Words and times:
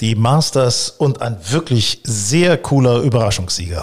Die 0.00 0.14
Masters 0.14 0.90
und 0.90 1.22
ein 1.22 1.36
wirklich 1.50 2.00
sehr 2.04 2.56
cooler 2.56 3.00
Überraschungssieger. 3.00 3.82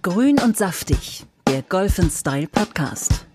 Grün 0.00 0.40
und 0.40 0.56
saftig, 0.56 1.26
der 1.46 1.60
Golf 1.60 2.00
Style 2.10 2.46
Podcast. 2.48 3.26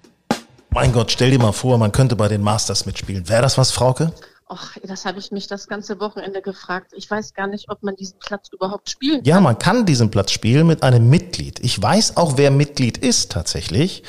Mein 0.71 0.91
Gott, 0.91 1.11
stell 1.11 1.29
dir 1.29 1.37
mal 1.37 1.51
vor, 1.51 1.77
man 1.77 1.91
könnte 1.91 2.15
bei 2.15 2.27
den 2.27 2.41
Masters 2.41 2.87
mitspielen. 2.87 3.29
Wäre 3.29 3.43
das 3.43 3.59
was, 3.59 3.69
Frauke? 3.69 4.11
Ach, 4.47 4.75
das 4.81 5.05
habe 5.05 5.19
ich 5.19 5.31
mich 5.31 5.45
das 5.45 5.67
ganze 5.67 5.99
Wochenende 5.99 6.41
gefragt. 6.41 6.91
Ich 6.95 7.11
weiß 7.11 7.35
gar 7.35 7.45
nicht, 7.45 7.69
ob 7.69 7.83
man 7.83 7.95
diesen 7.97 8.17
Platz 8.17 8.49
überhaupt 8.51 8.89
spielen 8.89 9.17
kann. 9.17 9.25
Ja, 9.25 9.39
man 9.39 9.59
kann 9.59 9.85
diesen 9.85 10.09
Platz 10.09 10.31
spielen 10.31 10.65
mit 10.65 10.81
einem 10.81 11.07
Mitglied. 11.07 11.59
Ich 11.59 11.79
weiß 11.79 12.17
auch, 12.17 12.35
wer 12.35 12.49
Mitglied 12.49 12.97
ist 12.97 13.31
tatsächlich. 13.31 14.01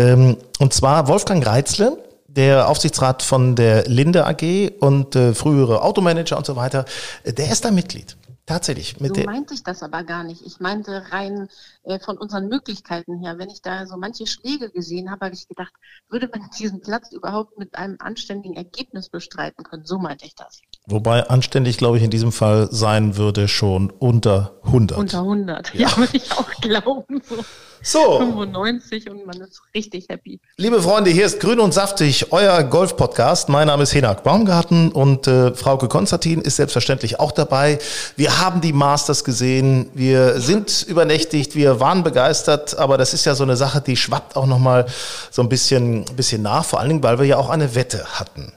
Ähm, 0.00 0.36
und 0.58 0.74
zwar 0.74 1.06
Wolfgang 1.06 1.46
Reitzle, 1.46 1.96
der 2.36 2.68
Aufsichtsrat 2.68 3.22
von 3.22 3.56
der 3.56 3.84
Linde 3.84 4.26
AG 4.26 4.72
und 4.80 5.16
äh, 5.16 5.34
frühere 5.34 5.82
Automanager 5.82 6.36
und 6.36 6.46
so 6.46 6.56
weiter. 6.56 6.84
Der 7.24 7.50
ist 7.50 7.64
da 7.64 7.70
Mitglied. 7.70 8.16
Tatsächlich. 8.44 9.00
Mit 9.00 9.14
so 9.14 9.22
meinte 9.22 9.54
ich 9.54 9.62
das 9.62 9.82
aber 9.82 10.02
gar 10.02 10.24
nicht. 10.24 10.44
Ich 10.44 10.58
meinte 10.58 11.04
rein 11.10 11.48
äh, 11.84 11.98
von 11.98 12.16
unseren 12.16 12.48
Möglichkeiten 12.48 13.18
her. 13.18 13.38
Wenn 13.38 13.50
ich 13.50 13.62
da 13.62 13.86
so 13.86 13.96
manche 13.96 14.26
Schläge 14.26 14.70
gesehen 14.70 15.10
habe, 15.10 15.26
habe 15.26 15.34
ich 15.34 15.48
gedacht, 15.48 15.72
würde 16.08 16.28
man 16.32 16.48
diesen 16.58 16.80
Platz 16.80 17.12
überhaupt 17.12 17.58
mit 17.58 17.74
einem 17.74 17.96
anständigen 17.98 18.56
Ergebnis 18.56 19.08
bestreiten 19.08 19.64
können? 19.64 19.84
So 19.84 19.98
meinte 19.98 20.24
ich 20.24 20.34
das. 20.34 20.60
Wobei 20.86 21.28
anständig, 21.28 21.78
glaube 21.78 21.98
ich, 21.98 22.04
in 22.04 22.10
diesem 22.10 22.32
Fall 22.32 22.68
sein 22.70 23.16
würde 23.16 23.48
schon 23.48 23.90
unter 23.90 24.60
100. 24.64 24.98
Unter 24.98 25.18
100, 25.18 25.74
ja, 25.74 25.88
ja 25.88 25.96
würde 25.96 26.16
ich 26.16 26.30
auch 26.32 26.50
glauben. 26.60 27.22
So. 27.24 27.44
So. 27.84 28.18
95 28.18 29.10
und 29.10 29.26
man 29.26 29.40
ist 29.40 29.60
richtig 29.74 30.06
happy. 30.08 30.40
Liebe 30.56 30.80
Freunde, 30.80 31.10
hier 31.10 31.26
ist 31.26 31.40
Grün 31.40 31.58
und 31.58 31.74
Saftig, 31.74 32.26
euer 32.30 32.62
Golf-Podcast. 32.62 33.48
Mein 33.48 33.66
Name 33.66 33.82
ist 33.82 33.92
Henak 33.92 34.22
Baumgarten 34.22 34.92
und 34.92 35.26
äh, 35.26 35.52
Frauke 35.54 35.88
Konstantin 35.88 36.40
ist 36.42 36.56
selbstverständlich 36.56 37.18
auch 37.18 37.32
dabei. 37.32 37.80
Wir 38.14 38.38
haben 38.38 38.60
die 38.60 38.72
Masters 38.72 39.24
gesehen, 39.24 39.90
wir 39.94 40.38
sind 40.38 40.84
übernächtigt, 40.88 41.56
wir 41.56 41.71
waren 41.80 42.02
begeistert, 42.02 42.76
aber 42.78 42.98
das 42.98 43.14
ist 43.14 43.24
ja 43.24 43.34
so 43.34 43.44
eine 43.44 43.56
Sache, 43.56 43.80
die 43.80 43.96
schwappt 43.96 44.36
auch 44.36 44.46
nochmal 44.46 44.86
so 45.30 45.42
ein 45.42 45.48
bisschen, 45.48 46.04
bisschen 46.16 46.42
nach, 46.42 46.64
vor 46.64 46.80
allen 46.80 46.88
Dingen, 46.88 47.02
weil 47.02 47.18
wir 47.18 47.26
ja 47.26 47.36
auch 47.36 47.50
eine 47.50 47.74
Wette 47.74 48.04
hatten. 48.18 48.52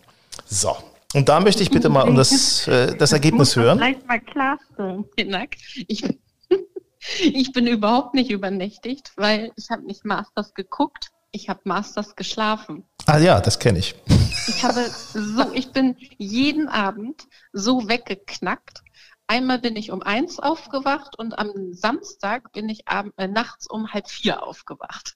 So, 0.45 0.75
und 1.13 1.30
da 1.30 1.39
möchte 1.39 1.63
ich 1.63 1.72
bitte 1.72 1.89
mal 1.89 2.07
um 2.07 2.16
das, 2.16 2.67
äh, 2.67 2.95
das 2.95 3.13
Ergebnis 3.13 3.55
hören. 3.55 3.77
Vielleicht 3.77 4.07
mal 4.07 4.19
klarstellen. 4.19 5.05
Ich 5.88 6.03
ich 7.19 7.52
bin 7.52 7.67
überhaupt 7.67 8.13
nicht 8.13 8.31
übernächtigt, 8.31 9.11
weil 9.16 9.52
ich 9.55 9.69
habe 9.69 9.85
nicht 9.85 10.05
Masters 10.05 10.53
geguckt, 10.53 11.11
ich 11.31 11.50
habe 11.50 11.61
Masters 11.63 12.16
geschlafen. 12.16 12.83
Ah 13.05 13.17
ja, 13.17 13.39
das 13.39 13.59
kenne 13.59 13.79
ich. 13.79 13.95
Ich 14.47 14.63
habe 14.63 14.85
so, 15.13 15.52
ich 15.53 15.72
bin 15.72 15.95
jeden 16.17 16.67
Abend 16.67 17.23
so 17.53 17.88
weggeknackt. 17.88 18.83
Einmal 19.27 19.59
bin 19.59 19.75
ich 19.75 19.91
um 19.91 20.03
eins 20.03 20.39
aufgewacht 20.39 21.17
und 21.17 21.37
am 21.39 21.73
Samstag 21.73 22.51
bin 22.53 22.69
ich 22.69 22.87
ab, 22.87 23.07
äh, 23.17 23.27
nachts 23.27 23.67
um 23.67 23.91
halb 23.91 24.07
vier 24.07 24.43
aufgewacht. 24.43 25.15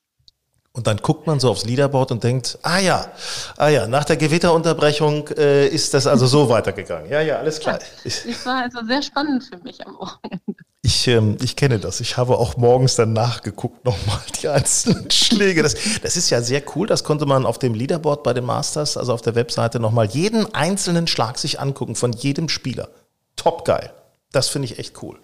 Und 0.72 0.88
dann 0.88 0.98
guckt 0.98 1.28
man 1.28 1.40
so 1.40 1.50
aufs 1.50 1.66
Leaderboard 1.66 2.12
und 2.12 2.24
denkt, 2.24 2.60
ah 2.62 2.80
ja, 2.80 3.12
ah 3.58 3.70
ja, 3.70 3.88
nach 3.88 4.06
der 4.06 4.18
Gewitterunterbrechung 4.18 5.28
äh, 5.30 5.68
ist 5.68 5.94
das 5.94 6.06
also 6.06 6.28
so 6.28 6.48
weitergegangen. 6.48 7.10
Ja, 7.10 7.22
ja, 7.22 7.38
alles 7.38 7.60
klar. 7.60 7.80
Ja, 8.04 8.12
es 8.32 8.46
war 8.46 8.64
also 8.64 8.86
sehr 8.86 9.02
spannend 9.02 9.44
für 9.44 9.58
mich 9.58 9.86
am 9.86 9.96
Wochenende. 9.96 10.56
Ich, 10.82 11.08
ähm, 11.08 11.38
ich 11.42 11.56
kenne 11.56 11.80
das. 11.80 12.00
Ich 12.00 12.18
habe 12.18 12.38
auch 12.38 12.56
morgens 12.56 12.96
dann 12.96 13.14
nachgeguckt, 13.14 13.84
nochmal 13.84 14.22
die 14.42 14.48
einzelnen 14.48 15.10
Schläge. 15.12 15.64
Das, 15.64 15.76
das 16.02 16.16
ist 16.16 16.30
ja 16.30 16.42
sehr 16.42 16.64
cool. 16.76 16.88
Das 16.88 17.04
konnte 17.04 17.26
man 17.26 17.46
auf 17.46 17.60
dem 17.60 17.74
Leaderboard 17.74 18.24
bei 18.24 18.34
den 18.34 18.46
Masters, 18.46 18.96
also 18.96 19.14
auf 19.14 19.22
der 19.22 19.36
Webseite, 19.36 19.80
nochmal 19.80 20.06
jeden 20.06 20.54
einzelnen 20.54 21.08
Schlag 21.08 21.38
sich 21.38 21.60
angucken 21.60 21.96
von 21.96 22.14
jedem 22.14 22.48
Spieler. 22.48 22.90
Top 23.36 23.66
geil. 23.66 23.92
Das 24.32 24.50
finde 24.50 24.66
ich 24.68 24.80
echt 24.80 25.02
cool. 25.02 25.20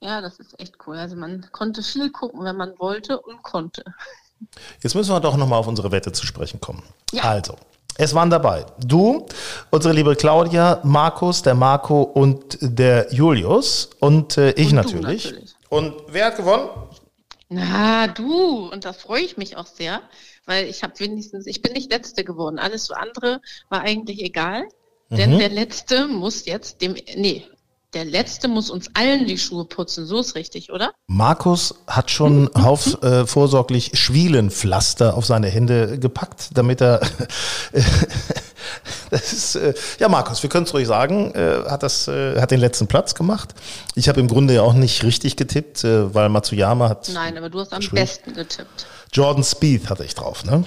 Ja, 0.00 0.20
das 0.20 0.38
ist 0.38 0.58
echt 0.58 0.74
cool. 0.86 0.96
Also 0.96 1.16
man 1.16 1.46
konnte 1.52 1.82
viel 1.82 2.10
gucken, 2.10 2.44
wenn 2.44 2.56
man 2.56 2.78
wollte 2.78 3.20
und 3.20 3.42
konnte. 3.42 3.84
Jetzt 4.82 4.94
müssen 4.94 5.12
wir 5.12 5.20
doch 5.20 5.36
nochmal 5.36 5.60
auf 5.60 5.68
unsere 5.68 5.92
Wette 5.92 6.12
zu 6.12 6.26
sprechen 6.26 6.60
kommen. 6.60 6.82
Ja. 7.12 7.22
Also, 7.22 7.56
es 7.96 8.14
waren 8.14 8.30
dabei 8.30 8.66
du, 8.78 9.26
unsere 9.70 9.94
liebe 9.94 10.16
Claudia, 10.16 10.80
Markus, 10.82 11.42
der 11.42 11.54
Marco 11.54 12.02
und 12.02 12.58
der 12.60 13.12
Julius 13.12 13.90
und 14.00 14.38
äh, 14.38 14.50
ich 14.52 14.70
und 14.70 14.76
natürlich. 14.76 15.24
natürlich. 15.24 15.54
Und 15.68 15.94
wer 16.08 16.26
hat 16.26 16.36
gewonnen? 16.36 16.68
Na, 17.48 18.08
du. 18.08 18.70
Und 18.70 18.84
da 18.84 18.92
freue 18.92 19.22
ich 19.22 19.36
mich 19.36 19.56
auch 19.56 19.66
sehr, 19.66 20.00
weil 20.46 20.66
ich 20.66 20.82
habe 20.82 20.98
wenigstens, 20.98 21.46
ich 21.46 21.60
bin 21.62 21.74
nicht 21.74 21.90
Letzte 21.90 22.24
geworden. 22.24 22.58
Alles 22.58 22.90
andere 22.90 23.40
war 23.68 23.82
eigentlich 23.82 24.22
egal. 24.22 24.64
Mhm. 25.10 25.16
Denn 25.16 25.38
der 25.38 25.50
Letzte 25.50 26.08
muss 26.08 26.46
jetzt 26.46 26.80
dem, 26.80 26.94
nee, 27.14 27.46
der 27.94 28.04
Letzte 28.04 28.48
muss 28.48 28.70
uns 28.70 28.88
allen 28.94 29.26
die 29.26 29.38
Schuhe 29.38 29.64
putzen. 29.64 30.06
So 30.06 30.20
ist 30.20 30.34
richtig, 30.34 30.72
oder? 30.72 30.92
Markus 31.06 31.74
hat 31.86 32.10
schon 32.10 32.50
hauf, 32.56 33.02
äh, 33.02 33.26
vorsorglich 33.26 33.90
Schwielenpflaster 33.94 35.16
auf 35.16 35.26
seine 35.26 35.48
Hände 35.48 35.98
gepackt, 35.98 36.50
damit 36.54 36.80
er. 36.80 37.00
das 39.10 39.32
ist, 39.32 39.56
äh, 39.56 39.74
ja, 39.98 40.08
Markus, 40.08 40.42
wir 40.42 40.48
können 40.48 40.64
es 40.64 40.72
ruhig 40.72 40.86
sagen, 40.86 41.32
äh, 41.34 41.64
hat, 41.68 41.82
das, 41.82 42.08
äh, 42.08 42.40
hat 42.40 42.50
den 42.50 42.60
letzten 42.60 42.86
Platz 42.86 43.14
gemacht. 43.14 43.54
Ich 43.94 44.08
habe 44.08 44.20
im 44.20 44.28
Grunde 44.28 44.54
ja 44.54 44.62
auch 44.62 44.74
nicht 44.74 45.02
richtig 45.04 45.36
getippt, 45.36 45.84
äh, 45.84 46.14
weil 46.14 46.28
Matsuyama 46.30 46.88
hat. 46.88 47.10
Nein, 47.12 47.36
aber 47.36 47.50
du 47.50 47.60
hast 47.60 47.72
am 47.72 47.82
besten 47.92 48.32
getippt. 48.32 48.86
Jordan 49.12 49.44
Speed 49.44 49.90
hatte 49.90 50.04
ich 50.04 50.14
drauf, 50.14 50.44
ne? 50.44 50.64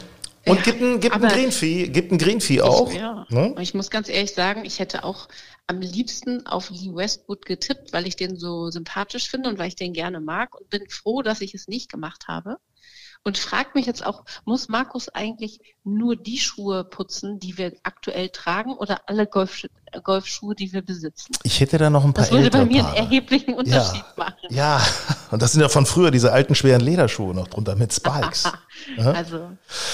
Und 0.48 0.58
ja, 0.58 0.64
gibt 0.64 0.82
ein, 0.82 1.00
gibt 1.00 1.16
ein 1.16 1.28
Green 1.28 1.52
Fee, 1.52 1.88
gibt 1.88 2.12
ein 2.12 2.20
Green 2.20 2.40
Fee 2.40 2.62
auch. 2.62 2.92
Ich, 2.92 2.98
ja. 2.98 3.26
ne? 3.30 3.56
ich 3.60 3.74
muss 3.74 3.90
ganz 3.90 4.10
ehrlich 4.10 4.34
sagen, 4.36 4.64
ich 4.64 4.78
hätte 4.78 5.04
auch 5.04 5.28
am 5.68 5.82
liebsten 5.82 6.46
auf 6.46 6.70
Lee 6.70 6.94
Westwood 6.94 7.46
getippt, 7.46 7.92
weil 7.94 8.08
ich 8.08 8.16
den 8.16 8.38
so 8.38 8.70
sympathisch 8.70 9.30
finde 9.30 9.50
und 9.50 9.58
weil 9.58 9.70
ich 9.70 9.76
den 9.76 9.94
gerne 9.94 10.20
mag 10.20 10.56
und 10.56 10.70
bin 10.70 10.88
froh, 10.90 11.22
dass 11.22 11.42
ich 11.42 11.54
es 11.56 11.68
nicht 11.68 11.92
gemacht 11.92 12.28
habe. 12.28 12.58
Und 13.28 13.40
frag 13.40 13.74
mich 13.74 13.88
jetzt 13.88 14.06
auch, 14.06 14.24
muss 14.46 14.70
Markus 14.70 15.10
eigentlich 15.10 15.60
nur 15.84 16.16
die 16.16 16.38
Schuhe 16.38 16.84
putzen, 16.84 17.40
die 17.40 17.58
wir 17.58 17.74
aktuell 17.82 18.30
tragen 18.30 18.74
oder 18.74 19.02
alle 19.08 19.26
Golf, 19.26 19.66
Golfschuhe, 20.04 20.54
die 20.54 20.72
wir 20.74 20.84
besitzen? 20.84 21.34
Ich 21.42 21.60
hätte 21.60 21.80
da 21.80 21.90
noch 21.90 22.06
ein 22.06 22.14
paar 22.14 22.26
Das 22.26 22.32
würde 22.32 22.52
bei 22.52 22.66
mir 22.66 22.86
einen 22.86 22.96
erheblichen 22.96 23.56
Unterschied 23.56 24.04
ja. 24.06 24.14
machen. 24.16 24.48
Ja, 24.50 24.80
und 25.32 25.42
das 25.42 25.54
sind 25.54 25.62
ja 25.62 25.70
von 25.70 25.88
früher 25.88 26.12
diese 26.12 26.32
alten 26.32 26.54
schweren 26.54 26.82
Lederschuhe 26.82 27.34
noch 27.34 27.48
drunter 27.48 27.76
mit 27.76 27.92
Spikes. 27.92 28.44
also 28.98 29.50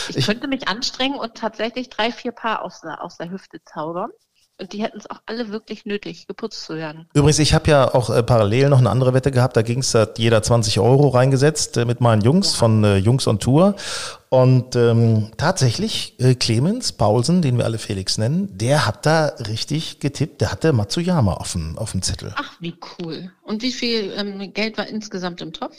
ich, 0.10 0.18
ich, 0.18 0.26
könnte 0.26 0.50
mich 0.50 0.68
anstrengen 0.68 1.18
und 1.18 1.36
tatsächlich 1.36 1.90
drei, 1.90 2.12
vier 2.12 2.34
Paar 2.34 2.66
aus 2.66 2.82
der, 2.82 3.02
aus 3.02 3.16
der 3.16 3.32
Hüfte 3.32 3.64
zaubern. 3.64 4.12
Und 4.62 4.74
die 4.74 4.84
hätten 4.84 5.00
es 5.00 5.10
auch 5.10 5.22
alle 5.26 5.50
wirklich 5.50 5.86
nötig, 5.86 6.28
geputzt 6.28 6.66
zu 6.66 6.76
werden. 6.76 7.08
Übrigens, 7.16 7.40
ich 7.40 7.56
habe 7.56 7.72
ja 7.72 7.96
auch 7.96 8.12
äh, 8.12 8.22
parallel 8.22 8.70
noch 8.70 8.78
eine 8.78 8.92
andere 8.92 9.16
Wette 9.16 9.32
gehabt. 9.32 9.58
Da 9.58 9.64
ging 9.64 9.80
es, 9.80 9.96
hat 9.96 10.20
jeder 10.20 10.44
20 10.44 10.80
Euro 10.80 11.08
reingesetzt 11.08 11.78
äh, 11.78 11.86
mit 11.86 12.00
meinen 12.00 12.22
Jungs 12.22 12.54
ja. 12.54 12.60
von 12.60 12.84
äh, 12.84 12.98
Jungs 12.98 13.28
on 13.28 13.40
Tour. 13.40 13.76
Und 14.30 14.76
ähm, 14.76 15.32
tatsächlich, 15.36 16.14
äh, 16.20 16.36
Clemens 16.36 16.92
Paulsen, 16.92 17.42
den 17.42 17.58
wir 17.58 17.66
alle 17.66 17.80
Felix 17.80 18.20
nennen, 18.20 18.56
der 18.56 18.86
hat 18.86 19.06
da 19.08 19.34
richtig 19.48 20.00
getippt. 20.00 20.42
Der 20.42 20.52
hatte 20.52 20.74
Matsuyama 20.74 21.34
auf 21.34 21.54
dem, 21.54 21.78
auf 21.80 21.92
dem 21.92 22.04
Zettel. 22.04 22.32
Ach, 22.36 22.54
wie 22.60 22.76
cool. 23.00 23.32
Und 23.42 23.64
wie 23.64 23.72
viel 23.72 24.14
ähm, 24.16 24.54
Geld 24.54 24.78
war 24.78 24.86
insgesamt 24.88 25.42
im 25.42 25.54
Topf? 25.54 25.76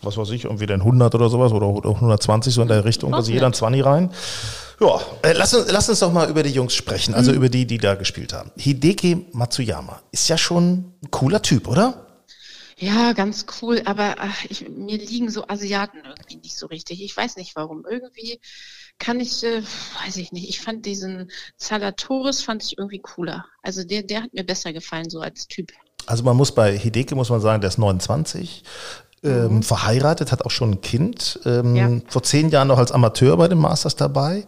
Was 0.00 0.16
weiß 0.16 0.30
ich, 0.30 0.44
irgendwie 0.44 0.66
dann 0.66 0.80
100 0.80 1.14
oder 1.14 1.28
sowas 1.28 1.52
oder 1.52 1.66
120 1.66 2.54
so 2.54 2.62
in 2.62 2.68
der 2.68 2.86
Richtung. 2.86 3.14
Also 3.14 3.30
jeder 3.30 3.46
ein 3.46 3.52
20 3.52 3.84
rein. 3.84 4.10
Ja, 4.84 5.00
äh, 5.22 5.32
lass, 5.32 5.54
uns, 5.54 5.70
lass 5.70 5.88
uns 5.88 6.00
doch 6.00 6.12
mal 6.12 6.28
über 6.28 6.42
die 6.42 6.50
Jungs 6.50 6.74
sprechen, 6.74 7.14
also 7.14 7.30
mhm. 7.30 7.38
über 7.38 7.48
die, 7.48 7.66
die 7.66 7.78
da 7.78 7.94
gespielt 7.94 8.34
haben. 8.34 8.50
Hideki 8.56 9.26
Matsuyama 9.32 10.02
ist 10.12 10.28
ja 10.28 10.36
schon 10.36 10.92
ein 11.02 11.10
cooler 11.10 11.40
Typ, 11.40 11.68
oder? 11.68 12.06
Ja, 12.76 13.12
ganz 13.12 13.46
cool, 13.62 13.80
aber 13.86 14.16
ach, 14.18 14.44
ich, 14.48 14.68
mir 14.68 14.98
liegen 14.98 15.30
so 15.30 15.46
Asiaten 15.48 15.98
irgendwie 16.04 16.36
nicht 16.36 16.56
so 16.56 16.66
richtig. 16.66 17.02
Ich 17.02 17.16
weiß 17.16 17.36
nicht 17.36 17.56
warum. 17.56 17.86
Irgendwie 17.88 18.40
kann 18.98 19.20
ich, 19.20 19.42
äh, 19.44 19.62
weiß 20.04 20.16
ich 20.16 20.32
nicht, 20.32 20.48
ich 20.48 20.60
fand 20.60 20.84
diesen 20.84 21.30
Salatoris 21.56 22.42
fand 22.42 22.62
ich 22.62 22.76
irgendwie 22.76 22.98
cooler. 22.98 23.46
Also 23.62 23.84
der, 23.84 24.02
der 24.02 24.24
hat 24.24 24.34
mir 24.34 24.44
besser 24.44 24.72
gefallen, 24.72 25.08
so 25.08 25.20
als 25.20 25.46
Typ. 25.46 25.72
Also 26.06 26.24
man 26.24 26.36
muss 26.36 26.52
bei 26.52 26.76
Hideki, 26.76 27.14
muss 27.14 27.30
man 27.30 27.40
sagen, 27.40 27.60
der 27.60 27.68
ist 27.68 27.78
29, 27.78 28.64
ähm, 29.24 29.56
mhm. 29.56 29.62
verheiratet, 29.62 30.32
hat 30.32 30.44
auch 30.44 30.50
schon 30.50 30.72
ein 30.72 30.80
Kind. 30.80 31.40
Ähm, 31.44 31.76
ja. 31.76 31.90
Vor 32.08 32.22
zehn 32.22 32.50
Jahren 32.50 32.68
noch 32.68 32.78
als 32.78 32.92
Amateur 32.92 33.36
bei 33.36 33.48
den 33.48 33.58
Masters 33.58 33.96
dabei. 33.96 34.44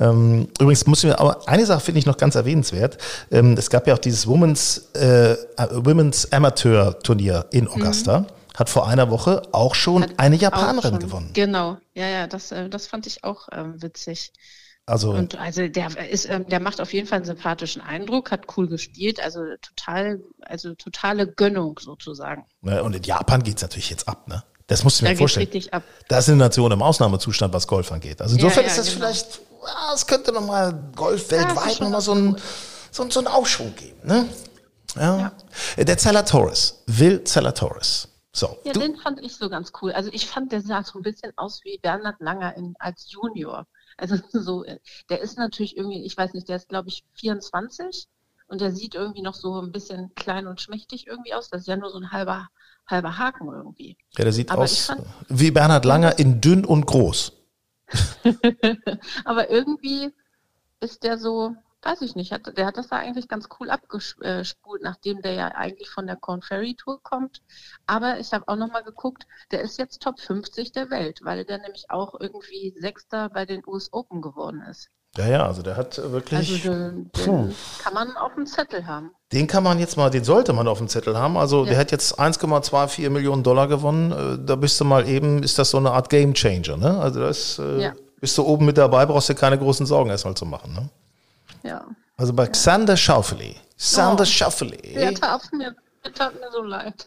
Ähm, 0.00 0.48
übrigens 0.60 0.86
muss 0.86 1.02
ich 1.02 1.10
mir, 1.10 1.18
aber 1.18 1.48
eine 1.48 1.66
Sache 1.66 1.80
finde 1.80 1.98
ich 1.98 2.06
noch 2.06 2.16
ganz 2.16 2.34
erwähnenswert. 2.34 2.98
Ähm, 3.30 3.54
es 3.58 3.68
gab 3.70 3.86
ja 3.86 3.94
auch 3.94 3.98
dieses 3.98 4.26
Women's, 4.26 4.90
äh, 4.94 5.36
Women's 5.72 6.32
Amateur 6.32 6.98
Turnier 7.00 7.46
in 7.50 7.64
mhm. 7.64 7.70
Augusta. 7.70 8.20
Mhm. 8.20 8.26
Hat 8.54 8.68
vor 8.68 8.88
einer 8.88 9.08
Woche 9.10 9.42
auch 9.52 9.76
schon 9.76 10.02
Hat 10.02 10.14
eine 10.16 10.34
Japanerin 10.34 10.90
schon. 10.90 10.98
gewonnen. 10.98 11.30
Genau, 11.32 11.76
ja, 11.94 12.08
ja, 12.08 12.26
das, 12.26 12.50
äh, 12.50 12.68
das 12.68 12.88
fand 12.88 13.06
ich 13.06 13.22
auch 13.22 13.48
ähm, 13.52 13.80
witzig. 13.80 14.32
Also, 14.88 15.10
und 15.10 15.36
also 15.36 15.68
der 15.68 16.10
ist, 16.10 16.30
ähm, 16.30 16.46
der 16.48 16.60
macht 16.60 16.80
auf 16.80 16.94
jeden 16.94 17.06
Fall 17.06 17.16
einen 17.16 17.26
sympathischen 17.26 17.82
Eindruck, 17.82 18.30
hat 18.30 18.46
cool 18.56 18.68
gespielt, 18.68 19.22
also 19.22 19.40
total, 19.60 20.22
also 20.40 20.74
totale 20.74 21.26
Gönnung 21.26 21.78
sozusagen. 21.78 22.46
Ne, 22.62 22.82
und 22.82 22.96
in 22.96 23.02
Japan 23.02 23.42
geht 23.42 23.56
es 23.56 23.62
natürlich 23.62 23.90
jetzt 23.90 24.08
ab, 24.08 24.26
ne? 24.28 24.42
Das 24.66 24.84
musst 24.84 25.00
du 25.00 25.04
mir 25.04 25.10
da 25.10 25.16
vorstellen. 25.18 25.44
Richtig 25.44 25.74
ab. 25.74 25.82
Da 26.08 26.18
ist 26.18 26.28
eine 26.30 26.38
Nation 26.38 26.72
im 26.72 26.80
Ausnahmezustand, 26.80 27.52
was 27.52 27.66
Golf 27.66 27.92
angeht. 27.92 28.22
Also 28.22 28.36
insofern 28.36 28.64
ja, 28.64 28.68
ja, 28.68 28.76
ist 28.76 28.78
das 28.78 28.86
genau. 28.86 28.98
vielleicht, 28.98 29.40
ja, 29.62 29.94
es 29.94 30.06
könnte 30.06 30.32
nochmal 30.32 30.90
Golf 30.96 31.30
weltweit 31.30 31.78
ja, 31.78 31.84
nochmal 31.84 32.00
so, 32.00 32.14
ein, 32.14 32.36
so, 32.90 33.10
so 33.10 33.20
einen 33.20 33.26
Aufschwung 33.26 33.74
geben, 33.74 34.00
ne? 34.04 34.26
Ja. 34.96 35.32
ja. 35.76 35.84
Der 35.84 35.98
Zalatoris, 35.98 36.82
Will 36.86 37.24
Zalatoris. 37.24 38.08
So, 38.32 38.56
Ja, 38.64 38.72
du, 38.72 38.80
den 38.80 38.96
fand 38.96 39.20
ich 39.20 39.36
so 39.36 39.50
ganz 39.50 39.72
cool. 39.82 39.92
Also 39.92 40.08
ich 40.14 40.26
fand, 40.26 40.50
der 40.52 40.62
sah 40.62 40.82
so 40.82 40.98
ein 40.98 41.02
bisschen 41.02 41.32
aus 41.36 41.60
wie 41.64 41.78
Bernhard 41.82 42.20
Langer 42.20 42.56
in, 42.56 42.74
als 42.78 43.10
Junior. 43.10 43.66
Also 43.98 44.16
so, 44.32 44.64
äh, 44.64 44.78
der 45.10 45.20
ist 45.20 45.36
natürlich 45.36 45.76
irgendwie, 45.76 46.04
ich 46.04 46.16
weiß 46.16 46.32
nicht, 46.32 46.48
der 46.48 46.56
ist 46.56 46.68
glaube 46.70 46.88
ich 46.88 47.04
24 47.14 48.06
und 48.46 48.60
der 48.62 48.72
sieht 48.72 48.94
irgendwie 48.94 49.20
noch 49.22 49.34
so 49.34 49.60
ein 49.60 49.72
bisschen 49.72 50.14
klein 50.14 50.46
und 50.46 50.60
schmächtig 50.60 51.06
irgendwie 51.06 51.34
aus. 51.34 51.50
Das 51.50 51.62
ist 51.62 51.66
ja 51.68 51.76
nur 51.76 51.90
so 51.90 51.98
ein 51.98 52.10
halber, 52.12 52.48
halber 52.86 53.18
Haken 53.18 53.48
irgendwie. 53.52 53.98
ja, 54.16 54.24
der 54.24 54.32
sieht 54.32 54.50
aber 54.50 54.62
aus 54.62 54.86
fand- 54.86 55.04
wie 55.28 55.50
Bernhard 55.50 55.84
Langer 55.84 56.18
in 56.18 56.40
dünn 56.40 56.64
und 56.64 56.86
groß. 56.86 57.32
Aber 59.24 59.50
irgendwie 59.50 60.12
ist 60.80 61.02
der 61.02 61.18
so, 61.18 61.54
weiß 61.88 62.02
ich 62.02 62.14
nicht, 62.14 62.32
hat, 62.32 62.56
der 62.56 62.66
hat 62.66 62.76
das 62.76 62.88
da 62.88 62.96
eigentlich 62.96 63.28
ganz 63.28 63.48
cool 63.58 63.70
abgespult, 63.70 64.82
nachdem 64.82 65.22
der 65.22 65.32
ja 65.32 65.48
eigentlich 65.48 65.88
von 65.90 66.06
der 66.06 66.16
Corn 66.16 66.42
Ferry 66.42 66.74
Tour 66.74 67.02
kommt. 67.02 67.40
Aber 67.86 68.18
ich 68.18 68.32
habe 68.32 68.46
auch 68.46 68.56
nochmal 68.56 68.84
geguckt, 68.84 69.26
der 69.50 69.60
ist 69.62 69.78
jetzt 69.78 70.02
Top 70.02 70.20
50 70.20 70.72
der 70.72 70.90
Welt, 70.90 71.20
weil 71.22 71.44
der 71.44 71.58
nämlich 71.58 71.86
auch 71.88 72.14
irgendwie 72.20 72.74
Sechster 72.78 73.30
bei 73.30 73.46
den 73.46 73.62
US 73.66 73.88
Open 73.92 74.20
geworden 74.20 74.62
ist. 74.70 74.88
Ja, 75.16 75.26
ja, 75.26 75.46
also 75.46 75.62
der 75.62 75.76
hat 75.76 75.98
Also 75.98 76.12
wirklich, 76.12 76.62
den, 76.62 77.10
Puh. 77.10 77.24
den 77.24 77.54
kann 77.78 77.94
man 77.94 78.14
auf 78.16 78.34
dem 78.34 78.44
Zettel 78.46 78.86
haben. 78.86 79.10
den 79.32 79.46
kann 79.46 79.64
man 79.64 79.78
jetzt 79.78 79.96
mal, 79.96 80.10
den 80.10 80.22
sollte 80.22 80.52
man 80.52 80.68
auf 80.68 80.78
dem 80.78 80.88
Zettel 80.88 81.16
haben. 81.16 81.36
Also 81.38 81.64
der 81.64 81.74
Ja. 81.74 81.80
hat 81.80 81.90
jetzt 81.90 82.18
1,24 82.20 83.08
Millionen 83.08 83.42
Dollar 83.42 83.66
gewonnen. 83.68 84.12
Äh, 84.12 84.44
Da 84.44 84.56
bist 84.56 84.78
du 84.78 84.84
mal 84.84 85.08
eben, 85.08 85.42
ist 85.42 85.58
das 85.58 85.70
so 85.70 85.78
eine 85.78 85.92
Art 85.92 86.10
Game 86.10 86.34
Changer, 86.34 86.76
ne? 86.76 87.00
Also 87.00 87.20
das, 87.20 87.58
äh, 87.58 87.80
Ja. 87.82 87.92
bist 88.20 88.36
du 88.36 88.42
oben 88.44 88.66
mit 88.66 88.76
dabei, 88.76 89.06
brauchst 89.06 89.30
du 89.30 89.34
keine 89.34 89.58
großen 89.58 89.86
Sorgen 89.86 90.10
erstmal 90.10 90.34
zu 90.34 90.44
machen, 90.44 90.74
ne? 90.74 90.88
Ja. 91.62 91.86
Also 92.16 92.32
bei 92.32 92.46
Xander 92.46 92.96
Schauffele, 92.96 93.54
Xander 93.76 94.22
Oh. 94.22 94.26
Schauffele, 94.26 94.76
Der 94.76 95.14
tat 95.14 95.52
mir, 95.52 95.74
der 96.04 96.12
tat 96.12 96.34
mir 96.34 96.50
so 96.52 96.62
leid. 96.62 97.06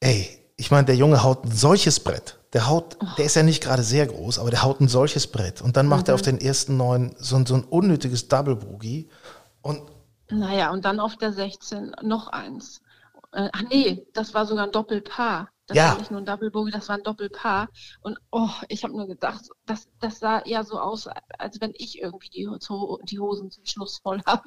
ey, 0.00 0.36
ich 0.56 0.70
meine, 0.70 0.84
der 0.86 0.96
Junge 0.96 1.22
haut 1.22 1.44
ein 1.44 1.52
solches 1.52 2.00
Brett. 2.00 2.36
Der 2.52 2.68
haut, 2.68 2.98
der 3.16 3.24
ist 3.26 3.36
ja 3.36 3.42
nicht 3.42 3.62
gerade 3.62 3.82
sehr 3.82 4.06
groß, 4.06 4.38
aber 4.38 4.50
der 4.50 4.62
haut 4.62 4.80
ein 4.80 4.88
solches 4.88 5.26
Brett. 5.28 5.62
Und 5.62 5.76
dann 5.76 5.86
macht 5.86 6.08
er 6.08 6.14
auf 6.14 6.22
den 6.22 6.38
ersten 6.40 6.76
neun 6.76 7.14
so, 7.18 7.36
ein- 7.36 7.46
so 7.46 7.54
ein 7.54 7.64
unnötiges 7.64 8.26
Double 8.28 8.56
Boogie. 8.56 9.08
Und 9.62 9.82
Naja, 10.30 10.70
und 10.70 10.84
dann 10.84 11.00
auf 11.00 11.16
der 11.16 11.32
16 11.32 11.92
noch 12.02 12.28
eins. 12.28 12.80
Äh, 13.32 13.48
ach 13.52 13.62
nee, 13.70 14.04
das 14.14 14.34
war 14.34 14.44
sogar 14.46 14.64
ein 14.66 14.72
Doppelpaar. 14.72 15.48
Das 15.70 15.76
Ja. 15.76 15.90
war 15.92 15.98
nicht 15.98 16.10
nur 16.10 16.20
ein 16.20 16.26
Double 16.26 16.50
Bogey, 16.50 16.72
das 16.72 16.88
war 16.88 16.96
ein 16.96 17.04
Doppelpaar. 17.04 17.68
Und 18.02 18.18
oh, 18.32 18.48
ich 18.68 18.82
habe 18.82 18.92
nur 18.96 19.06
gedacht, 19.06 19.44
das, 19.66 19.86
das 20.00 20.18
sah 20.18 20.40
eher 20.40 20.64
so 20.64 20.80
aus, 20.80 21.08
als 21.38 21.60
wenn 21.60 21.72
ich 21.76 22.00
irgendwie 22.02 22.28
die, 22.28 22.48
die 23.04 23.20
Hosen 23.20 23.52
zum 23.52 23.64
Schluss 23.64 23.98
voll 24.02 24.20
habe. 24.26 24.42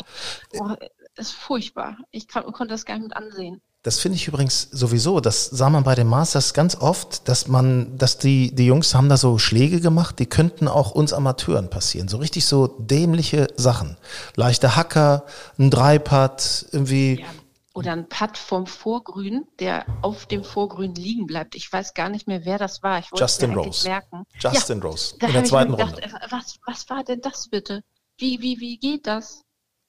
Oh, 0.59 0.71
ist 1.15 1.31
furchtbar. 1.31 1.95
Ich 2.11 2.27
kann, 2.27 2.43
konnte 2.51 2.73
das 2.73 2.83
gar 2.83 2.95
nicht 2.95 3.03
mit 3.03 3.15
ansehen. 3.15 3.61
Das 3.83 3.99
finde 3.99 4.17
ich 4.17 4.27
übrigens 4.27 4.67
sowieso, 4.71 5.21
das 5.21 5.45
sah 5.45 5.69
man 5.69 5.83
bei 5.85 5.95
den 5.95 6.07
Masters 6.07 6.53
ganz 6.53 6.75
oft, 6.75 7.27
dass 7.29 7.47
man, 7.47 7.97
dass 7.97 8.17
die, 8.17 8.53
die 8.53 8.65
Jungs 8.65 8.93
haben 8.95 9.07
da 9.07 9.15
so 9.15 9.37
Schläge 9.37 9.79
gemacht, 9.79 10.19
die 10.19 10.25
könnten 10.25 10.67
auch 10.67 10.91
uns 10.91 11.13
Amateuren 11.13 11.69
passieren. 11.69 12.09
So 12.09 12.17
richtig 12.17 12.45
so 12.45 12.67
dämliche 12.67 13.47
Sachen. 13.55 13.95
Leichte 14.35 14.75
Hacker, 14.75 15.23
ein 15.57 15.69
Dreipad, 15.69 16.65
irgendwie. 16.71 17.21
Ja. 17.21 17.27
Oder 17.75 17.93
ein 17.93 18.07
Putt 18.07 18.37
vom 18.37 18.67
Vorgrün, 18.67 19.47
der 19.59 19.85
auf 20.03 20.27
dem 20.27 20.43
Vorgrün 20.43 20.93
liegen 20.93 21.25
bleibt. 21.25 21.55
Ich 21.55 21.73
weiß 21.73 21.95
gar 21.95 22.09
nicht 22.09 22.27
mehr, 22.27 22.45
wer 22.45 22.59
das 22.59 22.83
war. 22.83 22.99
Ich 22.99 23.11
wollte 23.11 23.23
Justin 23.23 23.53
Rose. 23.53 23.87
merken. 23.87 24.25
Justin 24.39 24.79
Rose 24.81 25.15
Da 25.19 25.27
in 25.27 25.33
der 25.33 25.43
zweiten 25.43 25.71
gedacht, 25.71 25.93
Runde. 25.93 26.03
äh, 26.03 26.27
was, 26.29 26.59
was 26.67 26.87
war 26.89 27.03
denn 27.03 27.21
das 27.21 27.47
bitte? 27.49 27.83
Wie, 28.17 28.39
wie, 28.41 28.59
wie 28.59 28.77
geht 28.77 29.07
das? 29.07 29.41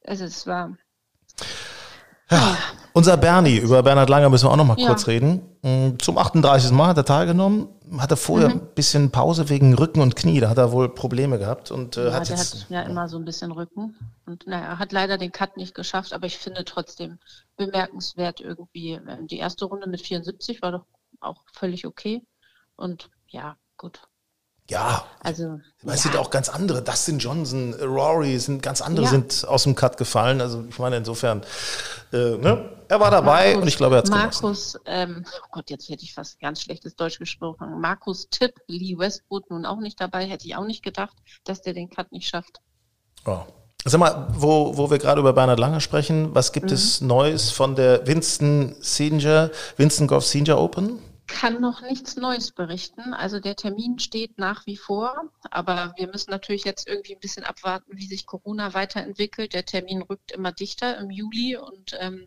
Also 0.07 0.25
es 0.25 0.47
war, 0.47 0.77
Ja, 2.31 2.57
unser 2.95 3.17
Bernie, 3.17 3.59
über 3.59 3.83
Bernhard 3.83 4.09
Langer 4.09 4.31
müssen 4.31 4.47
wir 4.47 4.51
auch 4.53 4.57
noch 4.57 4.65
mal 4.65 4.79
Ja. 4.79 4.87
kurz 4.89 5.07
reden. 5.07 5.43
Mm, 5.63 5.99
Zum 5.99 6.17
38. 6.19 6.71
Mal 6.73 6.89
hat 6.89 6.97
er 6.97 7.05
teilgenommen, 7.05 7.69
hatte 7.99 8.17
vorher 8.17 8.49
Mhm. 8.49 8.55
ein 8.55 8.75
bisschen 8.75 9.11
Pause 9.11 9.49
wegen 9.51 9.75
Rücken 9.75 10.01
und 10.01 10.17
Knie, 10.17 10.41
da 10.41 10.49
hat 10.49 10.59
er 10.59 10.73
wohl 10.73 10.89
Probleme 10.89 11.39
gehabt 11.39 11.71
und 11.71 11.97
äh, 11.97 12.07
ja, 12.09 12.13
hat 12.15 12.29
der 12.29 12.37
jetzt 12.37 12.63
hat 12.65 12.71
ja 12.71 12.83
immer 12.83 13.09
so 13.09 13.19
ein 13.19 13.25
bisschen 13.25 13.53
Rücken. 13.53 13.97
Und 14.27 14.47
naja, 14.47 14.79
hat 14.79 14.93
leider 14.93 15.19
den 15.19 15.33
Cut 15.33 15.57
nicht 15.57 15.75
geschafft, 15.75 16.13
aber 16.13 16.27
ich 16.27 16.39
finde 16.39 16.65
trotzdem 16.65 17.19
bemerkenswert 17.57 18.41
irgendwie. 18.41 18.93
äh, 18.95 19.27
Die 19.27 19.39
erste 19.39 19.65
Runde 19.67 19.89
mit 19.89 20.01
74 20.01 20.63
war 20.63 20.73
doch 20.73 20.87
auch 21.21 21.43
völlig 21.53 21.87
okay. 21.87 22.23
Und 22.77 23.11
ja, 23.29 23.57
gut. 23.77 24.03
Ja, 24.71 25.05
Also 25.21 25.61
Es 25.83 25.87
ja, 25.87 25.97
sind 25.97 26.17
auch 26.17 26.31
ganz 26.31 26.49
andere. 26.49 26.83
Dustin 26.83 27.19
Johnson, 27.19 27.75
Rory, 27.75 28.39
sind 28.39 28.63
ganz 28.63 28.81
andere 28.81 29.05
Ja. 29.05 29.11
sind 29.11 29.47
aus 29.47 29.65
dem 29.65 29.75
Cut 29.75 29.99
gefallen. 29.99 30.41
Also 30.41 30.65
ich 30.69 30.79
meine 30.79 30.97
insofern, 30.97 31.43
äh, 32.13 32.37
ne? 32.37 32.71
er 32.89 33.01
war 33.01 33.11
dabei 33.11 33.49
Markus- 33.49 33.63
und 33.63 33.69
ich 33.69 33.77
glaube, 33.77 33.97
er 33.97 33.99
hat 33.99 34.05
es. 34.05 34.11
Markus, 34.11 34.79
ähm, 34.87 35.25
oh 35.43 35.49
Gott, 35.53 35.69
jetzt 35.71 35.89
hätte 35.91 36.03
ich 36.05 36.15
fast 36.15 36.41
ganz 36.41 36.63
schlechtes 36.63 36.97
Deutsch 36.97 37.19
gesprochen. 37.19 37.81
Markus 37.81 38.29
Tipp, 38.31 38.55
Lee 38.67 38.97
Westwood 38.97 39.51
nun 39.51 39.67
auch 39.67 39.81
nicht 39.81 40.01
dabei, 40.01 40.25
hätte 40.27 40.47
ich 40.47 40.57
auch 40.57 40.65
nicht 40.67 40.83
gedacht, 40.83 41.17
dass 41.45 41.61
der 41.61 41.75
den 41.75 41.91
Cut 41.91 42.11
nicht 42.13 42.29
schafft. 42.29 42.61
Ja. 43.27 43.47
Sag 43.87 44.01
mal, 44.01 44.29
wo, 44.33 44.79
wo 44.79 44.91
wir 44.91 44.97
gerade 44.97 45.21
über 45.21 45.35
Bernhard 45.35 45.59
Langer 45.61 45.81
sprechen, 45.81 46.35
was 46.35 46.53
gibt 46.53 46.71
es 46.71 47.03
Neues 47.03 47.51
von 47.51 47.77
der 47.77 48.07
Winston 48.07 48.75
Senior, 48.81 49.51
Winston 49.77 50.07
Golf 50.07 50.25
Senior 50.25 50.59
Open? 50.59 51.01
Kann 51.35 51.61
noch 51.61 51.83
nichts 51.83 52.15
Neues 52.15 52.53
berichten. 52.53 53.13
Also 53.13 53.41
der 53.41 53.57
Termin 53.57 53.99
steht 53.99 54.39
nach 54.39 54.67
wie 54.67 54.77
vor, 54.77 55.33
aber 55.51 55.93
wir 55.97 56.07
müssen 56.07 56.31
natürlich 56.31 56.63
jetzt 56.65 56.87
irgendwie 56.87 57.17
ein 57.17 57.21
bisschen 57.21 57.43
abwarten, 57.43 57.97
wie 57.97 58.07
sich 58.07 58.25
Corona 58.25 58.73
weiterentwickelt. 58.73 59.53
Der 59.53 59.65
Termin 59.65 60.03
rückt 60.03 60.31
immer 60.31 60.53
dichter 60.53 60.97
im 60.97 61.11
Juli 61.11 61.57
und 61.57 61.97
ähm, 61.99 62.25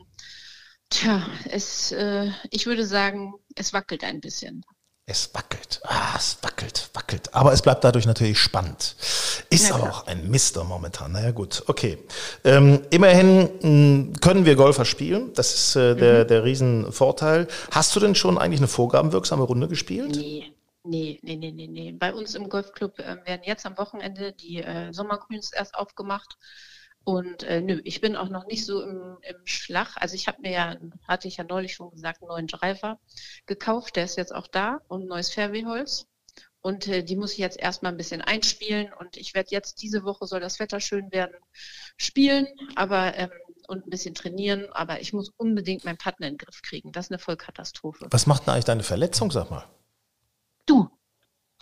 tja, 0.89 1.25
es, 1.45 1.93
äh, 1.93 2.29
ich 2.51 2.65
würde 2.65 2.85
sagen, 2.85 3.33
es 3.55 3.71
wackelt 3.71 4.03
ein 4.03 4.19
bisschen. 4.19 4.65
Es 5.09 5.33
wackelt. 5.33 5.79
Ah, 5.85 6.15
es 6.17 6.37
wackelt, 6.41 6.89
wackelt. 6.93 7.33
Aber 7.33 7.53
es 7.53 7.61
bleibt 7.61 7.81
dadurch 7.85 8.05
natürlich 8.05 8.37
spannend. 8.37 8.97
Ist 9.49 9.71
aber 9.71 9.89
auch 9.89 10.05
ein 10.07 10.29
Mister 10.29 10.65
momentan. 10.65 11.13
Naja, 11.13 11.31
gut, 11.31 11.63
okay. 11.67 11.97
Ähm, 12.43 12.81
immerhin 12.89 14.09
mh, 14.11 14.19
können 14.19 14.43
wir 14.43 14.57
Golfer 14.57 14.83
spielen. 14.83 15.31
Das 15.33 15.53
ist 15.53 15.75
äh, 15.77 15.95
der, 15.95 16.23
Mhm. 16.25 16.27
der 16.27 16.43
Riesenvorteil. 16.43 17.47
Hast 17.71 17.95
du 17.95 18.01
denn 18.01 18.15
schon 18.15 18.37
eigentlich 18.37 18.59
eine 18.59 18.67
vorgabenwirksame 18.67 19.43
Runde 19.43 19.69
gespielt? 19.69 20.13
Nee, 20.17 20.51
nee, 20.83 21.17
nee, 21.23 21.37
nee, 21.37 21.51
nee, 21.51 21.67
nee. 21.67 21.91
Bei 21.93 22.13
uns 22.13 22.35
im 22.35 22.49
Golfclub 22.49 22.99
äh, 22.99 23.15
werden 23.25 23.43
jetzt 23.45 23.65
am 23.65 23.77
Wochenende 23.77 24.33
die 24.33 24.57
äh, 24.61 24.91
Sommergrüns 24.91 25.53
erst 25.53 25.75
aufgemacht. 25.75 26.35
Und 27.07 27.43
äh, 27.43 27.61
nö, 27.61 27.79
ich 27.85 28.01
bin 28.01 28.17
auch 28.17 28.27
noch 28.27 28.47
nicht 28.47 28.65
so 28.65 28.81
im, 28.81 29.17
im 29.21 29.37
Schlag. 29.45 29.95
Also 29.95 30.15
ich 30.15 30.27
habe 30.27 30.41
mir 30.41 30.51
ja, 30.51 30.75
hatte 31.07 31.29
ich 31.29 31.37
ja 31.37 31.45
neulich 31.45 31.73
schon 31.73 31.89
gesagt, 31.89 32.21
einen 32.21 32.27
neuen 32.27 32.47
Driver 32.47 32.99
gekauft. 33.45 33.95
Der 33.95 34.03
ist 34.03 34.17
jetzt 34.17 34.35
auch 34.35 34.47
da 34.47 34.81
und 34.89 35.03
ein 35.03 35.07
neues 35.07 35.33
Fairwayholz. 35.33 36.05
Und 36.59 36.85
äh, 36.89 37.05
die 37.05 37.15
muss 37.15 37.31
ich 37.31 37.37
jetzt 37.37 37.57
erstmal 37.57 37.93
ein 37.93 37.97
bisschen 37.97 38.21
einspielen. 38.21 38.91
Und 38.91 39.15
ich 39.15 39.33
werde 39.35 39.51
jetzt 39.51 39.81
diese 39.81 40.03
Woche, 40.03 40.27
soll 40.27 40.41
das 40.41 40.59
Wetter 40.59 40.81
schön 40.81 41.09
werden, 41.13 41.37
spielen, 41.95 42.45
aber 42.75 43.15
ähm, 43.15 43.31
und 43.69 43.87
ein 43.87 43.89
bisschen 43.89 44.13
trainieren. 44.13 44.67
Aber 44.73 44.99
ich 44.99 45.13
muss 45.13 45.31
unbedingt 45.37 45.85
meinen 45.85 45.97
Partner 45.97 46.27
in 46.27 46.33
den 46.33 46.39
Griff 46.39 46.61
kriegen. 46.61 46.91
Das 46.91 47.05
ist 47.05 47.11
eine 47.11 47.19
Vollkatastrophe. 47.19 48.07
Was 48.09 48.27
macht 48.27 48.45
denn 48.47 48.53
eigentlich 48.53 48.65
deine 48.65 48.83
Verletzung, 48.83 49.31
sag 49.31 49.49
mal? 49.49 49.63
Du, 50.65 50.89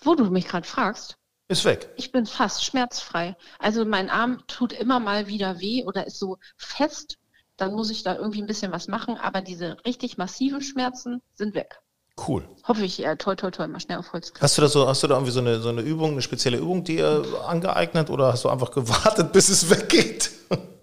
wo 0.01 0.15
du 0.15 0.25
mich 0.31 0.47
gerade 0.47 0.67
fragst, 0.67 1.19
Ist 1.47 1.63
weg. 1.63 1.89
ich 1.95 2.11
bin 2.11 2.25
fast 2.25 2.63
schmerzfrei. 2.65 3.35
Also 3.59 3.85
mein 3.85 4.09
Arm 4.09 4.41
tut 4.47 4.73
immer 4.73 4.99
mal 4.99 5.27
wieder 5.27 5.59
weh 5.59 5.83
oder 5.85 6.07
ist 6.07 6.17
so 6.17 6.37
fest. 6.57 7.17
Dann 7.57 7.73
muss 7.73 7.91
ich 7.91 8.03
da 8.03 8.15
irgendwie 8.15 8.41
ein 8.41 8.47
bisschen 8.47 8.71
was 8.71 8.87
machen. 8.87 9.17
Aber 9.17 9.41
diese 9.41 9.77
richtig 9.85 10.17
massiven 10.17 10.61
Schmerzen 10.61 11.21
sind 11.35 11.53
weg. 11.53 11.79
Cool. 12.27 12.47
Hoffe 12.67 12.83
ich, 12.83 13.05
äh, 13.05 13.15
toi, 13.17 13.35
toi, 13.35 13.51
toi, 13.51 13.67
mal 13.67 13.79
schnell 13.79 13.97
auf 13.97 14.13
Holz. 14.13 14.33
Hast 14.39 14.57
du 14.57 14.61
da 14.61 14.67
so, 14.69 14.87
hast 14.87 15.03
du 15.03 15.07
da 15.07 15.15
irgendwie 15.15 15.33
so 15.33 15.41
eine, 15.41 15.59
so 15.59 15.69
eine 15.69 15.81
Übung, 15.81 16.13
eine 16.13 16.21
spezielle 16.21 16.57
Übung 16.57 16.83
dir 16.83 17.23
angeeignet 17.45 18.09
oder 18.09 18.31
hast 18.33 18.45
du 18.45 18.49
einfach 18.49 18.71
gewartet, 18.71 19.31
bis 19.33 19.49
es 19.49 19.69
weggeht? 19.69 20.31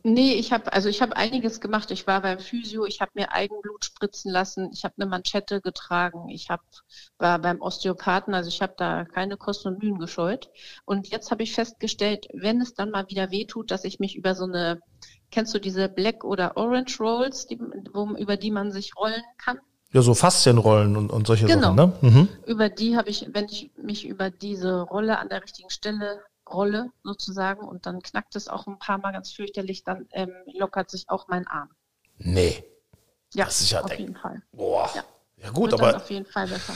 Nee, 0.05 0.35
ich 0.35 0.53
habe 0.53 0.73
also 0.73 0.89
ich 0.89 1.01
habe 1.01 1.17
einiges 1.17 1.61
gemacht. 1.61 1.91
Ich 1.93 2.07
war 2.07 2.23
beim 2.23 2.41
Physio, 2.41 2.85
ich 2.87 3.01
habe 3.01 3.13
mir 3.15 3.33
Eigenblut 3.33 3.85
spritzen 3.85 4.33
lassen, 4.33 4.71
ich 4.73 4.85
habe 4.85 4.95
eine 4.99 5.09
Manschette 5.09 5.61
getragen, 5.61 6.29
ich 6.29 6.51
habe 6.51 6.63
war 7.19 7.39
beim 7.39 7.61
Osteopathen, 7.61 8.35
also 8.35 8.49
ich 8.49 8.63
habe 8.63 8.75
da 8.77 9.05
keine 9.05 9.37
Kosten 9.37 9.69
und 9.69 9.83
Mühen 9.83 9.99
gescheut. 9.99 10.51
Und 10.85 11.09
jetzt 11.09 11.31
habe 11.31 11.45
ich 11.45 11.53
festgestellt, 11.55 12.27
wenn 12.33 12.61
es 12.61 12.75
dann 12.75 12.91
mal 12.91 13.09
wieder 13.09 13.31
wehtut, 13.31 13.71
dass 13.71 13.85
ich 13.85 14.01
mich 14.01 14.17
über 14.17 14.35
so 14.35 14.45
eine, 14.45 14.81
kennst 15.31 15.55
du 15.55 15.61
diese 15.61 15.89
Black 15.89 16.25
oder 16.25 16.57
Orange 16.57 16.99
Rolls, 16.99 17.47
die, 17.47 17.61
wo, 17.93 18.11
über 18.17 18.37
die 18.37 18.51
man 18.51 18.73
sich 18.73 18.97
rollen 18.97 19.23
kann? 19.39 19.59
Ja, 19.93 20.03
so 20.03 20.15
Faszienrollen 20.15 20.97
und, 20.97 21.11
und 21.11 21.27
solche 21.27 21.47
Genau. 21.47 21.77
Sachen, 21.77 21.77
ne? 21.77 21.93
Mhm. 22.01 22.29
Über 22.47 22.71
die 22.71 22.97
habe 22.97 23.11
ich, 23.11 23.29
wenn 23.33 23.45
ich 23.45 23.71
mich 23.77 24.07
über 24.07 24.31
diese 24.31 24.81
Rolle 24.81 25.19
an 25.19 25.29
der 25.29 25.43
richtigen 25.43 25.71
Stelle 25.71 26.23
rolle 26.51 26.91
sozusagen 27.03 27.67
und 27.67 27.87
dann 27.87 28.03
knackt 28.03 28.37
es 28.37 28.49
auch 28.49 28.67
ein 28.67 28.79
paar 28.79 28.99
Mal 28.99 29.13
ganz 29.13 29.33
fürchterlich, 29.33 29.85
dann 29.85 30.09
ähm, 30.13 30.33
lockert 30.55 30.91
sich 30.91 31.09
auch 31.09 31.29
mein 31.29 31.47
Arm. 31.47 31.71
Nee. 32.19 32.65
Ja, 33.35 33.47
Das 33.47 33.61
ist 33.61 33.71
ja 33.71 33.81
auf 33.81 33.87
der- 33.91 33.99
jeden 33.99 34.17
Fall. 34.17 34.43
Boah. 34.53 34.91
Ja. 34.95 35.05
Ja 35.39 35.51
gut, 35.51 35.73
Wird 35.73 35.81
aber 35.83 35.97
auf 35.97 36.09
jeden 36.09 36.25
Fall 36.27 36.47
besser. 36.47 36.73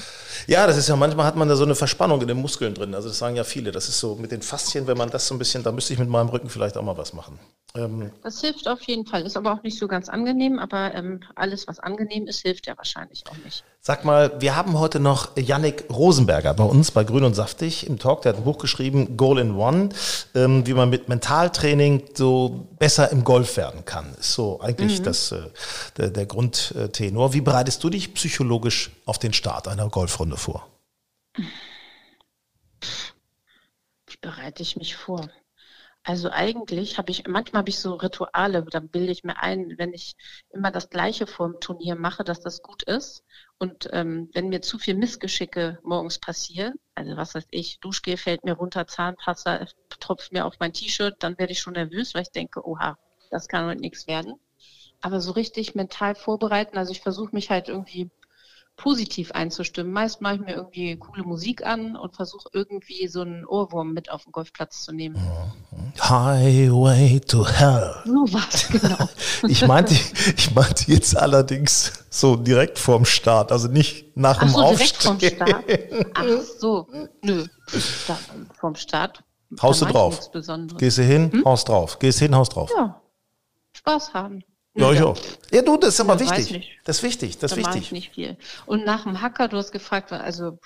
ja, 0.49 0.67
das 0.67 0.77
ist 0.77 0.89
ja 0.89 0.97
manchmal 0.97 1.25
hat 1.25 1.37
man 1.37 1.49
da 1.49 1.55
so 1.55 1.63
eine 1.63 1.77
Verspannung 1.77 2.21
in 2.21 2.27
den 2.27 2.39
Muskeln 2.39 2.75
drin. 2.75 2.97
Also 2.97 3.07
das 3.09 3.19
sagen 3.19 3.37
ja 3.37 3.45
viele. 3.45 3.71
Das 3.71 3.89
ist 3.89 4.01
so 4.01 4.17
mit 4.17 4.33
den 4.33 4.43
Faszien, 4.43 4.89
wenn 4.89 4.97
man 4.99 5.09
das 5.09 5.29
so 5.29 5.37
ein 5.37 5.39
bisschen, 5.39 5.63
da 5.63 5.71
müsste 5.71 5.93
ich 5.93 6.01
mit 6.01 6.09
meinem 6.09 6.29
Rücken 6.31 6.49
vielleicht 6.51 6.77
auch 6.77 6.83
mal 6.83 6.97
was 6.99 7.13
machen. 7.13 7.39
Ähm, 7.77 8.11
das 8.23 8.41
hilft 8.41 8.69
auf 8.69 8.83
jeden 8.83 9.07
Fall. 9.07 9.23
Ist 9.23 9.37
aber 9.37 9.53
auch 9.53 9.63
nicht 9.63 9.79
so 9.79 9.89
ganz 9.89 10.09
angenehm, 10.09 10.59
aber 10.59 10.95
ähm, 10.95 11.21
alles, 11.35 11.69
was 11.69 11.79
angenehm 11.79 12.27
ist, 12.27 12.41
hilft 12.41 12.67
ja 12.67 12.77
wahrscheinlich 12.77 13.25
auch 13.29 13.37
nicht. 13.45 13.65
Sag 13.81 14.05
mal, 14.05 14.41
wir 14.41 14.57
haben 14.57 14.79
heute 14.79 14.99
noch 14.99 15.37
Yannick 15.37 15.85
Rosenberger 15.91 16.55
bei 16.55 16.65
uns 16.65 16.91
bei 16.91 17.05
Grün 17.05 17.25
und 17.25 17.35
Saftig 17.35 17.87
im 17.87 17.99
Talk. 17.99 18.23
Der 18.23 18.33
hat 18.33 18.39
ein 18.39 18.45
Buch 18.45 18.59
geschrieben, 18.59 19.17
Goal 19.17 19.39
in 19.39 19.55
One, 19.55 19.91
ähm, 20.35 20.67
wie 20.67 20.75
man 20.75 20.91
mit 20.91 21.09
Mentaltraining 21.09 22.05
so 22.15 22.69
besser 22.79 23.11
im 23.13 23.25
Golf 23.25 23.57
werden 23.57 23.85
kann. 23.85 24.15
Ist 24.19 24.33
so 24.33 24.61
eigentlich 24.61 25.01
mhm. 25.01 25.05
das, 25.05 25.33
äh, 25.33 25.43
der, 25.97 26.11
der 26.11 26.27
Grundtenor. 26.27 27.33
Wie 27.33 27.41
bereitest 27.41 27.85
du 27.85 27.91
dich 27.91 28.15
psychologisch 28.15 28.91
auf 29.05 29.19
den 29.19 29.33
Start 29.33 29.69
einer 29.69 29.89
Golfrunde 29.89 30.37
vor? 30.37 30.67
Wie 34.07 34.17
bereite 34.21 34.63
ich 34.63 34.77
mich 34.77 34.97
vor? 34.97 35.29
Also 36.09 36.31
eigentlich 36.31 36.99
habe 36.99 37.11
ich, 37.11 37.27
manchmal 37.27 37.59
habe 37.61 37.69
ich 37.69 37.81
so 37.81 37.95
Rituale, 37.95 38.63
dann 38.63 38.89
bilde 38.89 39.11
ich 39.11 39.25
mir 39.25 39.43
ein, 39.43 39.75
wenn 39.77 39.93
ich 39.93 40.15
immer 40.51 40.71
das 40.71 40.89
Gleiche 40.89 41.27
vor 41.27 41.49
dem 41.49 41.59
Turnier 41.59 41.97
mache, 41.97 42.23
dass 42.23 42.39
das 42.39 42.63
gut 42.63 42.85
ist. 42.85 43.25
Und 43.59 43.89
ähm, 43.93 44.31
wenn 44.33 44.49
mir 44.49 44.63
zu 44.63 44.79
viel 44.79 44.95
Missgeschicke 44.95 45.81
morgens 45.83 46.21
passieren, 46.21 46.75
also 46.95 47.17
was 47.17 47.35
weiß 47.35 47.49
ich, 47.51 47.81
Duschgel 47.81 48.17
fällt 48.19 48.45
mir 48.45 48.53
runter, 48.53 48.87
Zahnpasta 48.87 49.67
tropft 49.99 50.33
mir 50.33 50.47
auf 50.47 50.61
mein 50.61 50.73
T-Shirt, 50.73 51.17
dann 51.19 51.37
werde 51.39 51.51
ich 51.53 51.59
schon 51.59 51.73
nervös, 51.73 52.15
weil 52.15 52.23
ich 52.23 52.31
denke, 52.31 52.65
oha, 52.65 52.97
das 53.33 53.49
kann 53.49 53.67
heute 53.67 53.81
nichts 53.81 54.07
werden. 54.07 54.35
Aber 55.01 55.21
so 55.21 55.33
richtig 55.33 55.75
mental 55.75 56.15
vorbereiten, 56.15 56.79
also 56.79 56.93
ich 56.93 57.01
versuche 57.01 57.35
mich 57.35 57.51
halt 57.51 57.69
irgendwie 57.69 58.11
positiv 58.77 59.33
einzustimmen. 59.33 59.93
Meist 59.93 60.21
mache 60.21 60.35
ich 60.37 60.41
mir 60.41 60.55
irgendwie 60.55 60.97
coole 60.97 61.23
Musik 61.23 61.65
an 61.65 61.97
und 61.97 62.15
versuche 62.15 62.49
irgendwie 62.53 63.09
so 63.09 63.23
einen 63.23 63.47
Ohrwurm 63.47 63.93
mit 63.93 64.11
auf 64.11 64.25
den 64.25 64.33
Golfplatz 64.33 64.83
zu 64.83 64.93
nehmen. 64.93 65.17
Highway 65.99 67.21
to 67.21 67.47
Hell. 67.47 67.95
So 68.05 68.33
was, 68.33 68.69
genau. 68.69 69.09
ich 69.49 69.67
meinte, 69.67 69.95
ich 70.37 70.55
meinte 70.55 70.93
jetzt 70.93 71.17
allerdings 71.17 72.05
so 72.11 72.37
direkt 72.37 72.79
vorm 72.79 73.05
Start, 73.05 73.51
also 73.51 73.69
nicht 73.69 74.17
nach 74.17 74.37
Ach 74.37 74.41
dem 74.41 74.49
so, 74.51 74.59
Aufstehen. 74.59 75.19
Direkt 75.19 75.39
vom 75.39 75.49
Start? 75.49 76.11
Ach 76.15 76.43
so, 76.59 76.87
nö. 77.23 77.45
Da, 78.07 78.19
vom 78.61 78.75
Start. 78.75 79.23
Haust 79.63 79.81
du 79.81 79.87
drauf? 79.87 80.31
Gehst 80.77 80.99
du 80.99 81.03
hin, 81.03 81.33
hm? 81.33 81.45
haust 81.45 81.69
drauf. 81.69 81.99
Gehst 81.99 82.19
hin, 82.19 82.35
haust 82.35 82.55
drauf. 82.55 82.71
Ja. 82.77 83.01
Spaß 83.73 84.13
haben. 84.13 84.43
Ja, 84.77 84.93
ja. 84.93 85.15
Ja, 85.51 85.63
du, 85.63 85.77
das 85.77 85.95
ist 85.95 86.01
aber 86.01 86.15
ja, 86.15 86.21
wichtig. 86.21 86.79
Das 86.85 86.99
ist 86.99 87.03
wichtig, 87.03 87.39
das 87.39 87.53
ist 87.53 87.59
wichtig. 87.59 87.83
Ich 87.83 87.93
nicht 87.93 88.15
viel. 88.15 88.37
Und 88.67 88.85
nach 88.85 89.05
dem 89.05 89.21
Hacker, 89.21 89.49
du 89.49 89.57
hast 89.57 89.73
gefragt, 89.73 90.13
also. 90.13 90.59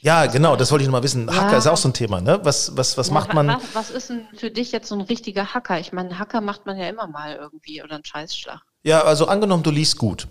Ja, 0.00 0.26
genau, 0.26 0.56
das 0.56 0.70
wollte 0.70 0.82
ich 0.82 0.88
noch 0.88 0.98
mal 0.98 1.02
wissen. 1.02 1.30
Hacker 1.30 1.52
ja. 1.52 1.58
ist 1.58 1.66
auch 1.66 1.76
so 1.76 1.88
ein 1.88 1.94
Thema, 1.94 2.20
ne? 2.20 2.40
Was, 2.42 2.76
was, 2.76 2.98
was 2.98 3.08
ja, 3.08 3.14
macht 3.14 3.32
man? 3.32 3.48
Was, 3.48 3.62
was 3.74 3.90
ist 3.90 4.10
denn 4.10 4.26
für 4.36 4.50
dich 4.50 4.72
jetzt 4.72 4.88
so 4.88 4.94
ein 4.94 5.00
richtiger 5.02 5.54
Hacker? 5.54 5.78
Ich 5.80 5.92
meine, 5.92 6.18
Hacker 6.18 6.40
macht 6.40 6.66
man 6.66 6.76
ja 6.78 6.88
immer 6.88 7.06
mal 7.06 7.36
irgendwie 7.36 7.82
oder 7.82 7.94
einen 7.94 8.04
Scheißschlag. 8.04 8.60
Ja, 8.82 9.02
also 9.02 9.26
angenommen, 9.26 9.62
du 9.62 9.70
liest 9.70 9.98
gut 9.98 10.26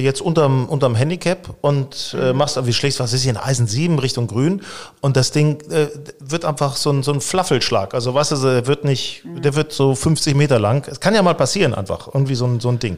jetzt 0.00 0.22
unterm, 0.22 0.70
unterm 0.70 0.94
Handicap 0.94 1.54
und 1.60 2.16
äh, 2.18 2.32
mhm. 2.32 2.38
machst, 2.38 2.64
wie 2.64 2.72
schlägst 2.72 2.98
was 2.98 3.12
ist 3.12 3.24
hier, 3.24 3.32
ein 3.32 3.36
Eisen 3.36 3.66
7 3.66 3.98
Richtung 3.98 4.26
Grün 4.26 4.62
und 5.02 5.18
das 5.18 5.32
Ding 5.32 5.60
äh, 5.70 5.88
wird 6.18 6.46
einfach 6.46 6.76
so 6.76 6.90
ein, 6.90 7.02
so 7.02 7.12
ein 7.12 7.20
Flaffelschlag. 7.20 7.92
Also 7.92 8.14
was 8.14 8.32
ist, 8.32 8.42
der 8.42 8.66
wird 8.66 8.84
nicht, 8.84 9.22
mhm. 9.22 9.42
der 9.42 9.54
wird 9.54 9.72
so 9.72 9.94
50 9.94 10.34
Meter 10.34 10.58
lang. 10.58 10.88
Es 10.88 10.98
kann 10.98 11.14
ja 11.14 11.22
mal 11.22 11.34
passieren 11.34 11.74
einfach, 11.74 12.08
irgendwie 12.14 12.36
so 12.36 12.46
ein, 12.46 12.58
so 12.58 12.70
ein 12.70 12.78
Ding. 12.78 12.96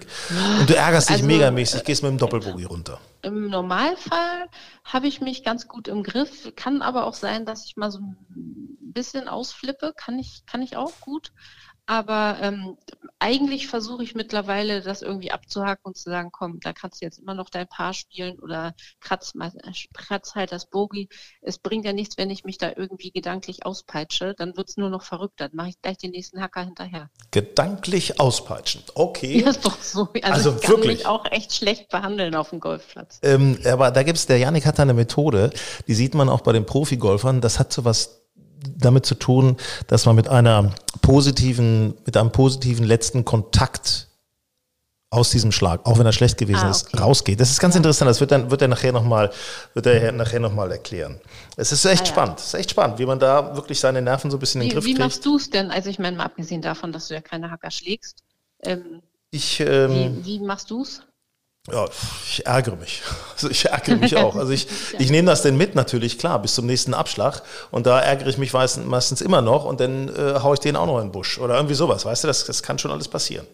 Und 0.60 0.70
du 0.70 0.76
ärgerst 0.76 1.08
dich 1.08 1.16
also, 1.16 1.26
megamäßig, 1.26 1.82
gehst 1.82 2.04
mit 2.04 2.12
dem 2.12 2.18
Doppelbogi 2.18 2.62
runter. 2.62 3.00
Im 3.22 3.48
Normalfall 3.50 4.46
habe 4.84 5.08
ich 5.08 5.20
mich 5.20 5.42
ganz 5.42 5.66
gut 5.66 5.88
im 5.88 6.04
Griff, 6.04 6.52
kann 6.54 6.80
aber 6.80 7.06
auch 7.06 7.14
sein, 7.14 7.44
dass 7.44 7.64
ich 7.64 7.76
mal 7.76 7.90
so 7.90 7.98
ein 7.98 8.16
bisschen 8.80 9.26
ausflippe, 9.26 9.94
kann 9.96 10.20
ich, 10.20 10.44
kann 10.46 10.62
ich 10.62 10.76
auch 10.76 10.92
gut. 11.00 11.32
Aber 11.86 12.38
ähm, 12.40 12.78
eigentlich 13.18 13.68
versuche 13.68 14.02
ich 14.02 14.14
mittlerweile, 14.14 14.80
das 14.80 15.02
irgendwie 15.02 15.30
abzuhaken 15.30 15.82
und 15.84 15.96
zu 15.96 16.10
sagen, 16.10 16.30
komm, 16.32 16.60
da 16.60 16.72
kannst 16.72 17.00
du 17.00 17.04
jetzt 17.04 17.18
immer 17.18 17.34
noch 17.34 17.50
dein 17.50 17.68
Paar 17.68 17.92
spielen 17.92 18.38
oder 18.38 18.74
kratz, 19.00 19.34
mal, 19.34 19.52
kratz 19.92 20.34
halt 20.34 20.52
das 20.52 20.68
Bogi. 20.68 21.08
Es 21.42 21.58
bringt 21.58 21.84
ja 21.84 21.92
nichts, 21.92 22.16
wenn 22.16 22.30
ich 22.30 22.44
mich 22.44 22.58
da 22.58 22.72
irgendwie 22.74 23.12
gedanklich 23.12 23.66
auspeitsche. 23.66 24.34
Dann 24.36 24.56
wird's 24.56 24.76
nur 24.76 24.88
noch 24.88 25.02
verrückter. 25.02 25.48
Dann 25.48 25.56
mache 25.56 25.70
ich 25.70 25.80
gleich 25.82 25.98
den 25.98 26.10
nächsten 26.12 26.40
Hacker 26.40 26.64
hinterher. 26.64 27.10
Gedanklich 27.30 28.18
auspeitschen. 28.18 28.82
Okay. 28.94 29.40
Ja, 29.40 29.50
ist 29.50 29.64
doch 29.64 29.80
so. 29.80 30.08
Also, 30.22 30.50
also 30.50 30.56
ich 30.56 30.62
kann 30.62 30.70
wirklich. 30.70 30.98
mich 30.98 31.06
auch 31.06 31.24
echt 31.30 31.54
schlecht 31.54 31.88
behandeln 31.88 32.34
auf 32.34 32.50
dem 32.50 32.60
Golfplatz. 32.60 33.20
Ähm, 33.22 33.58
aber 33.64 33.90
da 33.90 34.02
gibt's, 34.02 34.26
der 34.26 34.38
Janik 34.38 34.64
hat 34.64 34.78
da 34.78 34.82
eine 34.82 34.94
Methode, 34.94 35.50
die 35.86 35.94
sieht 35.94 36.14
man 36.14 36.28
auch 36.28 36.40
bei 36.40 36.52
den 36.52 36.66
Profigolfern. 36.66 37.40
Das 37.40 37.58
hat 37.58 37.72
so 37.72 37.84
was 37.84 38.23
damit 38.76 39.06
zu 39.06 39.14
tun, 39.14 39.56
dass 39.86 40.06
man 40.06 40.16
mit 40.16 40.28
einer 40.28 40.72
positiven, 41.02 41.94
mit 42.06 42.16
einem 42.16 42.32
positiven 42.32 42.84
letzten 42.84 43.24
Kontakt 43.24 44.08
aus 45.14 45.30
diesem 45.30 45.52
Schlag, 45.52 45.86
auch 45.86 45.98
wenn 45.98 46.06
er 46.06 46.12
schlecht 46.12 46.38
gewesen 46.38 46.64
ah, 46.64 46.70
okay. 46.70 46.88
ist, 46.92 47.00
rausgeht. 47.00 47.40
Das 47.40 47.50
ist 47.50 47.60
ganz 47.60 47.74
ja. 47.74 47.78
interessant. 47.78 48.10
Das 48.10 48.20
wird 48.20 48.32
dann 48.32 48.50
wird 48.50 48.62
er 48.62 48.68
nachher 48.68 48.92
nochmal 48.92 49.30
wird 49.72 49.86
er 49.86 50.10
nachher 50.12 50.40
noch 50.40 50.52
mal 50.52 50.70
erklären. 50.72 51.20
Es 51.56 51.70
ist 51.70 51.84
echt 51.84 52.02
ah, 52.02 52.06
spannend. 52.06 52.40
Es 52.40 52.46
ist 52.48 52.54
echt 52.54 52.70
spannend, 52.70 52.98
wie 52.98 53.06
man 53.06 53.18
da 53.18 53.54
wirklich 53.54 53.78
seine 53.78 54.02
Nerven 54.02 54.30
so 54.30 54.36
ein 54.36 54.40
bisschen 54.40 54.60
wie, 54.60 54.64
in 54.64 54.70
den 54.70 54.74
Griff 54.74 54.84
wie 54.84 54.94
kriegt. 54.94 54.98
Wie 54.98 55.04
machst 55.04 55.24
du 55.24 55.36
es 55.36 55.50
denn? 55.50 55.70
Also 55.70 55.88
ich 55.88 56.00
meine 56.00 56.16
mal 56.16 56.24
abgesehen 56.24 56.62
davon, 56.62 56.92
dass 56.92 57.08
du 57.08 57.14
ja 57.14 57.20
keine 57.20 57.50
Hacker 57.50 57.70
schlägst. 57.70 58.24
Ähm, 58.64 59.02
ich, 59.30 59.60
ähm, 59.60 60.22
wie, 60.24 60.24
wie 60.24 60.38
machst 60.40 60.70
du 60.70 60.82
es? 60.82 61.02
Ja, 61.72 61.86
ich 62.26 62.44
ärgere 62.46 62.76
mich. 62.76 63.02
Also 63.32 63.48
ich 63.48 63.64
ärgere 63.64 63.96
mich 63.96 64.16
auch. 64.16 64.36
Also 64.36 64.52
ich, 64.52 64.68
ich 64.98 65.10
nehme 65.10 65.30
das 65.30 65.42
denn 65.42 65.56
mit 65.56 65.74
natürlich, 65.74 66.18
klar, 66.18 66.38
bis 66.40 66.54
zum 66.54 66.66
nächsten 66.66 66.92
Abschlag. 66.92 67.42
Und 67.70 67.86
da 67.86 68.00
ärgere 68.00 68.28
ich 68.28 68.38
mich 68.38 68.52
meistens 68.52 69.20
immer 69.22 69.40
noch 69.40 69.64
und 69.64 69.80
dann 69.80 70.08
äh, 70.08 70.40
haue 70.40 70.54
ich 70.54 70.60
den 70.60 70.76
auch 70.76 70.86
noch 70.86 70.98
in 70.98 71.06
den 71.06 71.12
Busch. 71.12 71.38
Oder 71.38 71.56
irgendwie 71.56 71.74
sowas, 71.74 72.04
weißt 72.04 72.24
du, 72.24 72.28
das, 72.28 72.44
das 72.44 72.62
kann 72.62 72.78
schon 72.78 72.90
alles 72.90 73.08
passieren. 73.08 73.46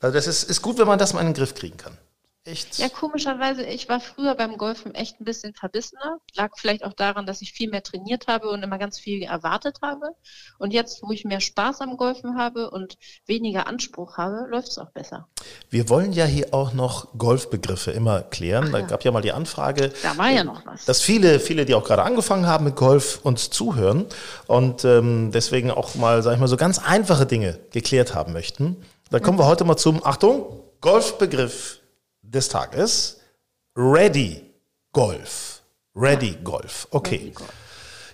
Also 0.00 0.14
das 0.14 0.26
ist, 0.26 0.44
ist 0.44 0.62
gut, 0.62 0.78
wenn 0.78 0.86
man 0.86 0.98
das 0.98 1.12
mal 1.12 1.20
in 1.20 1.28
den 1.28 1.34
Griff 1.34 1.54
kriegen 1.54 1.76
kann 1.76 1.98
echt. 2.44 2.78
Ja, 2.78 2.88
komischerweise, 2.88 3.64
ich 3.64 3.88
war 3.88 4.00
früher 4.00 4.34
beim 4.34 4.56
Golfen 4.56 4.94
echt 4.94 5.20
ein 5.20 5.24
bisschen 5.24 5.54
verbissener. 5.54 6.18
Lag 6.34 6.50
vielleicht 6.56 6.84
auch 6.84 6.92
daran, 6.92 7.26
dass 7.26 7.42
ich 7.42 7.52
viel 7.52 7.70
mehr 7.70 7.82
trainiert 7.82 8.26
habe 8.26 8.48
und 8.48 8.62
immer 8.62 8.78
ganz 8.78 8.98
viel 8.98 9.22
erwartet 9.22 9.78
habe. 9.82 10.14
Und 10.58 10.72
jetzt, 10.72 11.02
wo 11.02 11.12
ich 11.12 11.24
mehr 11.24 11.40
Spaß 11.40 11.80
am 11.80 11.96
Golfen 11.96 12.38
habe 12.38 12.70
und 12.70 12.96
weniger 13.26 13.66
Anspruch 13.66 14.16
habe, 14.16 14.46
läuft 14.48 14.68
es 14.68 14.78
auch 14.78 14.90
besser. 14.90 15.28
Wir 15.68 15.88
wollen 15.88 16.12
ja 16.12 16.24
hier 16.24 16.52
auch 16.52 16.72
noch 16.72 17.16
Golfbegriffe 17.18 17.90
immer 17.90 18.22
klären. 18.22 18.66
Ach, 18.68 18.72
da 18.72 18.80
gab 18.82 19.04
ja 19.04 19.12
mal 19.12 19.22
die 19.22 19.32
Anfrage. 19.32 19.92
Da 20.02 20.16
war 20.16 20.30
ja 20.30 20.44
noch 20.44 20.64
was. 20.66 20.84
Dass 20.84 21.02
viele, 21.02 21.40
viele, 21.40 21.64
die 21.64 21.74
auch 21.74 21.84
gerade 21.84 22.02
angefangen 22.02 22.46
haben 22.46 22.64
mit 22.64 22.76
Golf, 22.76 23.20
uns 23.22 23.50
zuhören 23.50 24.06
und 24.46 24.84
ähm, 24.84 25.30
deswegen 25.32 25.70
auch 25.70 25.94
mal, 25.94 26.22
sag 26.22 26.34
ich 26.34 26.40
mal, 26.40 26.48
so 26.48 26.56
ganz 26.56 26.78
einfache 26.78 27.26
Dinge 27.26 27.58
geklärt 27.70 28.14
haben 28.14 28.32
möchten. 28.32 28.76
Da 29.10 29.20
kommen 29.20 29.38
wir 29.38 29.46
heute 29.46 29.64
mal 29.64 29.76
zum, 29.76 30.04
Achtung, 30.04 30.62
Golfbegriff 30.80 31.79
des 32.30 32.48
Tages. 32.48 33.20
Ready 33.76 34.54
Golf. 34.92 35.62
Ready 35.94 36.36
Golf. 36.42 36.86
Okay. 36.90 37.16
Ready 37.16 37.30
Golf. 37.30 37.54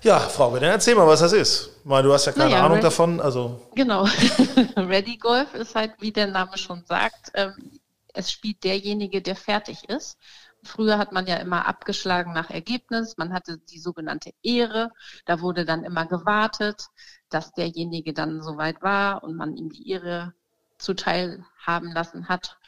Ja, 0.02 0.20
Frau, 0.20 0.54
dann 0.54 0.70
erzähl 0.70 0.94
mal, 0.94 1.06
was 1.06 1.20
das 1.20 1.32
ist. 1.32 1.70
Weil 1.84 2.02
du 2.02 2.12
hast 2.12 2.26
ja 2.26 2.32
keine 2.32 2.50
naja, 2.50 2.60
Ahnung 2.60 2.74
Ready, 2.74 2.82
davon. 2.82 3.20
Also. 3.20 3.60
Genau. 3.74 4.04
Ready 4.76 5.16
Golf 5.16 5.54
ist 5.54 5.74
halt, 5.74 5.94
wie 6.00 6.12
der 6.12 6.28
Name 6.28 6.56
schon 6.58 6.84
sagt, 6.86 7.30
ähm, 7.34 7.80
es 8.14 8.30
spielt 8.30 8.64
derjenige, 8.64 9.20
der 9.20 9.36
fertig 9.36 9.88
ist. 9.88 10.16
Früher 10.62 10.98
hat 10.98 11.12
man 11.12 11.26
ja 11.26 11.36
immer 11.36 11.66
abgeschlagen 11.66 12.32
nach 12.32 12.50
Ergebnis. 12.50 13.16
Man 13.16 13.32
hatte 13.32 13.58
die 13.70 13.78
sogenannte 13.78 14.30
Ehre. 14.42 14.90
Da 15.24 15.40
wurde 15.40 15.64
dann 15.64 15.84
immer 15.84 16.06
gewartet, 16.06 16.86
dass 17.28 17.52
derjenige 17.52 18.12
dann 18.12 18.42
soweit 18.42 18.82
war 18.82 19.22
und 19.22 19.36
man 19.36 19.56
ihm 19.56 19.70
die 19.70 19.90
Ehre 19.90 20.34
zuteil 20.78 21.44
haben 21.58 21.92
lassen 21.92 22.28
hat. 22.28 22.58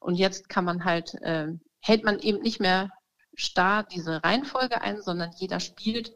Und 0.00 0.14
jetzt 0.14 0.48
kann 0.48 0.64
man 0.64 0.84
halt, 0.84 1.14
äh, 1.22 1.48
hält 1.80 2.04
man 2.04 2.18
eben 2.18 2.40
nicht 2.40 2.60
mehr 2.60 2.90
starr 3.34 3.84
diese 3.84 4.22
Reihenfolge 4.24 4.80
ein, 4.80 5.00
sondern 5.00 5.30
jeder 5.36 5.60
spielt 5.60 6.12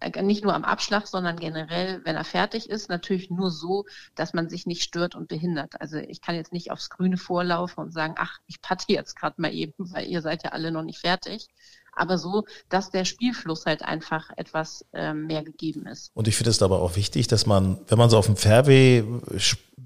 äh, 0.00 0.22
nicht 0.22 0.42
nur 0.42 0.54
am 0.54 0.64
Abschlag, 0.64 1.06
sondern 1.06 1.36
generell, 1.38 2.04
wenn 2.04 2.16
er 2.16 2.24
fertig 2.24 2.68
ist, 2.68 2.88
natürlich 2.88 3.30
nur 3.30 3.50
so, 3.50 3.84
dass 4.16 4.34
man 4.34 4.48
sich 4.48 4.66
nicht 4.66 4.82
stört 4.82 5.14
und 5.14 5.28
behindert. 5.28 5.80
Also 5.80 5.98
ich 5.98 6.20
kann 6.20 6.34
jetzt 6.34 6.52
nicht 6.52 6.72
aufs 6.72 6.90
Grüne 6.90 7.16
vorlaufen 7.16 7.84
und 7.84 7.92
sagen, 7.92 8.14
ach, 8.18 8.38
ich 8.46 8.60
patte 8.60 8.86
jetzt 8.88 9.14
gerade 9.14 9.40
mal 9.40 9.52
eben, 9.52 9.74
weil 9.78 10.06
ihr 10.06 10.22
seid 10.22 10.42
ja 10.42 10.50
alle 10.50 10.72
noch 10.72 10.82
nicht 10.82 10.98
fertig, 10.98 11.48
aber 11.96 12.18
so, 12.18 12.44
dass 12.68 12.90
der 12.90 13.04
Spielfluss 13.04 13.66
halt 13.66 13.82
einfach 13.82 14.30
etwas 14.36 14.84
ähm, 14.92 15.26
mehr 15.26 15.42
gegeben 15.42 15.86
ist. 15.86 16.10
Und 16.14 16.28
ich 16.28 16.36
finde 16.36 16.50
es 16.50 16.62
aber 16.62 16.80
auch 16.80 16.94
wichtig, 16.96 17.26
dass 17.26 17.46
man, 17.46 17.78
wenn 17.88 17.98
man 17.98 18.10
so 18.10 18.18
auf 18.18 18.26
dem 18.26 18.36
Fairway 18.36 19.02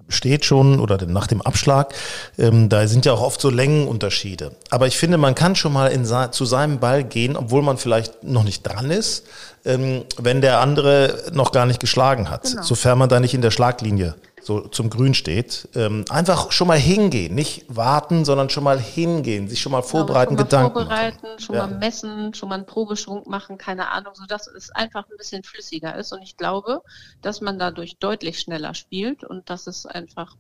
steht 0.09 0.45
schon 0.45 0.81
oder 0.81 1.05
nach 1.07 1.27
dem 1.27 1.41
Abschlag, 1.41 1.95
ähm, 2.37 2.69
da 2.69 2.87
sind 2.87 3.07
ja 3.07 3.13
auch 3.13 3.23
oft 3.23 3.41
so 3.41 3.49
Längenunterschiede. 3.49 4.57
Aber 4.71 4.87
ich 4.87 4.97
finde, 4.97 5.19
man 5.19 5.35
kann 5.35 5.57
schon 5.57 5.73
mal 5.73 5.87
in, 5.87 6.05
zu 6.05 6.45
seinem 6.45 6.81
Ball 6.81 7.05
gehen, 7.05 7.37
obwohl 7.37 7.63
man 7.63 7.79
vielleicht 7.79 8.25
noch 8.25 8.45
nicht 8.45 8.63
dran 8.63 8.91
ist, 8.91 9.25
ähm, 9.65 10.05
wenn 10.19 10.41
der 10.41 10.61
andere 10.61 11.31
noch 11.33 11.53
gar 11.53 11.67
nicht 11.67 11.81
geschlagen 11.81 12.29
hat, 12.29 12.45
genau. 12.45 12.63
sofern 12.63 12.99
man 12.99 13.09
da 13.09 13.21
nicht 13.21 13.35
in 13.35 13.43
der 13.43 13.51
Schlaglinie 13.51 14.15
so 14.43 14.61
zum 14.69 14.91
Grün 14.91 15.15
steht, 15.15 15.69
ähm, 15.75 16.05
einfach 16.09 16.51
schon 16.53 16.67
mal 16.69 16.79
hingehen, 16.79 17.35
nicht 17.35 17.65
warten, 17.69 18.25
sondern 18.25 18.49
schon 18.51 18.65
mal 18.65 18.81
hingehen, 18.81 19.49
sich 19.49 19.61
schon 19.61 19.73
mal 19.73 19.83
vorbereiten, 19.83 20.37
genau, 20.37 20.49
schon 20.49 20.63
mal 20.63 20.69
Gedanken 20.69 20.75
vorbereiten, 20.75 21.27
machen. 21.27 21.39
schon 21.41 21.57
Ja. 21.57 21.67
mal 21.67 21.79
messen, 21.79 22.35
schon 22.35 22.49
mal 22.49 22.55
einen 22.57 22.67
Probeschwung 22.67 23.23
machen, 23.29 23.59
keine 23.59 23.89
Ahnung, 23.91 24.15
sodass 24.15 24.47
es 24.47 24.71
einfach 24.71 25.05
ein 25.11 25.17
bisschen 25.19 25.43
flüssiger 25.43 25.95
ist. 25.97 26.13
Und 26.13 26.23
ich 26.23 26.37
glaube, 26.37 26.81
dass 27.21 27.41
man 27.41 27.59
dadurch 27.59 27.99
deutlich 27.99 28.41
schneller 28.41 28.75
spielt 28.75 29.25
und 29.25 29.51
das 29.51 29.67
ist 29.67 29.87
einfach, 29.87 30.35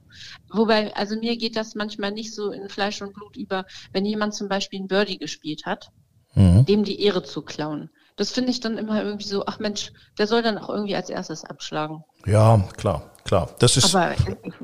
wobei, 0.52 0.94
also 0.96 1.16
mir 1.16 1.36
geht 1.36 1.56
das 1.56 1.74
manchmal 1.74 2.12
nicht 2.12 2.34
so 2.34 2.50
in 2.50 2.68
Fleisch 2.68 3.02
und 3.02 3.12
Blut 3.12 3.36
über, 3.36 3.64
wenn 3.92 4.04
jemand 4.04 4.34
zum 4.34 4.48
Beispiel 4.48 4.80
ein 4.80 4.88
Birdie 4.88 5.18
gespielt 5.18 5.66
hat, 5.66 5.88
Mhm. 6.34 6.64
dem 6.64 6.84
die 6.84 7.02
Ehre 7.02 7.24
zu 7.24 7.42
klauen. 7.42 7.90
Das 8.14 8.30
finde 8.30 8.52
ich 8.52 8.60
dann 8.60 8.78
immer 8.78 9.02
irgendwie 9.02 9.26
so, 9.26 9.46
ach 9.46 9.58
Mensch, 9.58 9.90
der 10.16 10.28
soll 10.28 10.42
dann 10.42 10.58
auch 10.58 10.68
irgendwie 10.68 10.94
als 10.94 11.10
erstes 11.10 11.44
abschlagen. 11.44 12.04
Ja, 12.24 12.62
klar, 12.76 13.10
klar. 13.30 13.54
Das 13.60 13.76
ist 13.76 13.94
Aber 13.94 14.14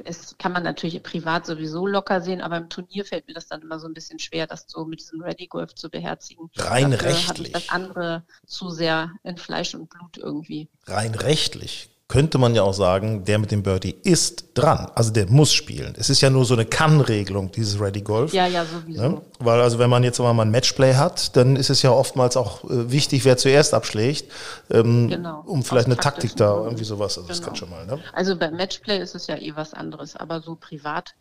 es 0.04 0.36
kann 0.38 0.52
man 0.52 0.64
natürlich 0.64 1.00
privat 1.02 1.46
sowieso 1.46 1.86
locker 1.86 2.20
sehen, 2.20 2.40
aber 2.40 2.56
im 2.56 2.68
Turnier 2.68 3.04
fällt 3.04 3.28
mir 3.28 3.34
das 3.34 3.46
dann 3.46 3.62
immer 3.62 3.78
so 3.78 3.86
ein 3.86 3.94
bisschen 3.94 4.18
schwer, 4.18 4.46
das 4.46 4.66
so 4.66 4.84
mit 4.84 5.00
diesem 5.00 5.22
Ready 5.22 5.46
Golf 5.46 5.74
zu 5.74 5.88
beherzigen. 5.88 6.50
Rein 6.56 6.90
Dafür 6.90 7.08
rechtlich. 7.10 7.46
ich 7.48 7.52
das 7.52 7.68
andere 7.68 8.24
zu 8.44 8.70
sehr 8.70 9.12
in 9.22 9.36
Fleisch 9.36 9.74
und 9.74 9.88
Blut 9.88 10.18
irgendwie. 10.18 10.68
rein 10.86 11.14
rechtlich 11.14 11.88
könnte 12.08 12.38
man 12.38 12.54
ja 12.54 12.62
auch 12.62 12.72
sagen, 12.72 13.24
der 13.24 13.38
mit 13.38 13.50
dem 13.50 13.64
Birdie 13.64 13.96
ist 14.04 14.50
dran. 14.54 14.90
Also 14.94 15.12
der 15.12 15.26
muss 15.28 15.52
spielen. 15.52 15.94
Es 15.98 16.08
ist 16.08 16.20
ja 16.20 16.30
nur 16.30 16.44
so 16.44 16.54
eine 16.54 16.64
Kann-Regelung, 16.64 17.50
dieses 17.50 17.80
Ready 17.80 18.02
Golf. 18.02 18.32
Ja, 18.32 18.46
ja, 18.46 18.64
sowieso. 18.64 19.02
Ne? 19.02 19.22
Weil 19.40 19.60
also 19.60 19.80
wenn 19.80 19.90
man 19.90 20.04
jetzt 20.04 20.20
mal 20.20 20.38
ein 20.40 20.50
Matchplay 20.52 20.94
hat, 20.94 21.36
dann 21.36 21.56
ist 21.56 21.68
es 21.68 21.82
ja 21.82 21.90
oftmals 21.90 22.36
auch 22.36 22.62
äh, 22.64 22.90
wichtig, 22.92 23.24
wer 23.24 23.36
zuerst 23.36 23.74
abschlägt, 23.74 24.30
ähm, 24.70 25.08
Genau. 25.08 25.40
um 25.46 25.64
vielleicht 25.64 25.86
Aus 25.88 25.92
eine 25.92 26.00
Taktik 26.00 26.36
da, 26.36 26.54
irgendwie 26.64 26.84
sowas. 26.84 27.18
Also 27.18 27.26
das 27.28 27.38
Genau. 27.38 27.48
kann 27.48 27.56
schon 27.56 27.70
mal, 27.70 27.86
ne? 27.86 27.98
Also 28.12 28.36
beim 28.36 28.54
Matchplay 28.54 29.00
ist 29.00 29.16
es 29.16 29.26
ja 29.26 29.36
eh 29.36 29.56
was 29.56 29.74
anderes, 29.74 30.14
aber 30.14 30.40
so 30.40 30.54
privat 30.54 31.14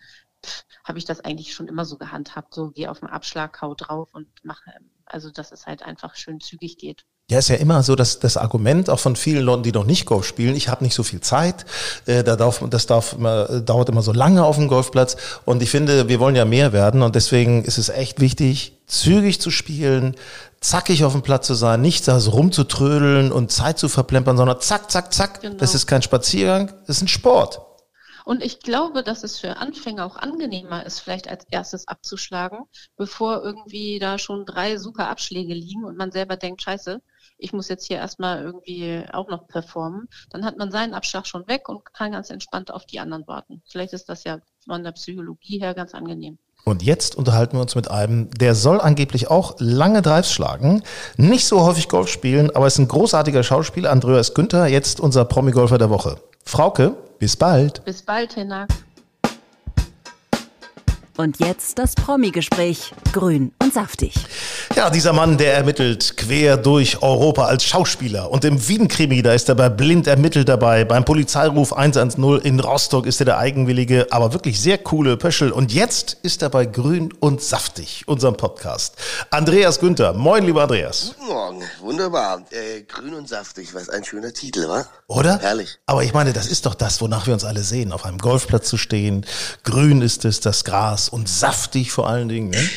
habe 0.83 0.99
ich 0.99 1.05
das 1.05 1.19
eigentlich 1.21 1.55
schon 1.55 1.67
immer 1.67 1.85
so 1.85 1.97
gehandhabt. 1.97 2.53
So 2.53 2.69
geh 2.69 2.87
auf 2.87 2.99
den 2.99 3.09
Abschlag, 3.09 3.59
hau 3.59 3.73
drauf 3.73 4.09
und 4.13 4.27
mache, 4.43 4.69
also 5.05 5.31
dass 5.31 5.51
es 5.51 5.65
halt 5.65 5.81
einfach 5.81 6.15
schön 6.15 6.39
zügig 6.39 6.77
geht. 6.77 7.05
Ja, 7.31 7.39
ist 7.39 7.49
ja 7.49 7.55
immer 7.55 7.81
so, 7.81 7.95
dass 7.95 8.19
das 8.19 8.37
Argument 8.37 8.87
auch 8.87 8.99
von 8.99 9.15
vielen 9.15 9.43
Leuten, 9.43 9.63
die 9.63 9.71
noch 9.71 9.85
nicht 9.85 10.05
Golf 10.05 10.27
spielen, 10.27 10.55
ich 10.55 10.69
habe 10.69 10.83
nicht 10.83 10.93
so 10.93 11.01
viel 11.01 11.21
Zeit, 11.21 11.65
äh, 12.05 12.23
da 12.23 12.35
darf, 12.35 12.63
das 12.69 12.85
darf 12.85 13.13
immer, 13.13 13.61
dauert 13.61 13.89
immer 13.89 14.03
so 14.03 14.11
lange 14.11 14.43
auf 14.45 14.57
dem 14.57 14.67
Golfplatz 14.67 15.17
und 15.43 15.63
ich 15.63 15.71
finde, 15.71 16.07
wir 16.07 16.19
wollen 16.19 16.35
ja 16.35 16.45
mehr 16.45 16.71
werden 16.71 17.01
und 17.01 17.15
deswegen 17.15 17.63
ist 17.63 17.79
es 17.79 17.89
echt 17.89 18.21
wichtig, 18.21 18.77
zügig 18.85 19.41
zu 19.41 19.49
spielen, 19.49 20.15
zackig 20.61 21.03
auf 21.03 21.13
dem 21.13 21.23
Platz 21.23 21.47
zu 21.47 21.55
sein, 21.55 21.81
nicht 21.81 22.07
da 22.07 22.19
so 22.19 22.29
rumzutrödeln 22.29 23.31
und 23.31 23.51
Zeit 23.51 23.79
zu 23.79 23.89
verplempern, 23.89 24.37
sondern 24.37 24.61
zack, 24.61 24.91
zack, 24.91 25.11
zack. 25.11 25.41
Genau. 25.41 25.55
Das 25.55 25.73
ist 25.73 25.87
kein 25.87 26.03
Spaziergang, 26.03 26.73
das 26.85 26.97
ist 26.97 27.01
ein 27.01 27.07
Sport. 27.07 27.59
Und 28.25 28.43
ich 28.43 28.59
glaube, 28.59 29.03
dass 29.03 29.23
es 29.23 29.37
für 29.39 29.57
Anfänger 29.57 30.03
auch 30.03 30.15
angenehmer 30.15 30.83
ist, 30.83 30.99
vielleicht 30.99 31.27
als 31.27 31.45
erstes 31.51 31.87
abzuschlagen, 31.87 32.65
bevor 32.97 33.43
irgendwie 33.43 33.99
da 33.99 34.17
schon 34.17 34.45
drei 34.45 34.77
super 34.77 35.09
Abschläge 35.09 35.53
liegen 35.53 35.85
und 35.85 35.95
man 35.95 36.11
selber 36.11 36.35
denkt, 36.35 36.63
scheiße, 36.63 37.01
ich 37.37 37.53
muss 37.53 37.69
jetzt 37.69 37.85
hier 37.85 37.97
erstmal 37.97 38.43
irgendwie 38.43 39.03
auch 39.11 39.29
noch 39.29 39.47
performen. 39.47 40.07
Dann 40.29 40.45
hat 40.45 40.57
man 40.57 40.71
seinen 40.71 40.93
Abschlag 40.93 41.27
schon 41.27 41.47
weg 41.47 41.69
und 41.69 41.93
kann 41.93 42.11
ganz 42.11 42.29
entspannt 42.29 42.71
auf 42.71 42.85
die 42.85 42.99
anderen 42.99 43.27
warten. 43.27 43.61
Vielleicht 43.69 43.93
ist 43.93 44.09
das 44.09 44.23
ja 44.23 44.39
von 44.65 44.83
der 44.83 44.91
Psychologie 44.93 45.59
her 45.59 45.73
ganz 45.73 45.93
angenehm. 45.93 46.37
Und 46.63 46.81
jetzt 46.81 47.15
unterhalten 47.15 47.57
wir 47.57 47.61
uns 47.61 47.75
mit 47.75 47.91
einem, 47.91 48.31
der 48.31 48.55
soll 48.55 48.81
angeblich 48.81 49.29
auch 49.29 49.55
lange 49.59 50.01
Drives 50.01 50.31
schlagen, 50.31 50.81
nicht 51.15 51.45
so 51.45 51.61
häufig 51.61 51.89
Golf 51.89 52.07
spielen, 52.07 52.49
aber 52.55 52.65
ist 52.65 52.79
ein 52.79 52.87
großartiger 52.87 53.43
Schauspieler, 53.43 53.91
Andreas 53.91 54.33
Günther, 54.33 54.65
jetzt 54.65 54.99
unser 54.99 55.25
Promi-Golfer 55.25 55.77
der 55.77 55.91
Woche. 55.91 56.17
Frauke, 56.43 56.95
bis 57.19 57.37
bald. 57.37 57.85
Bis 57.85 58.01
bald, 58.01 58.33
Hinak. 58.33 58.69
Und 61.17 61.39
jetzt 61.39 61.79
das 61.79 61.95
Promi-Gespräch. 61.95 62.91
Grün 63.13 63.53
und 63.63 63.73
saftig. 63.73 64.13
Ja, 64.75 64.89
dieser 64.89 65.13
Mann, 65.13 65.37
der 65.37 65.53
ermittelt 65.53 66.17
quer 66.17 66.57
durch 66.57 67.01
Europa 67.01 67.45
als 67.45 67.63
Schauspieler. 67.63 68.29
Und 68.31 68.43
im 68.43 68.67
Wien-Krimi, 68.67 69.21
da 69.21 69.31
ist 69.31 69.47
er 69.47 69.55
bei 69.55 69.69
Blind 69.69 70.07
ermittelt 70.07 70.49
dabei. 70.49 70.83
Beim 70.83 71.05
Polizeiruf 71.05 71.71
110 71.71 72.41
in 72.43 72.59
Rostock 72.59 73.05
ist 73.05 73.21
er 73.21 73.25
der 73.25 73.37
eigenwillige, 73.37 74.07
aber 74.11 74.33
wirklich 74.33 74.59
sehr 74.59 74.77
coole 74.77 75.15
Pöschel. 75.15 75.53
Und 75.53 75.71
jetzt 75.71 76.17
ist 76.21 76.41
er 76.41 76.49
bei 76.49 76.65
Grün 76.65 77.13
und 77.21 77.41
Saftig, 77.41 78.03
unserem 78.07 78.35
Podcast. 78.35 78.95
Andreas 79.29 79.79
Günther. 79.79 80.11
Moin, 80.11 80.43
lieber 80.43 80.63
Andreas. 80.63 81.13
Guten 81.17 81.31
Morgen, 81.31 81.63
wunderbar. 81.79 82.43
Äh, 82.51 82.81
grün 82.81 83.13
und 83.13 83.29
saftig, 83.29 83.73
was 83.73 83.87
ein 83.87 84.03
schöner 84.03 84.33
Titel, 84.33 84.67
wa? 84.67 84.85
Oder? 85.07 85.39
Herrlich. 85.39 85.77
Aber 85.85 86.03
ich 86.03 86.13
meine, 86.13 86.33
das 86.33 86.47
ist 86.47 86.65
doch 86.65 86.75
das, 86.75 86.99
wonach 86.99 87.25
wir 87.25 87.33
uns 87.33 87.45
alle 87.45 87.63
sehen. 87.63 87.93
Auf 87.93 88.03
einem 88.03 88.17
Golfplatz 88.17 88.67
zu 88.67 88.75
stehen. 88.75 89.25
Grün 89.63 90.01
ist 90.01 90.25
es, 90.25 90.41
das 90.41 90.65
Gras. 90.65 91.04
Und 91.09 91.29
saftig 91.29 91.91
vor 91.91 92.07
allen 92.07 92.29
Dingen. 92.29 92.49
Ne? 92.49 92.69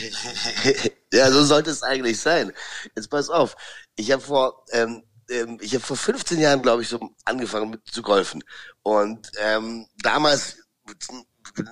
ja, 1.13 1.31
so 1.31 1.45
sollte 1.45 1.71
es 1.71 1.83
eigentlich 1.83 2.21
sein. 2.21 2.53
Jetzt 2.97 3.11
pass 3.11 3.31
auf. 3.31 3.57
Ich 3.97 4.13
habe 4.13 4.23
vor, 4.23 4.65
ähm, 4.73 5.03
ähm, 5.31 5.59
ich 5.61 5.75
habe 5.75 5.85
vor 5.85 5.97
15 5.97 6.39
Jahren, 6.39 6.63
glaube 6.63 6.83
ich, 6.83 6.89
so 6.89 7.11
angefangen 7.25 7.71
mit 7.71 7.87
zu 7.91 8.03
golfen. 8.03 8.43
Und 8.83 9.31
ähm, 9.39 9.87
damals 10.03 10.57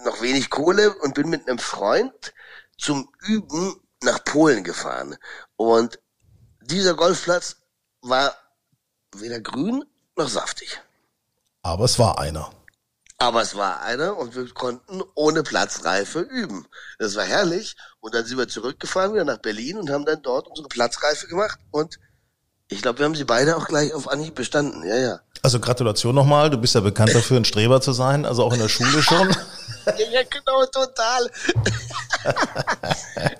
noch 0.04 0.20
wenig 0.20 0.50
Kohle 0.50 0.94
und 0.98 1.14
bin 1.14 1.28
mit 1.28 1.48
einem 1.48 1.58
Freund 1.58 2.34
zum 2.78 3.08
Üben 3.26 3.80
nach 4.02 4.22
Polen 4.24 4.64
gefahren. 4.64 5.16
Und 5.56 5.98
dieser 6.60 6.94
Golfplatz 6.94 7.56
war 8.02 8.34
weder 9.14 9.40
grün 9.40 9.84
noch 10.16 10.28
saftig. 10.28 10.80
Aber 11.62 11.84
es 11.84 11.98
war 11.98 12.18
einer. 12.18 12.50
Aber 13.18 13.40
es 13.40 13.56
war 13.56 13.80
einer 13.80 14.18
und 14.18 14.36
wir 14.36 14.46
konnten 14.52 15.02
ohne 15.14 15.42
Platzreife 15.42 16.20
üben. 16.20 16.66
Das 16.98 17.16
war 17.16 17.24
herrlich. 17.24 17.74
Und 18.00 18.14
dann 18.14 18.26
sind 18.26 18.36
wir 18.36 18.48
zurückgefahren 18.48 19.14
wieder 19.14 19.24
nach 19.24 19.38
Berlin 19.38 19.78
und 19.78 19.90
haben 19.90 20.04
dann 20.04 20.20
dort 20.22 20.48
unsere 20.48 20.68
Platzreife 20.68 21.26
gemacht. 21.26 21.58
Und 21.70 21.98
ich 22.68 22.82
glaube, 22.82 22.98
wir 22.98 23.06
haben 23.06 23.14
sie 23.14 23.24
beide 23.24 23.56
auch 23.56 23.66
gleich 23.66 23.94
auf 23.94 24.08
Anhieb 24.08 24.34
bestanden. 24.34 24.86
Ja, 24.86 24.96
ja. 24.96 25.20
Also 25.42 25.60
Gratulation 25.60 26.14
nochmal. 26.14 26.50
Du 26.50 26.58
bist 26.58 26.74
ja 26.74 26.80
bekannt 26.80 27.14
dafür, 27.14 27.38
ein 27.38 27.44
Streber 27.46 27.80
zu 27.80 27.92
sein. 27.92 28.26
Also 28.26 28.44
auch 28.44 28.52
in 28.52 28.60
der 28.60 28.68
Schule 28.68 29.02
schon. 29.02 29.30
Ja, 29.86 29.94
ja 30.12 30.22
genau, 30.24 30.66
total. 30.66 31.30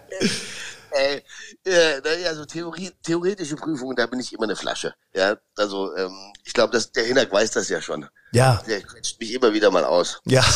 Ey, 0.90 1.22
ja, 1.66 2.00
naja, 2.00 2.35
so 2.35 2.44
Theorie, 2.44 2.92
theoretische 3.02 3.57
Prüfungen, 3.57 3.96
da 3.96 4.07
bin 4.07 4.20
ich 4.20 4.33
immer 4.33 4.44
eine 4.44 4.57
Flasche. 4.57 4.94
Ja, 5.14 5.37
also 5.57 5.94
ähm, 5.96 6.12
ich 6.44 6.52
glaube, 6.52 6.72
dass 6.72 6.92
der 6.92 7.05
Hinak 7.05 7.33
weiß 7.33 7.50
das 7.50 7.68
ja 7.68 7.81
schon. 7.83 8.07
Ja, 8.33 8.62
Der 8.66 8.83
quetscht 8.83 9.18
mich 9.20 9.33
immer 9.35 9.52
wieder 9.52 9.70
mal 9.70 9.85
aus. 9.85 10.20
ja. 10.24 10.44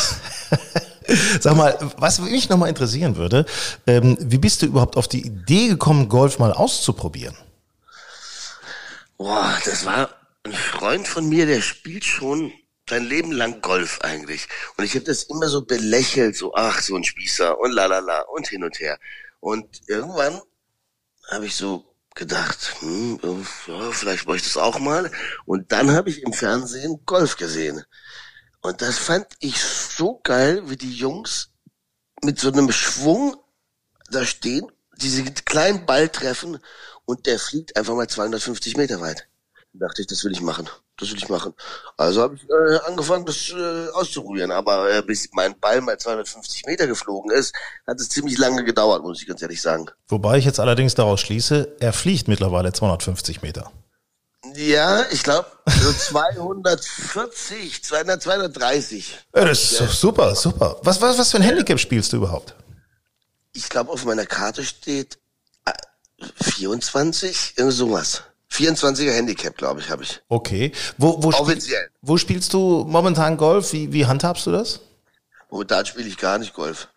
Sag 1.41 1.57
mal, 1.57 1.77
was 1.97 2.19
mich 2.19 2.47
nochmal 2.47 2.69
interessieren 2.69 3.17
würde, 3.17 3.45
ähm, 3.85 4.17
wie 4.21 4.37
bist 4.37 4.61
du 4.61 4.67
überhaupt 4.67 4.95
auf 4.95 5.09
die 5.09 5.25
Idee 5.25 5.67
gekommen, 5.67 6.07
Golf 6.07 6.39
mal 6.39 6.53
auszuprobieren? 6.53 7.35
Boah, 9.17 9.57
das 9.65 9.85
war 9.85 10.09
ein 10.43 10.53
Freund 10.53 11.07
von 11.07 11.27
mir, 11.27 11.45
der 11.47 11.61
spielt 11.61 12.05
schon 12.05 12.53
sein 12.89 13.03
Leben 13.03 13.31
lang 13.31 13.61
Golf 13.61 13.99
eigentlich. 14.01 14.47
Und 14.77 14.85
ich 14.85 14.95
habe 14.95 15.03
das 15.05 15.23
immer 15.23 15.47
so 15.47 15.63
belächelt, 15.65 16.37
so 16.37 16.53
ach, 16.55 16.81
so 16.81 16.95
ein 16.95 17.03
Spießer 17.03 17.59
und 17.59 17.71
lalala 17.71 18.21
und 18.33 18.47
hin 18.47 18.63
und 18.63 18.79
her. 18.79 18.97
Und 19.39 19.65
irgendwann 19.87 20.39
habe 21.31 21.45
ich 21.45 21.55
so 21.55 21.85
gedacht, 22.13 22.75
hm, 22.79 23.19
ja, 23.67 23.91
vielleicht 23.91 24.27
wollte 24.27 24.43
ich 24.45 24.53
das 24.53 24.61
auch 24.61 24.79
mal. 24.79 25.09
Und 25.45 25.71
dann 25.71 25.91
habe 25.91 26.09
ich 26.09 26.21
im 26.23 26.33
Fernsehen 26.33 27.01
Golf 27.05 27.37
gesehen. 27.37 27.83
Und 28.61 28.81
das 28.81 28.97
fand 28.97 29.27
ich 29.39 29.59
so 29.61 30.19
geil, 30.23 30.69
wie 30.69 30.77
die 30.77 30.93
Jungs 30.93 31.49
mit 32.21 32.39
so 32.39 32.51
einem 32.51 32.71
Schwung 32.71 33.35
da 34.11 34.25
stehen, 34.25 34.67
diese 34.97 35.23
kleinen 35.23 35.85
Ball 35.85 36.09
treffen 36.09 36.59
und 37.05 37.25
der 37.25 37.39
fliegt 37.39 37.75
einfach 37.75 37.95
mal 37.95 38.07
250 38.07 38.77
Meter 38.77 39.01
weit. 39.01 39.27
Da 39.73 39.87
dachte 39.87 40.01
ich, 40.01 40.07
das 40.07 40.23
will 40.23 40.33
ich 40.33 40.41
machen. 40.41 40.69
Das 40.97 41.09
will 41.11 41.17
ich 41.17 41.29
machen. 41.29 41.53
Also 41.95 42.21
habe 42.21 42.35
ich 42.35 42.43
äh, 42.49 42.77
angefangen, 42.87 43.25
das 43.25 43.51
äh, 43.51 43.87
auszuprobieren. 43.93 44.51
Aber 44.51 44.91
äh, 44.91 45.01
bis 45.01 45.29
mein 45.31 45.57
Ball 45.59 45.79
mal 45.81 45.97
250 45.97 46.65
Meter 46.65 46.87
geflogen 46.87 47.31
ist, 47.31 47.55
hat 47.87 47.99
es 47.99 48.09
ziemlich 48.09 48.37
lange 48.37 48.65
gedauert, 48.65 49.01
muss 49.01 49.21
ich 49.21 49.27
ganz 49.27 49.41
ehrlich 49.41 49.61
sagen. 49.61 49.89
Wobei 50.09 50.37
ich 50.37 50.45
jetzt 50.45 50.59
allerdings 50.59 50.95
daraus 50.95 51.21
schließe, 51.21 51.77
er 51.79 51.93
fliegt 51.93 52.27
mittlerweile 52.27 52.73
250 52.73 53.41
Meter. 53.41 53.71
Ja, 54.55 55.05
ich 55.11 55.23
glaube, 55.23 55.47
so 55.65 55.93
240, 55.93 57.83
200, 57.83 58.21
230. 58.21 59.19
Ja, 59.33 59.45
das 59.45 59.63
ist 59.63 59.77
so 59.77 59.85
super, 59.85 60.35
super. 60.35 60.77
Was, 60.83 60.99
was, 61.01 61.17
was 61.17 61.31
für 61.31 61.37
ein 61.37 61.43
Handicap 61.43 61.79
spielst 61.79 62.11
du 62.11 62.17
überhaupt? 62.17 62.55
Ich 63.53 63.69
glaube, 63.69 63.91
auf 63.91 64.03
meiner 64.03 64.25
Karte 64.25 64.65
steht 64.65 65.19
äh, 65.65 65.71
24, 66.43 67.53
irgend 67.55 67.73
sowas. 67.73 68.23
24er 68.51 69.11
Handicap, 69.11 69.57
glaube 69.57 69.79
ich, 69.79 69.89
habe 69.89 70.03
ich. 70.03 70.21
Okay. 70.27 70.71
Wo, 70.97 71.23
wo, 71.23 71.31
spiel, 71.31 71.41
Offiziell. 71.43 71.89
wo 72.01 72.17
spielst 72.17 72.53
du 72.53 72.85
momentan 72.87 73.37
Golf? 73.37 73.71
Wie, 73.73 73.93
wie 73.93 74.05
handhabst 74.05 74.45
du 74.45 74.51
das? 74.51 74.81
Momentan 75.49 75.85
spiele 75.85 76.07
ich 76.07 76.17
gar 76.17 76.37
nicht 76.37 76.53
Golf. 76.53 76.89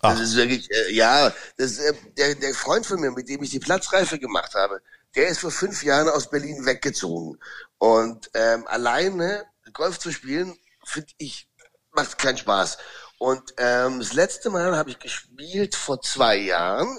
Das 0.00 0.18
ist 0.18 0.34
wirklich, 0.36 0.68
äh, 0.70 0.92
ja, 0.92 1.32
das 1.58 1.78
äh, 1.78 1.92
der, 2.16 2.34
der 2.34 2.54
Freund 2.54 2.84
von 2.84 3.00
mir, 3.00 3.12
mit 3.12 3.28
dem 3.28 3.42
ich 3.42 3.50
die 3.50 3.60
Platzreife 3.60 4.18
gemacht 4.18 4.54
habe, 4.54 4.80
der 5.14 5.28
ist 5.28 5.38
vor 5.40 5.52
fünf 5.52 5.84
Jahren 5.84 6.08
aus 6.08 6.28
Berlin 6.28 6.66
weggezogen. 6.66 7.38
Und 7.78 8.30
ähm, 8.34 8.66
alleine 8.66 9.44
Golf 9.72 9.98
zu 10.00 10.10
spielen, 10.10 10.56
finde 10.84 11.12
ich 11.18 11.48
macht 11.92 12.18
keinen 12.18 12.38
Spaß. 12.38 12.78
Und 13.18 13.54
ähm, 13.58 14.00
das 14.00 14.14
letzte 14.14 14.50
Mal 14.50 14.76
habe 14.76 14.90
ich 14.90 14.98
gespielt 14.98 15.76
vor 15.76 16.00
zwei 16.00 16.36
Jahren 16.36 16.98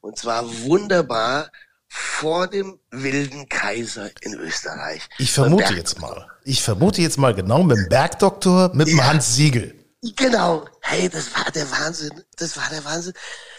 und 0.00 0.18
zwar 0.18 0.62
wunderbar 0.62 1.52
vor 1.92 2.46
dem 2.46 2.78
wilden 2.92 3.48
Kaiser 3.48 4.10
in 4.20 4.34
Österreich. 4.34 5.02
Ich 5.18 5.32
vermute 5.32 5.74
jetzt 5.74 6.00
mal. 6.00 6.30
Ich 6.44 6.62
vermute 6.62 7.02
jetzt 7.02 7.18
mal 7.18 7.34
genau 7.34 7.64
mit 7.64 7.76
dem 7.76 7.88
Bergdoktor, 7.88 8.70
mit 8.74 8.86
dem 8.86 8.98
ja. 8.98 9.08
Hans 9.08 9.34
Siegel. 9.34 9.74
Genau. 10.16 10.64
Hey, 10.80 11.08
das 11.08 11.34
war 11.34 11.50
der 11.50 11.68
Wahnsinn. 11.70 12.22
Das 12.36 12.56
war 12.56 12.68
der 12.70 12.84
Wahnsinn. 12.84 13.12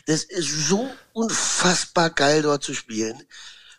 Das 0.06 0.24
ist 0.24 0.70
so 0.70 0.90
unfassbar 1.12 2.10
geil 2.10 2.42
dort 2.42 2.64
zu 2.64 2.74
spielen. 2.74 3.22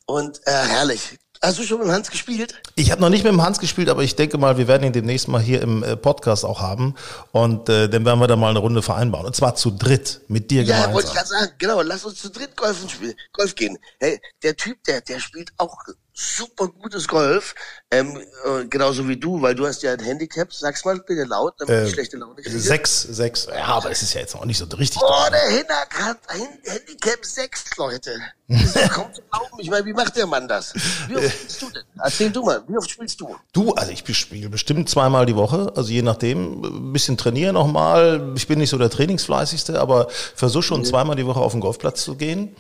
Und 0.05 0.41
äh, 0.47 0.51
herrlich. 0.51 1.19
Hast 1.45 1.59
du 1.59 1.65
schon 1.65 1.79
mit 1.79 1.89
dem 1.89 1.93
Hans 1.93 2.09
gespielt? 2.09 2.55
Ich 2.77 2.93
habe 2.93 3.01
noch 3.01 3.09
nicht 3.09 3.25
mit 3.25 3.33
dem 3.33 3.43
Hans 3.43 3.59
gespielt, 3.59 3.89
aber 3.89 4.05
ich 4.05 4.15
denke 4.15 4.39
mal, 4.39 4.59
wir 4.59 4.69
werden 4.69 4.85
ihn 4.85 4.93
demnächst 4.93 5.27
mal 5.27 5.41
hier 5.41 5.61
im 5.61 5.83
äh, 5.83 5.97
Podcast 5.97 6.45
auch 6.45 6.61
haben. 6.61 6.95
Und 7.33 7.69
äh, 7.69 7.89
dann 7.89 8.05
werden 8.05 8.21
wir 8.21 8.29
da 8.29 8.37
mal 8.37 8.51
eine 8.51 8.61
Runde 8.61 8.81
vereinbaren. 8.81 9.27
Und 9.27 9.35
zwar 9.35 9.57
zu 9.57 9.73
dritt, 9.73 10.21
mit 10.29 10.53
dir 10.53 10.63
gemeinsam. 10.63 10.91
Ja, 10.91 10.95
wollte 10.95 11.09
ich 11.09 11.15
gerade 11.15 11.29
sagen. 11.29 11.53
Genau, 11.59 11.83
lass 11.83 12.05
uns 12.05 12.21
zu 12.21 12.31
dritt 12.31 12.57
Golfen 12.57 12.89
spielen, 12.89 13.15
Golf 13.33 13.57
gehen. 13.57 13.77
Hey, 13.99 14.21
der 14.45 14.57
Typ, 14.57 14.85
der, 14.85 15.01
der 15.01 15.19
spielt 15.19 15.51
auch 15.57 15.77
super 16.15 16.69
gutes 16.69 17.09
Golf, 17.09 17.55
ähm, 17.91 18.19
äh, 18.45 18.65
genauso 18.67 19.09
wie 19.09 19.17
du, 19.17 19.41
weil 19.41 19.55
du 19.55 19.67
hast 19.67 19.83
ja 19.83 19.93
ein 19.93 20.01
Handicap. 20.01 20.53
Sag's 20.53 20.85
mal 20.85 20.99
bitte 20.99 21.25
laut, 21.25 21.55
damit 21.59 21.75
äh, 21.75 21.87
ich 21.87 21.93
schlechte 21.93 22.17
Laune 22.19 22.35
kriege. 22.35 22.59
Sechs, 22.59 23.03
sechs. 23.03 23.47
Ja, 23.47 23.67
aber 23.67 23.91
es 23.91 24.03
ist 24.03 24.15
ja 24.15 24.21
jetzt 24.21 24.35
noch 24.35 24.45
nicht 24.45 24.59
so 24.59 24.65
richtig. 24.77 25.01
Oh, 25.03 25.31
der 25.31 25.57
Hinak 25.57 25.95
hat 26.01 26.19
ein 26.29 26.49
Handicap 26.65 27.25
sechs, 27.25 27.65
Leute. 27.77 28.21
Das 28.49 28.77
ist 28.77 28.91
kaum 28.91 29.13
zu 29.15 29.23
glauben. 29.23 29.59
Ich 29.59 29.71
meine, 29.71 29.87
wie 29.87 29.95
macht 29.95 30.15
der 30.17 30.27
Mann 30.27 30.47
das? 30.47 30.75
Wie 31.09 31.17
oft 31.17 31.31
spielst 31.31 31.63
du 31.63 31.71
denn? 31.71 31.85
Erzähl 32.03 32.31
du 32.31 32.43
mal, 32.43 32.63
wie 32.69 32.77
oft 32.77 32.91
spielst 32.91 33.21
du? 33.21 33.35
Du, 33.53 33.73
also 33.73 33.93
ich 33.93 34.05
spiele 34.17 34.51
bestimmt 34.51 34.91
zweimal 34.91 35.25
die 35.25 35.37
Woche, 35.37 35.73
also 35.75 35.91
je 35.91 36.03
nachdem. 36.03 36.63
Ein 36.63 36.93
bisschen 36.93 37.17
trainieren 37.17 37.55
nochmal. 37.55 38.33
Ich 38.37 38.47
bin 38.47 38.59
nicht 38.59 38.71
so 38.71 38.77
der 38.77 38.91
Trainingsfleißigste, 38.91 39.81
aber 39.81 40.09
versuche 40.11 40.63
schon 40.63 40.81
mhm. 40.81 40.85
zweimal 40.85 41.17
die 41.17 41.27
Woche 41.27 41.41
auf 41.41 41.53
den 41.53 41.61
Golfplatz 41.61 42.05
zu 42.05 42.17
gehen. 42.17 42.55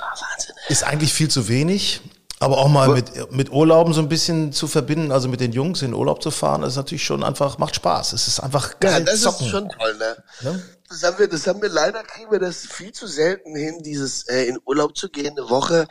Ah, 0.00 0.04
Wahnsinn. 0.10 0.54
Ist 0.68 0.82
eigentlich 0.84 1.12
viel 1.12 1.28
zu 1.28 1.48
wenig. 1.48 2.00
Aber 2.40 2.58
auch 2.58 2.68
mal 2.68 2.88
mit, 2.88 3.32
mit 3.32 3.50
Urlauben 3.50 3.92
so 3.92 4.00
ein 4.00 4.08
bisschen 4.08 4.52
zu 4.52 4.68
verbinden, 4.68 5.10
also 5.10 5.28
mit 5.28 5.40
den 5.40 5.52
Jungs 5.52 5.82
in 5.82 5.92
Urlaub 5.92 6.22
zu 6.22 6.30
fahren, 6.30 6.62
ist 6.62 6.76
natürlich 6.76 7.04
schon 7.04 7.24
einfach, 7.24 7.58
macht 7.58 7.74
Spaß. 7.74 8.12
Es 8.12 8.28
ist 8.28 8.40
einfach 8.40 8.78
geil. 8.78 8.92
Ja, 8.92 9.00
das 9.00 9.22
zocken. 9.22 9.46
ist 9.46 9.50
schon 9.50 9.68
toll, 9.68 9.96
ne? 9.98 10.16
Ja? 10.42 10.54
Das 10.88 11.02
haben 11.02 11.18
wir, 11.18 11.28
das 11.28 11.46
haben 11.46 11.60
wir 11.60 11.68
leider 11.68 12.02
kriegen 12.04 12.30
wir 12.30 12.38
das 12.38 12.58
viel 12.58 12.92
zu 12.92 13.06
selten 13.06 13.54
hin, 13.56 13.82
dieses 13.82 14.26
äh, 14.28 14.44
in 14.44 14.58
Urlaub 14.64 14.96
zu 14.96 15.08
gehen, 15.10 15.36
eine 15.36 15.50
Woche 15.50 15.86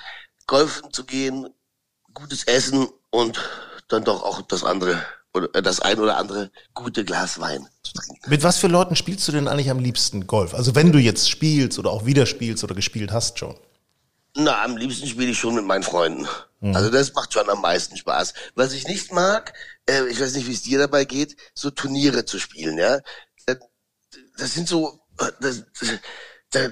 golfen 0.47 0.91
zu 0.91 1.03
gehen, 1.03 1.49
gutes 2.13 2.45
Essen 2.45 2.87
und 3.09 3.39
dann 3.89 4.03
doch 4.03 4.23
auch 4.23 4.41
das 4.41 4.63
andere 4.63 5.01
oder 5.33 5.53
äh, 5.53 5.61
das 5.61 5.79
ein 5.81 5.99
oder 5.99 6.17
andere 6.17 6.49
gute 6.73 7.05
Glas 7.05 7.39
Wein 7.39 7.67
zu 7.83 7.93
trinken. 7.93 8.29
Mit 8.29 8.43
was 8.43 8.57
für 8.57 8.67
Leuten 8.67 8.95
spielst 8.95 9.27
du 9.27 9.31
denn 9.31 9.47
eigentlich 9.47 9.69
am 9.69 9.79
liebsten 9.79 10.27
Golf? 10.27 10.53
Also 10.53 10.75
wenn 10.75 10.91
du 10.91 10.99
jetzt 10.99 11.29
spielst 11.29 11.77
oder 11.77 11.91
auch 11.91 12.05
wieder 12.05 12.25
spielst 12.25 12.63
oder 12.63 12.73
gespielt 12.73 13.11
hast 13.11 13.37
schon? 13.37 13.55
Na, 14.39 14.63
am 14.63 14.77
liebsten 14.77 15.07
spiele 15.07 15.31
ich 15.31 15.39
schon 15.39 15.55
mit 15.55 15.65
meinen 15.65 15.81
Freunden. 15.81 16.27
Mhm. 16.59 16.75
Also 16.75 16.91
das 16.91 17.11
macht 17.13 17.33
schon 17.33 17.49
am 17.49 17.61
meisten 17.61 17.97
Spaß. 17.97 18.35
Was 18.53 18.71
ich 18.73 18.87
nicht 18.87 19.11
mag, 19.11 19.53
äh, 19.89 20.05
ich 20.05 20.21
weiß 20.21 20.35
nicht, 20.35 20.47
wie 20.47 20.53
es 20.53 20.61
dir 20.61 20.77
dabei 20.77 21.05
geht, 21.05 21.35
so 21.55 21.71
Turniere 21.71 22.23
zu 22.23 22.37
spielen, 22.37 22.77
ja. 22.77 22.99
Das 24.37 24.53
sind 24.53 24.67
so, 24.67 24.99
das, 25.41 25.63
das 26.51 26.71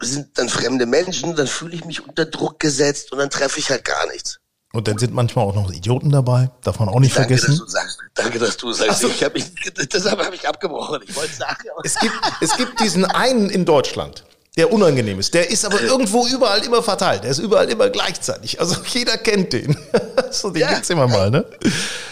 sind 0.00 0.38
dann 0.38 0.48
fremde 0.48 0.86
Menschen, 0.86 1.34
dann 1.34 1.48
fühle 1.48 1.74
ich 1.74 1.84
mich 1.84 2.06
unter 2.06 2.24
Druck 2.26 2.60
gesetzt 2.60 3.10
und 3.10 3.18
dann 3.18 3.30
treffe 3.30 3.58
ich 3.58 3.70
halt 3.70 3.84
gar 3.84 4.06
nichts. 4.06 4.38
Und 4.72 4.86
dann 4.86 4.96
sind 4.98 5.12
manchmal 5.12 5.44
auch 5.44 5.54
noch 5.56 5.72
Idioten 5.72 6.10
dabei, 6.10 6.48
darf 6.62 6.78
man 6.78 6.88
auch 6.88 7.00
nicht 7.00 7.16
Danke, 7.16 7.36
vergessen. 7.36 7.58
Dass 7.58 7.58
du 7.58 7.66
sagst. 7.66 7.98
Danke, 8.14 8.38
dass 8.38 8.56
du 8.56 8.72
sagst. 8.72 9.00
So. 9.00 9.08
Ich 9.08 9.24
hab 9.24 9.34
mich, 9.34 9.52
deshalb 9.92 10.24
habe 10.24 10.36
ich 10.36 10.46
abgebrochen. 10.46 11.00
Ich 11.04 11.16
wollte 11.16 11.34
sagen. 11.34 11.68
Es 11.82 11.98
gibt, 11.98 12.14
es 12.40 12.56
gibt 12.56 12.78
diesen 12.78 13.04
einen 13.04 13.50
in 13.50 13.64
Deutschland, 13.64 14.24
der 14.56 14.72
unangenehm 14.72 15.20
ist. 15.20 15.32
Der 15.34 15.50
ist 15.50 15.64
aber 15.64 15.80
irgendwo 15.80 16.26
überall 16.26 16.64
immer 16.64 16.82
verteilt. 16.82 17.24
Der 17.24 17.30
ist 17.30 17.38
überall 17.38 17.68
immer 17.70 17.88
gleichzeitig. 17.88 18.60
Also 18.60 18.76
jeder 18.86 19.16
kennt 19.18 19.52
den. 19.52 19.76
so, 20.30 20.50
den 20.50 20.62
ja. 20.62 20.74
gibt's 20.74 20.90
immer 20.90 21.06
mal, 21.06 21.30
ne? 21.30 21.44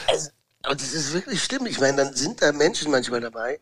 Also, 0.07 0.31
aber 0.63 0.75
das 0.77 0.93
ist 0.93 1.13
wirklich 1.13 1.43
schlimm. 1.43 1.67
Ich 1.67 1.81
meine, 1.81 1.97
dann 1.97 2.15
sind 2.15 2.41
da 2.41 2.53
Menschen 2.53 2.91
manchmal 2.91 3.21
dabei, 3.21 3.61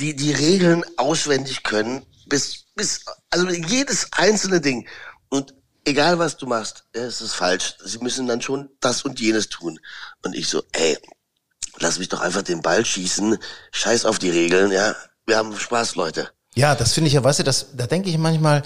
die 0.00 0.14
die 0.16 0.32
Regeln 0.32 0.84
auswendig 0.96 1.62
können, 1.62 2.04
bis, 2.26 2.64
bis, 2.74 3.04
also 3.30 3.48
jedes 3.48 4.08
einzelne 4.12 4.60
Ding. 4.60 4.88
Und 5.28 5.54
egal 5.84 6.18
was 6.18 6.36
du 6.36 6.46
machst, 6.46 6.84
es 6.92 7.20
ist 7.20 7.34
falsch. 7.34 7.76
Sie 7.84 7.98
müssen 7.98 8.26
dann 8.26 8.42
schon 8.42 8.70
das 8.80 9.02
und 9.02 9.20
jenes 9.20 9.48
tun. 9.48 9.78
Und 10.22 10.34
ich 10.34 10.48
so, 10.48 10.62
ey, 10.72 10.98
lass 11.78 11.98
mich 11.98 12.08
doch 12.08 12.20
einfach 12.20 12.42
den 12.42 12.62
Ball 12.62 12.84
schießen. 12.84 13.38
Scheiß 13.72 14.04
auf 14.04 14.18
die 14.18 14.30
Regeln, 14.30 14.72
ja. 14.72 14.94
Wir 15.26 15.36
haben 15.36 15.58
Spaß, 15.58 15.94
Leute. 15.94 16.30
Ja, 16.58 16.74
das 16.74 16.94
finde 16.94 17.08
ich 17.08 17.14
ja, 17.14 17.22
weißt 17.22 17.40
du, 17.40 17.42
das, 17.42 17.66
da 17.74 17.86
denke 17.86 18.08
ich 18.08 18.16
manchmal, 18.16 18.62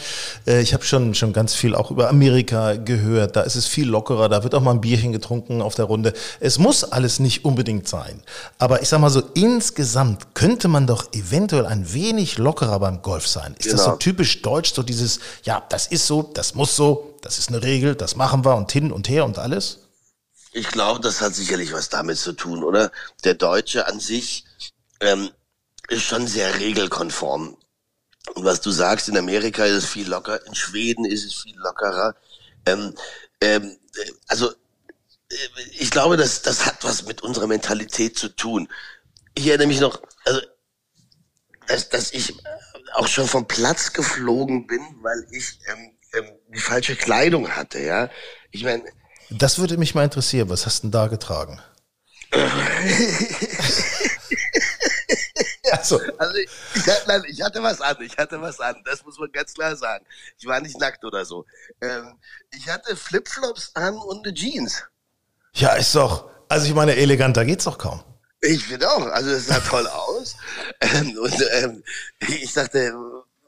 äh, 0.46 0.60
ich 0.60 0.72
habe 0.74 0.84
schon, 0.84 1.12
schon 1.16 1.32
ganz 1.32 1.54
viel 1.54 1.74
auch 1.74 1.90
über 1.90 2.08
Amerika 2.08 2.76
gehört, 2.76 3.34
da 3.34 3.40
ist 3.40 3.56
es 3.56 3.66
viel 3.66 3.88
lockerer, 3.88 4.28
da 4.28 4.44
wird 4.44 4.54
auch 4.54 4.60
mal 4.60 4.70
ein 4.70 4.80
Bierchen 4.80 5.10
getrunken 5.10 5.60
auf 5.60 5.74
der 5.74 5.86
Runde. 5.86 6.12
Es 6.38 6.58
muss 6.58 6.84
alles 6.84 7.18
nicht 7.18 7.44
unbedingt 7.44 7.88
sein. 7.88 8.22
Aber 8.58 8.80
ich 8.80 8.88
sag 8.88 9.00
mal 9.00 9.10
so, 9.10 9.24
insgesamt 9.34 10.36
könnte 10.36 10.68
man 10.68 10.86
doch 10.86 11.12
eventuell 11.12 11.66
ein 11.66 11.92
wenig 11.92 12.38
lockerer 12.38 12.78
beim 12.78 13.02
Golf 13.02 13.26
sein. 13.26 13.56
Ist 13.58 13.64
genau. 13.64 13.76
das 13.76 13.84
so 13.84 13.90
genau. 13.90 13.98
typisch 13.98 14.40
deutsch, 14.42 14.72
so 14.72 14.84
dieses, 14.84 15.18
ja, 15.42 15.60
das 15.68 15.88
ist 15.88 16.06
so, 16.06 16.22
das 16.22 16.54
muss 16.54 16.76
so, 16.76 17.16
das 17.22 17.40
ist 17.40 17.48
eine 17.48 17.60
Regel, 17.60 17.96
das 17.96 18.14
machen 18.14 18.44
wir 18.44 18.54
und 18.54 18.70
hin 18.70 18.92
und 18.92 19.08
her 19.08 19.24
und 19.24 19.36
alles? 19.40 19.80
Ich 20.52 20.68
glaube, 20.68 21.00
das 21.00 21.20
hat 21.20 21.34
sicherlich 21.34 21.72
was 21.72 21.88
damit 21.88 22.18
zu 22.18 22.34
tun, 22.34 22.62
oder? 22.62 22.92
Der 23.24 23.34
Deutsche 23.34 23.88
an 23.88 23.98
sich 23.98 24.44
ähm, 25.00 25.30
ist 25.88 26.02
schon 26.02 26.28
sehr 26.28 26.60
regelkonform. 26.60 27.56
Und 28.34 28.44
was 28.44 28.60
du 28.60 28.70
sagst, 28.70 29.08
in 29.08 29.16
Amerika 29.16 29.64
ist 29.64 29.84
es 29.84 29.86
viel 29.86 30.08
locker, 30.08 30.44
in 30.46 30.54
Schweden 30.54 31.04
ist 31.04 31.24
es 31.24 31.34
viel 31.34 31.56
lockerer. 31.56 32.14
Ähm, 32.66 32.94
ähm, 33.40 33.76
also 34.28 34.50
äh, 34.50 35.36
ich 35.78 35.90
glaube, 35.90 36.16
das, 36.16 36.42
das 36.42 36.66
hat 36.66 36.84
was 36.84 37.06
mit 37.06 37.22
unserer 37.22 37.46
Mentalität 37.46 38.18
zu 38.18 38.28
tun. 38.28 38.68
Ich 39.34 39.46
erinnere 39.46 39.68
mich 39.68 39.80
noch, 39.80 40.00
also 40.24 40.40
dass, 41.66 41.88
dass 41.88 42.12
ich 42.12 42.34
auch 42.94 43.06
schon 43.06 43.28
vom 43.28 43.46
Platz 43.46 43.92
geflogen 43.92 44.66
bin, 44.66 44.80
weil 45.02 45.26
ich 45.30 45.58
ähm, 45.68 45.92
ähm, 46.14 46.32
die 46.52 46.58
falsche 46.58 46.96
Kleidung 46.96 47.48
hatte, 47.50 47.78
ja. 47.80 48.10
Ich 48.50 48.64
meine. 48.64 48.84
Das 49.30 49.58
würde 49.58 49.76
mich 49.76 49.94
mal 49.94 50.04
interessieren. 50.04 50.48
Was 50.48 50.66
hast 50.66 50.80
du 50.80 50.88
denn 50.88 50.92
da 50.92 51.06
getragen? 51.06 51.60
Also, 55.78 56.00
also 56.18 56.36
ich, 56.36 56.50
nein, 57.06 57.22
ich 57.28 57.42
hatte 57.42 57.62
was 57.62 57.80
an, 57.80 57.96
ich 58.00 58.16
hatte 58.18 58.40
was 58.40 58.60
an, 58.60 58.76
das 58.84 59.04
muss 59.04 59.18
man 59.18 59.30
ganz 59.32 59.54
klar 59.54 59.76
sagen. 59.76 60.04
Ich 60.38 60.46
war 60.46 60.60
nicht 60.60 60.78
nackt 60.78 61.04
oder 61.04 61.24
so. 61.24 61.46
Ähm, 61.80 62.18
ich 62.52 62.68
hatte 62.68 62.96
Flipflops 62.96 63.72
an 63.74 63.96
und 63.96 64.26
eine 64.26 64.34
Jeans. 64.34 64.84
Ja, 65.52 65.74
ist 65.74 65.94
doch, 65.94 66.30
also 66.48 66.66
ich 66.66 66.74
meine, 66.74 66.96
eleganter 66.96 67.44
geht's 67.44 67.64
doch 67.64 67.78
kaum. 67.78 68.02
Ich 68.40 68.64
finde 68.64 68.90
auch, 68.90 69.06
also 69.06 69.30
es 69.30 69.46
sah 69.46 69.60
toll 69.60 69.86
aus. 69.86 70.36
Ähm, 70.80 71.18
und 71.18 71.44
ähm, 71.52 71.84
ich 72.20 72.52
dachte, 72.54 72.94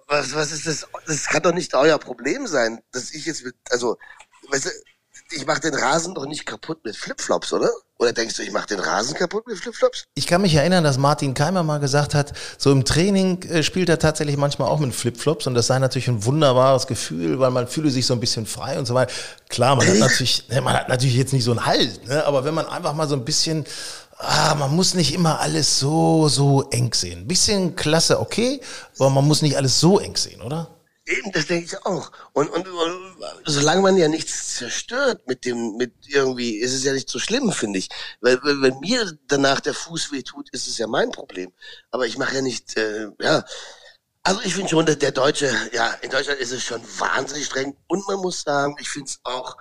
was, 0.06 0.34
was 0.34 0.52
ist 0.52 0.66
das? 0.66 0.86
Das 1.06 1.26
kann 1.26 1.42
doch 1.42 1.52
nicht 1.52 1.74
euer 1.74 1.98
Problem 1.98 2.46
sein, 2.46 2.82
dass 2.92 3.12
ich 3.12 3.24
jetzt 3.24 3.44
mit, 3.44 3.56
also, 3.70 3.96
weißt 4.50 4.66
du, 4.66 4.70
ich 5.30 5.46
mache 5.46 5.60
den 5.60 5.74
Rasen 5.74 6.14
doch 6.14 6.26
nicht 6.26 6.44
kaputt 6.44 6.84
mit 6.84 6.96
Flipflops, 6.96 7.52
oder? 7.52 7.70
Oder 8.02 8.12
denkst 8.12 8.34
du, 8.34 8.42
ich 8.42 8.50
mache 8.50 8.66
den 8.66 8.80
Rasen 8.80 9.14
kaputt 9.14 9.46
mit 9.46 9.56
Flipflops? 9.58 10.06
Ich 10.16 10.26
kann 10.26 10.42
mich 10.42 10.56
erinnern, 10.56 10.82
dass 10.82 10.98
Martin 10.98 11.34
Keimer 11.34 11.62
mal 11.62 11.78
gesagt 11.78 12.16
hat, 12.16 12.32
so 12.58 12.72
im 12.72 12.84
Training 12.84 13.40
äh, 13.44 13.62
spielt 13.62 13.88
er 13.88 14.00
tatsächlich 14.00 14.36
manchmal 14.36 14.66
auch 14.68 14.80
mit 14.80 14.92
Flipflops 14.92 15.46
und 15.46 15.54
das 15.54 15.68
sei 15.68 15.78
natürlich 15.78 16.08
ein 16.08 16.24
wunderbares 16.24 16.88
Gefühl, 16.88 17.38
weil 17.38 17.52
man 17.52 17.68
fühle 17.68 17.92
sich 17.92 18.04
so 18.04 18.14
ein 18.14 18.18
bisschen 18.18 18.44
frei 18.44 18.76
und 18.76 18.86
so 18.86 18.94
weiter. 18.94 19.12
Klar, 19.48 19.76
man 19.76 19.86
hat 19.86 19.98
natürlich, 19.98 20.48
ne, 20.48 20.60
man 20.60 20.74
hat 20.74 20.88
natürlich 20.88 21.14
jetzt 21.14 21.32
nicht 21.32 21.44
so 21.44 21.52
einen 21.52 21.64
Halt, 21.64 22.08
ne? 22.08 22.26
aber 22.26 22.44
wenn 22.44 22.54
man 22.54 22.66
einfach 22.66 22.92
mal 22.92 23.06
so 23.06 23.14
ein 23.14 23.24
bisschen 23.24 23.64
ah, 24.18 24.56
man 24.56 24.74
muss 24.74 24.94
nicht 24.94 25.14
immer 25.14 25.38
alles 25.38 25.78
so, 25.78 26.26
so 26.26 26.62
eng 26.70 26.92
sehen. 26.94 27.20
Ein 27.20 27.28
bisschen 27.28 27.76
klasse, 27.76 28.18
okay, 28.18 28.60
aber 28.98 29.10
man 29.10 29.28
muss 29.28 29.42
nicht 29.42 29.56
alles 29.56 29.78
so 29.78 30.00
eng 30.00 30.16
sehen, 30.16 30.42
oder? 30.42 30.68
Eben, 31.06 31.32
das 31.32 31.46
denke 31.46 31.66
ich 31.66 31.86
auch. 31.86 32.10
Und, 32.32 32.48
und, 32.50 32.66
und 32.66 33.01
solange 33.44 33.82
man 33.82 33.96
ja 33.96 34.08
nichts 34.08 34.56
zerstört 34.56 35.26
mit 35.26 35.44
dem, 35.44 35.76
mit 35.76 35.92
irgendwie, 36.08 36.56
ist 36.56 36.72
es 36.72 36.84
ja 36.84 36.92
nicht 36.92 37.08
so 37.08 37.18
schlimm, 37.18 37.52
finde 37.52 37.78
ich. 37.78 37.88
Weil 38.20 38.40
wenn 38.42 38.78
mir 38.80 39.18
danach 39.28 39.60
der 39.60 39.74
Fuß 39.74 40.12
weh 40.12 40.22
tut, 40.22 40.50
ist 40.50 40.66
es 40.66 40.78
ja 40.78 40.86
mein 40.86 41.10
Problem. 41.10 41.52
Aber 41.90 42.06
ich 42.06 42.18
mache 42.18 42.36
ja 42.36 42.42
nicht, 42.42 42.76
äh, 42.76 43.08
ja. 43.20 43.44
Also 44.24 44.40
ich 44.42 44.54
finde 44.54 44.70
schon, 44.70 44.86
der 44.86 45.12
Deutsche, 45.12 45.52
ja, 45.72 45.92
in 46.02 46.10
Deutschland 46.10 46.38
ist 46.38 46.52
es 46.52 46.62
schon 46.62 46.80
wahnsinnig 46.98 47.46
streng. 47.46 47.76
Und 47.88 48.06
man 48.06 48.18
muss 48.18 48.42
sagen, 48.42 48.76
ich 48.80 48.88
finde 48.88 49.10
es 49.10 49.20
auch 49.24 49.56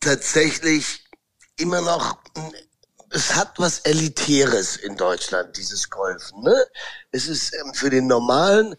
tatsächlich 0.00 1.04
immer 1.56 1.80
noch, 1.80 2.18
es 3.10 3.34
hat 3.34 3.58
was 3.58 3.80
Elitäres 3.80 4.76
in 4.76 4.96
Deutschland, 4.96 5.56
dieses 5.56 5.88
Golfen. 5.90 6.42
Ne? 6.42 6.66
Es 7.10 7.28
ist 7.28 7.54
ähm, 7.54 7.74
für 7.74 7.90
den 7.90 8.06
normalen, 8.06 8.76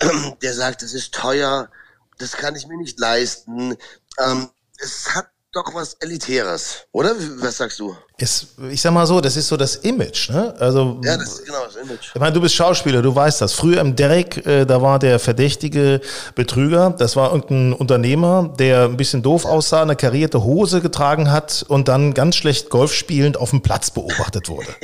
der 0.42 0.54
sagt, 0.54 0.82
es 0.82 0.94
ist 0.94 1.14
teuer, 1.14 1.70
das 2.18 2.32
kann 2.32 2.56
ich 2.56 2.66
mir 2.66 2.76
nicht 2.76 2.98
leisten. 2.98 3.76
Ähm, 4.18 4.50
es 4.78 5.14
hat 5.14 5.30
doch 5.52 5.74
was 5.74 5.94
Elitäres, 5.94 6.86
oder? 6.92 7.14
Was 7.40 7.56
sagst 7.58 7.78
du? 7.78 7.96
Ist, 8.18 8.46
ich 8.70 8.80
sag 8.80 8.92
mal 8.94 9.06
so, 9.06 9.20
das 9.20 9.36
ist 9.36 9.46
so 9.48 9.58
das 9.58 9.76
Image, 9.76 10.30
ne? 10.30 10.54
Also, 10.58 10.98
Ja, 11.04 11.18
das 11.18 11.34
ist 11.34 11.44
genau 11.44 11.64
das 11.66 11.76
Image. 11.76 12.12
ich 12.14 12.18
meine, 12.20 12.32
du 12.32 12.40
bist 12.40 12.54
Schauspieler, 12.54 13.02
du 13.02 13.14
weißt 13.14 13.42
das. 13.42 13.52
Früher 13.52 13.78
im 13.82 13.94
Derek, 13.94 14.46
äh, 14.46 14.64
da 14.64 14.80
war 14.80 14.98
der 14.98 15.18
verdächtige 15.18 16.00
Betrüger, 16.34 16.94
das 16.98 17.14
war 17.16 17.32
irgendein 17.34 17.74
Unternehmer, 17.74 18.54
der 18.58 18.84
ein 18.84 18.96
bisschen 18.96 19.22
doof 19.22 19.44
aussah, 19.44 19.82
eine 19.82 19.96
karierte 19.96 20.42
Hose 20.42 20.80
getragen 20.80 21.30
hat 21.30 21.66
und 21.68 21.88
dann 21.88 22.14
ganz 22.14 22.36
schlecht 22.36 22.70
Golf 22.70 22.94
spielend 22.94 23.36
auf 23.36 23.50
dem 23.50 23.60
Platz 23.60 23.90
beobachtet 23.90 24.48
wurde. 24.48 24.68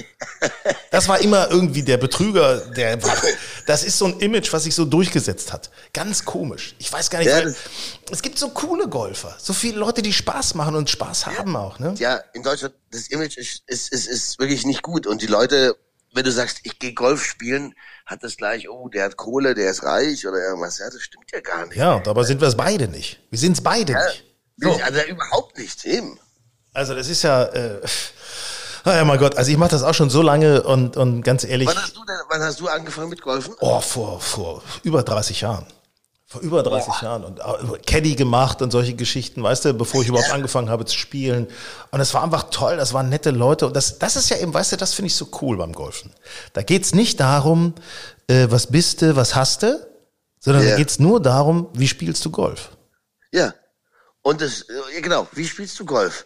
Das 0.90 1.09
war 1.09 1.21
immer 1.21 1.51
irgendwie 1.51 1.83
der 1.83 1.97
Betrüger, 1.97 2.59
der, 2.77 2.99
das 3.66 3.83
ist 3.83 3.97
so 3.97 4.05
ein 4.07 4.18
Image, 4.21 4.53
was 4.53 4.64
sich 4.64 4.75
so 4.75 4.85
durchgesetzt 4.85 5.51
hat. 5.53 5.71
Ganz 5.95 6.25
komisch. 6.25 6.75
Ich 6.79 6.92
weiß 6.92 7.09
gar 7.09 7.21
nicht, 7.21 7.29
Ja, 7.29 7.38
weil, 7.38 7.55
es 8.11 8.21
gibt 8.21 8.38
so 8.38 8.51
coole 8.51 8.88
Golfer, 8.88 9.35
so 9.38 9.55
viele 9.55 9.79
Leute, 9.79 10.03
die 10.03 10.12
Spaß 10.12 10.55
machen 10.55 10.75
und 10.75 10.90
Spaß 10.90 11.27
haben 11.29 11.57
auch, 11.57 11.79
ne? 11.79 11.95
Ja, 11.97 12.21
in 12.35 12.42
Deutschland, 12.42 12.75
das 12.93 13.09
Image 13.09 13.37
ist, 13.39 13.63
ist, 13.67 13.93
ist, 13.93 14.07
ist 14.07 14.39
wirklich 14.39 14.65
nicht 14.65 14.83
gut. 14.83 15.07
Und 15.07 15.23
die 15.23 15.27
Leute, 15.27 15.77
wenn 16.15 16.25
du 16.25 16.31
sagst, 16.31 16.61
ich 16.63 16.79
gehe 16.79 16.93
Golf 16.95 17.25
spielen, 17.25 17.75
hat 18.07 18.23
das 18.23 18.37
gleich, 18.37 18.69
oh, 18.69 18.89
der 18.89 19.05
hat 19.07 19.17
Kohle, 19.17 19.55
der 19.55 19.71
ist 19.71 19.83
reich 19.83 20.27
oder 20.27 20.37
irgendwas. 20.39 20.79
Ja, 20.79 20.91
das 20.91 21.01
stimmt 21.01 21.33
ja 21.33 21.41
gar 21.41 21.67
nicht. 21.67 21.77
Ja, 21.77 21.99
dabei 22.01 22.23
sind 22.25 22.41
wir 22.41 22.49
es 22.49 22.57
beide 22.57 22.89
nicht. 22.89 23.19
Wir 23.31 23.39
sind 23.39 23.53
es 23.55 23.63
beide 23.63 23.93
Ja, 23.95 24.05
nicht. 24.07 24.25
So. 24.59 24.71
Also 24.85 25.01
überhaupt 25.09 25.59
nicht, 25.59 25.85
eben. 25.87 26.19
Also 26.75 26.95
das 26.95 27.09
ist 27.09 27.23
ja, 27.23 27.45
äh, 27.45 27.81
ah 28.85 28.95
ja 28.97 29.05
mein 29.05 29.19
Gott, 29.19 29.37
also 29.37 29.51
ich 29.51 29.57
mache 29.57 29.71
das 29.71 29.83
auch 29.83 29.95
schon 29.95 30.11
so 30.11 30.23
lange 30.23 30.63
und, 30.63 30.97
und 30.97 31.23
ganz 31.23 31.45
ehrlich, 31.45 31.69
Wann 31.69 31.77
hast 31.77 31.97
du 31.97 32.05
denn, 32.05 32.17
wann 32.29 32.43
hast 32.43 32.61
du 32.61 32.69
angefangen 32.69 33.09
mit 33.09 33.23
Golfen? 33.23 33.55
oh, 33.61 33.81
vor, 33.81 34.21
vor 34.21 34.63
über 34.83 35.03
30 35.03 35.41
Jahren. 35.41 35.67
Vor 36.33 36.40
über 36.40 36.62
30 36.62 37.03
Jahren 37.03 37.25
und 37.25 37.40
äh, 37.40 37.79
Caddy 37.87 38.14
gemacht 38.14 38.62
und 38.62 38.71
solche 38.71 38.95
Geschichten, 38.95 39.42
weißt 39.42 39.66
du, 39.66 39.75
bevor 39.75 40.01
ich 40.01 40.09
überhaupt 40.09 40.33
angefangen 40.33 40.71
habe 40.71 40.87
zu 40.87 40.97
spielen. 40.97 41.47
Und 41.90 42.01
es 42.01 42.14
war 42.14 42.23
einfach 42.23 42.45
toll, 42.51 42.79
das 42.79 42.95
waren 42.95 43.11
nette 43.11 43.31
Leute. 43.31 43.66
Und 43.66 43.77
das, 43.77 43.99
das 43.99 44.16
ist 44.16 44.31
ja 44.31 44.38
eben, 44.38 44.55
weißt 44.55 44.73
du, 44.73 44.77
das 44.79 44.95
finde 44.95 45.09
ich 45.09 45.14
so 45.14 45.29
cool 45.42 45.59
beim 45.59 45.75
Golfen. 45.75 46.11
Da 46.55 46.62
geht's 46.62 46.95
nicht 46.95 47.21
darum, 47.21 47.75
äh, 48.29 48.47
was 48.49 48.68
bist 48.68 49.03
du, 49.03 49.14
was 49.14 49.35
hast 49.35 49.62
du, 49.62 49.87
sondern 50.40 50.64
Ja. 50.64 50.71
da 50.71 50.77
geht's 50.79 50.99
nur 50.99 51.21
darum, 51.21 51.68
wie 51.75 51.87
spielst 51.87 52.25
du 52.25 52.31
Golf. 52.31 52.71
Ja. 53.31 53.53
Und 54.23 54.40
das, 54.40 54.62
äh, 54.62 54.95
ja 54.95 55.01
genau, 55.03 55.29
wie 55.33 55.47
spielst 55.47 55.79
du 55.81 55.85
Golf? 55.85 56.25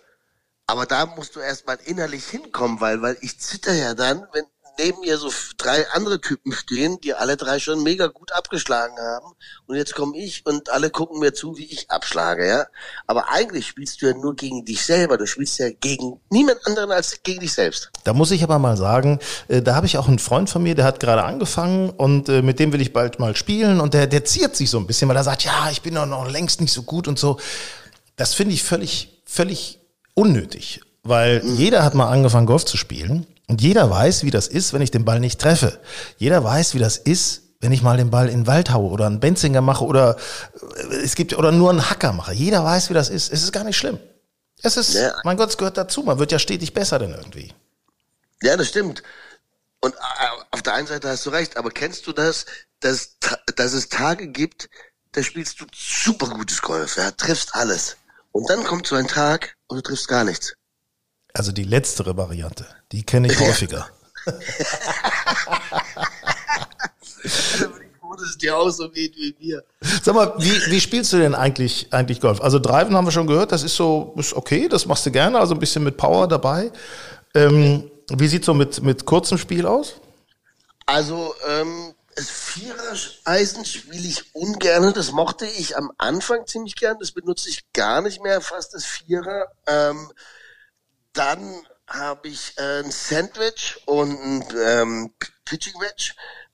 Aber 0.69 0.87
da 0.87 1.07
musst 1.07 1.35
du 1.35 1.40
erstmal 1.40 1.79
innerlich 1.85 2.25
hinkommen, 2.27 2.81
weil, 2.81 3.03
weil 3.03 3.16
ich 3.23 3.40
zitter 3.40 3.73
ja 3.73 3.95
dann, 3.95 4.25
wenn 4.33 4.45
neben 4.79 5.01
mir 5.01 5.19
so 5.19 5.31
drei 5.57 5.89
andere 5.91 6.21
Typen 6.21 6.53
stehen, 6.53 7.01
die 7.01 7.15
alle 7.15 7.37
drei 7.37 7.59
schon 7.59 7.83
mega 7.83 8.07
gut 8.07 8.33
abgeschlagen 8.33 8.97
haben. 8.99 9.33
Und 9.67 9.77
jetzt 9.77 9.95
komme 9.95 10.17
ich 10.17 10.45
und 10.45 10.71
alle 10.71 10.91
gucken 10.91 11.21
mir 11.21 11.33
zu, 11.33 11.57
wie 11.57 11.65
ich 11.65 11.91
abschlage, 11.91 12.47
ja. 12.47 12.67
Aber 13.07 13.31
eigentlich 13.31 13.67
spielst 13.67 14.01
du 14.01 14.07
ja 14.07 14.15
nur 14.15 14.37
gegen 14.37 14.65
dich 14.65 14.85
selber. 14.85 15.17
Du 15.19 15.27
spielst 15.27 15.59
ja 15.59 15.71
gegen 15.71 16.21
niemand 16.31 16.67
anderen 16.67 16.93
als 16.93 17.23
gegen 17.23 17.41
dich 17.41 17.53
selbst. 17.53 17.91
Da 18.05 18.12
muss 18.12 18.31
ich 18.31 18.43
aber 18.43 18.59
mal 18.59 18.77
sagen, 18.77 19.19
äh, 19.49 19.62
da 19.62 19.75
habe 19.75 19.87
ich 19.87 19.99
auch 19.99 20.09
einen 20.09 20.19
Freund 20.19 20.51
von 20.51 20.62
mir, 20.62 20.75
der 20.75 20.85
hat 20.85 21.01
gerade 21.01 21.25
angefangen 21.25 21.91
und 21.91 22.29
äh, 22.29 22.43
mit 22.43 22.59
dem 22.59 22.73
will 22.73 22.81
ich 22.81 22.93
bald 22.93 23.19
mal 23.19 23.37
spielen 23.37 23.81
und 23.81 23.95
der, 23.95 24.07
der 24.07 24.25
ziert 24.25 24.57
sich 24.57 24.71
so 24.71 24.79
ein 24.79 24.87
bisschen, 24.87 25.09
weil 25.09 25.17
er 25.17 25.25
sagt, 25.25 25.45
ja, 25.45 25.71
ich 25.71 25.83
bin 25.83 25.95
doch 25.95 26.07
noch 26.07 26.31
längst 26.31 26.61
nicht 26.61 26.73
so 26.73 26.83
gut 26.83 27.09
und 27.09 27.19
so. 27.19 27.39
Das 28.17 28.35
finde 28.35 28.55
ich 28.55 28.62
völlig, 28.62 29.23
völlig 29.25 29.81
unnötig, 30.15 30.81
weil 31.03 31.43
jeder 31.45 31.85
hat 31.85 31.95
mal 31.95 32.09
angefangen, 32.09 32.47
Golf 32.47 32.65
zu 32.65 32.77
spielen 32.77 33.27
und 33.49 33.61
jeder 33.61 33.89
weiß, 33.91 34.25
wie 34.25 34.31
das 34.31 34.49
ist, 34.49 34.73
wenn 34.73 34.83
ich 34.83 34.91
den 34.91 35.05
Ball 35.05 35.21
nicht 35.21 35.41
treffe. 35.41 35.81
Jeder 36.19 36.43
weiß, 36.43 36.75
wie 36.75 36.79
das 36.79 36.97
ist, 36.97 37.43
wenn 37.61 37.73
ich 37.73 37.83
mal 37.83 37.97
den 37.97 38.11
Ball 38.11 38.29
in 38.29 38.41
den 38.41 38.47
Wald 38.47 38.71
haue 38.73 38.91
oder 38.91 39.07
einen 39.07 39.21
Benzinger 39.21 39.61
mache 39.61 39.85
oder 39.85 40.17
äh, 40.77 40.97
es 40.97 41.15
gibt 41.15 41.37
oder 41.37 41.53
nur 41.53 41.71
einen 41.71 41.89
Hacker 41.89 42.13
mache. 42.13 42.33
Jeder 42.35 42.65
weiß, 42.65 42.91
wie 42.91 42.95
das 42.95 43.09
ist. 43.09 43.33
Es 43.33 43.43
ist 43.43 43.53
gar 43.53 43.65
nicht 43.65 43.77
schlimm. 43.77 43.99
Es 44.63 44.77
ist, 44.77 44.95
Ja. 44.95 45.15
mein 45.25 45.37
Gott, 45.37 45.51
es 45.51 45.59
gehört 45.59 45.77
dazu. 45.77 46.03
Man 46.03 46.19
wird 46.19 46.33
ja 46.33 46.39
stetig 46.39 46.75
besser 46.75 46.99
denn 46.99 47.11
irgendwie. 47.13 47.53
Ja, 48.43 48.57
das 48.57 48.69
stimmt. 48.69 49.03
Und 49.81 49.95
äh, 49.95 49.99
auf 50.51 50.63
der 50.63 50.75
einen 50.75 50.87
Seite 50.87 51.09
hast 51.09 51.25
du 51.27 51.31
recht, 51.31 51.57
aber 51.57 51.71
kennst 51.71 52.07
du 52.07 52.13
das, 52.13 52.47
dass, 52.81 53.17
dass 53.57 53.73
es 53.73 53.89
Tage 53.89 54.29
gibt, 54.29 54.69
da 55.13 55.23
spielst 55.23 55.61
du 55.61 55.67
super 55.75 56.29
gutes 56.29 56.61
Golf, 56.61 56.97
ja, 56.97 57.11
triffst 57.11 57.55
alles. 57.55 57.97
Und 58.33 58.49
dann 58.51 58.65
kommt 58.65 58.87
so 58.87 58.97
ein 58.97 59.07
Tag 59.09 59.57
und 59.69 59.79
du 59.79 59.83
triffst 59.83 60.09
gar 60.09 60.25
nichts. 60.25 60.53
Also 61.37 61.53
die 61.53 61.64
letztere 61.64 62.16
Variante, 62.16 62.66
die 62.92 63.03
kenne 63.05 63.31
ich 63.31 63.38
häufiger. 63.38 63.87
Da 64.25 64.33
bin 67.66 67.83
ich 67.83 67.96
froh, 68.01 68.14
dass 68.14 68.31
es 68.31 68.38
dir 68.38 68.57
auch 68.57 68.70
so 68.70 68.88
geht 68.88 69.14
wie 69.16 69.37
mir. 69.38 69.62
Sag 70.03 70.14
mal, 70.14 70.35
wie, 70.38 70.70
wie 70.70 70.81
spielst 70.81 71.12
du 71.12 71.18
denn 71.18 71.35
eigentlich, 71.35 71.92
eigentlich 71.92 72.20
Golf? 72.20 72.40
Also 72.40 72.59
Driven 72.59 72.96
haben 72.96 73.07
wir 73.07 73.12
schon 73.12 73.27
gehört, 73.27 73.53
das 73.53 73.62
ist 73.62 73.77
so, 73.77 74.14
ist 74.16 74.33
okay, 74.35 74.68
das 74.68 74.87
machst 74.87 75.05
du 75.05 75.11
gerne, 75.11 75.38
also 75.38 75.55
ein 75.55 75.61
bisschen 75.61 75.85
mit 75.85 75.96
Power 75.96 76.27
dabei. 76.27 76.72
Ähm, 77.35 77.90
wie 78.09 78.29
sieht 78.29 78.44
so 78.44 78.55
mit, 78.55 78.83
mit 78.83 79.05
kurzem 79.05 79.37
Spiel 79.37 79.66
aus? 79.66 79.94
Also, 80.87 81.35
ähm, 81.49 81.94
das 82.14 82.31
Vierer-Eisen 82.31 83.66
spiele 83.66 84.09
ich 84.09 84.35
ungern. 84.35 84.94
Das 84.94 85.12
mochte 85.12 85.44
ich 85.44 85.77
am 85.77 85.92
Anfang 85.99 86.46
ziemlich 86.46 86.77
gern. 86.77 86.96
Das 86.99 87.12
benutze 87.12 87.51
ich 87.51 87.70
gar 87.75 88.01
nicht 88.01 88.22
mehr, 88.22 88.40
fast 88.40 88.72
das 88.72 88.87
Vierer. 88.87 89.49
Ähm, 89.66 90.11
dann 91.17 91.67
habe 91.89 92.29
ich 92.29 92.55
äh, 92.59 92.83
ein 92.83 92.91
Sandwich 92.91 93.81
und 93.87 94.11
ein 94.11 94.45
ähm, 94.59 95.15
Pitching 95.45 95.81
Wedge. 95.81 96.13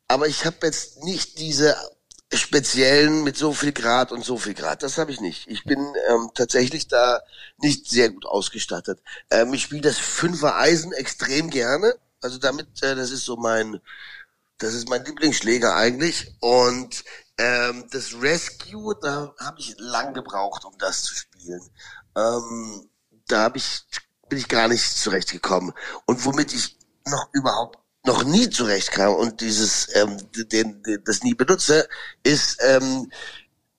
Aber 0.08 0.28
ich 0.28 0.44
habe 0.44 0.58
jetzt 0.62 1.02
nicht 1.04 1.38
diese 1.38 1.76
speziellen 2.34 3.24
mit 3.24 3.36
so 3.36 3.52
viel 3.52 3.72
Grad 3.72 4.12
und 4.12 4.24
so 4.24 4.38
viel 4.38 4.54
Grad. 4.54 4.82
Das 4.82 4.98
habe 4.98 5.10
ich 5.10 5.20
nicht. 5.20 5.48
Ich 5.48 5.64
bin 5.64 5.78
ähm, 6.08 6.30
tatsächlich 6.34 6.88
da 6.88 7.20
nicht 7.58 7.88
sehr 7.88 8.10
gut 8.10 8.26
ausgestattet. 8.26 9.02
Ähm, 9.30 9.52
ich 9.54 9.62
spiele 9.62 9.82
das 9.82 9.98
Fünfer 9.98 10.56
Eisen 10.56 10.92
extrem 10.92 11.50
gerne. 11.50 11.94
Also 12.20 12.38
damit, 12.38 12.82
äh, 12.82 12.94
das 12.94 13.10
ist 13.10 13.24
so 13.24 13.36
mein, 13.36 13.80
das 14.58 14.74
ist 14.74 14.88
mein 14.88 15.04
Lieblingsschläger 15.04 15.74
eigentlich. 15.74 16.34
Und 16.40 17.04
ähm, 17.38 17.86
das 17.90 18.14
Rescue, 18.20 18.96
da 19.00 19.34
habe 19.38 19.60
ich 19.60 19.74
lang 19.78 20.14
gebraucht, 20.14 20.64
um 20.64 20.76
das 20.78 21.02
zu 21.02 21.14
spielen. 21.14 21.62
Ähm, 22.16 22.88
da 23.26 23.42
habe 23.42 23.58
ich, 23.58 23.84
bin 24.32 24.38
ich 24.38 24.48
gar 24.48 24.66
nicht 24.66 24.82
zurechtgekommen. 24.96 25.74
Und 26.06 26.24
womit 26.24 26.54
ich 26.54 26.78
noch 27.06 27.28
überhaupt 27.34 27.78
noch 28.06 28.24
nie 28.24 28.48
zurechtkam 28.48 29.14
und 29.14 29.42
dieses 29.42 29.94
ähm, 29.94 30.16
den, 30.32 30.82
den 30.82 31.04
das 31.04 31.22
nie 31.22 31.34
benutze, 31.34 31.86
ist, 32.22 32.56
ähm, 32.62 33.12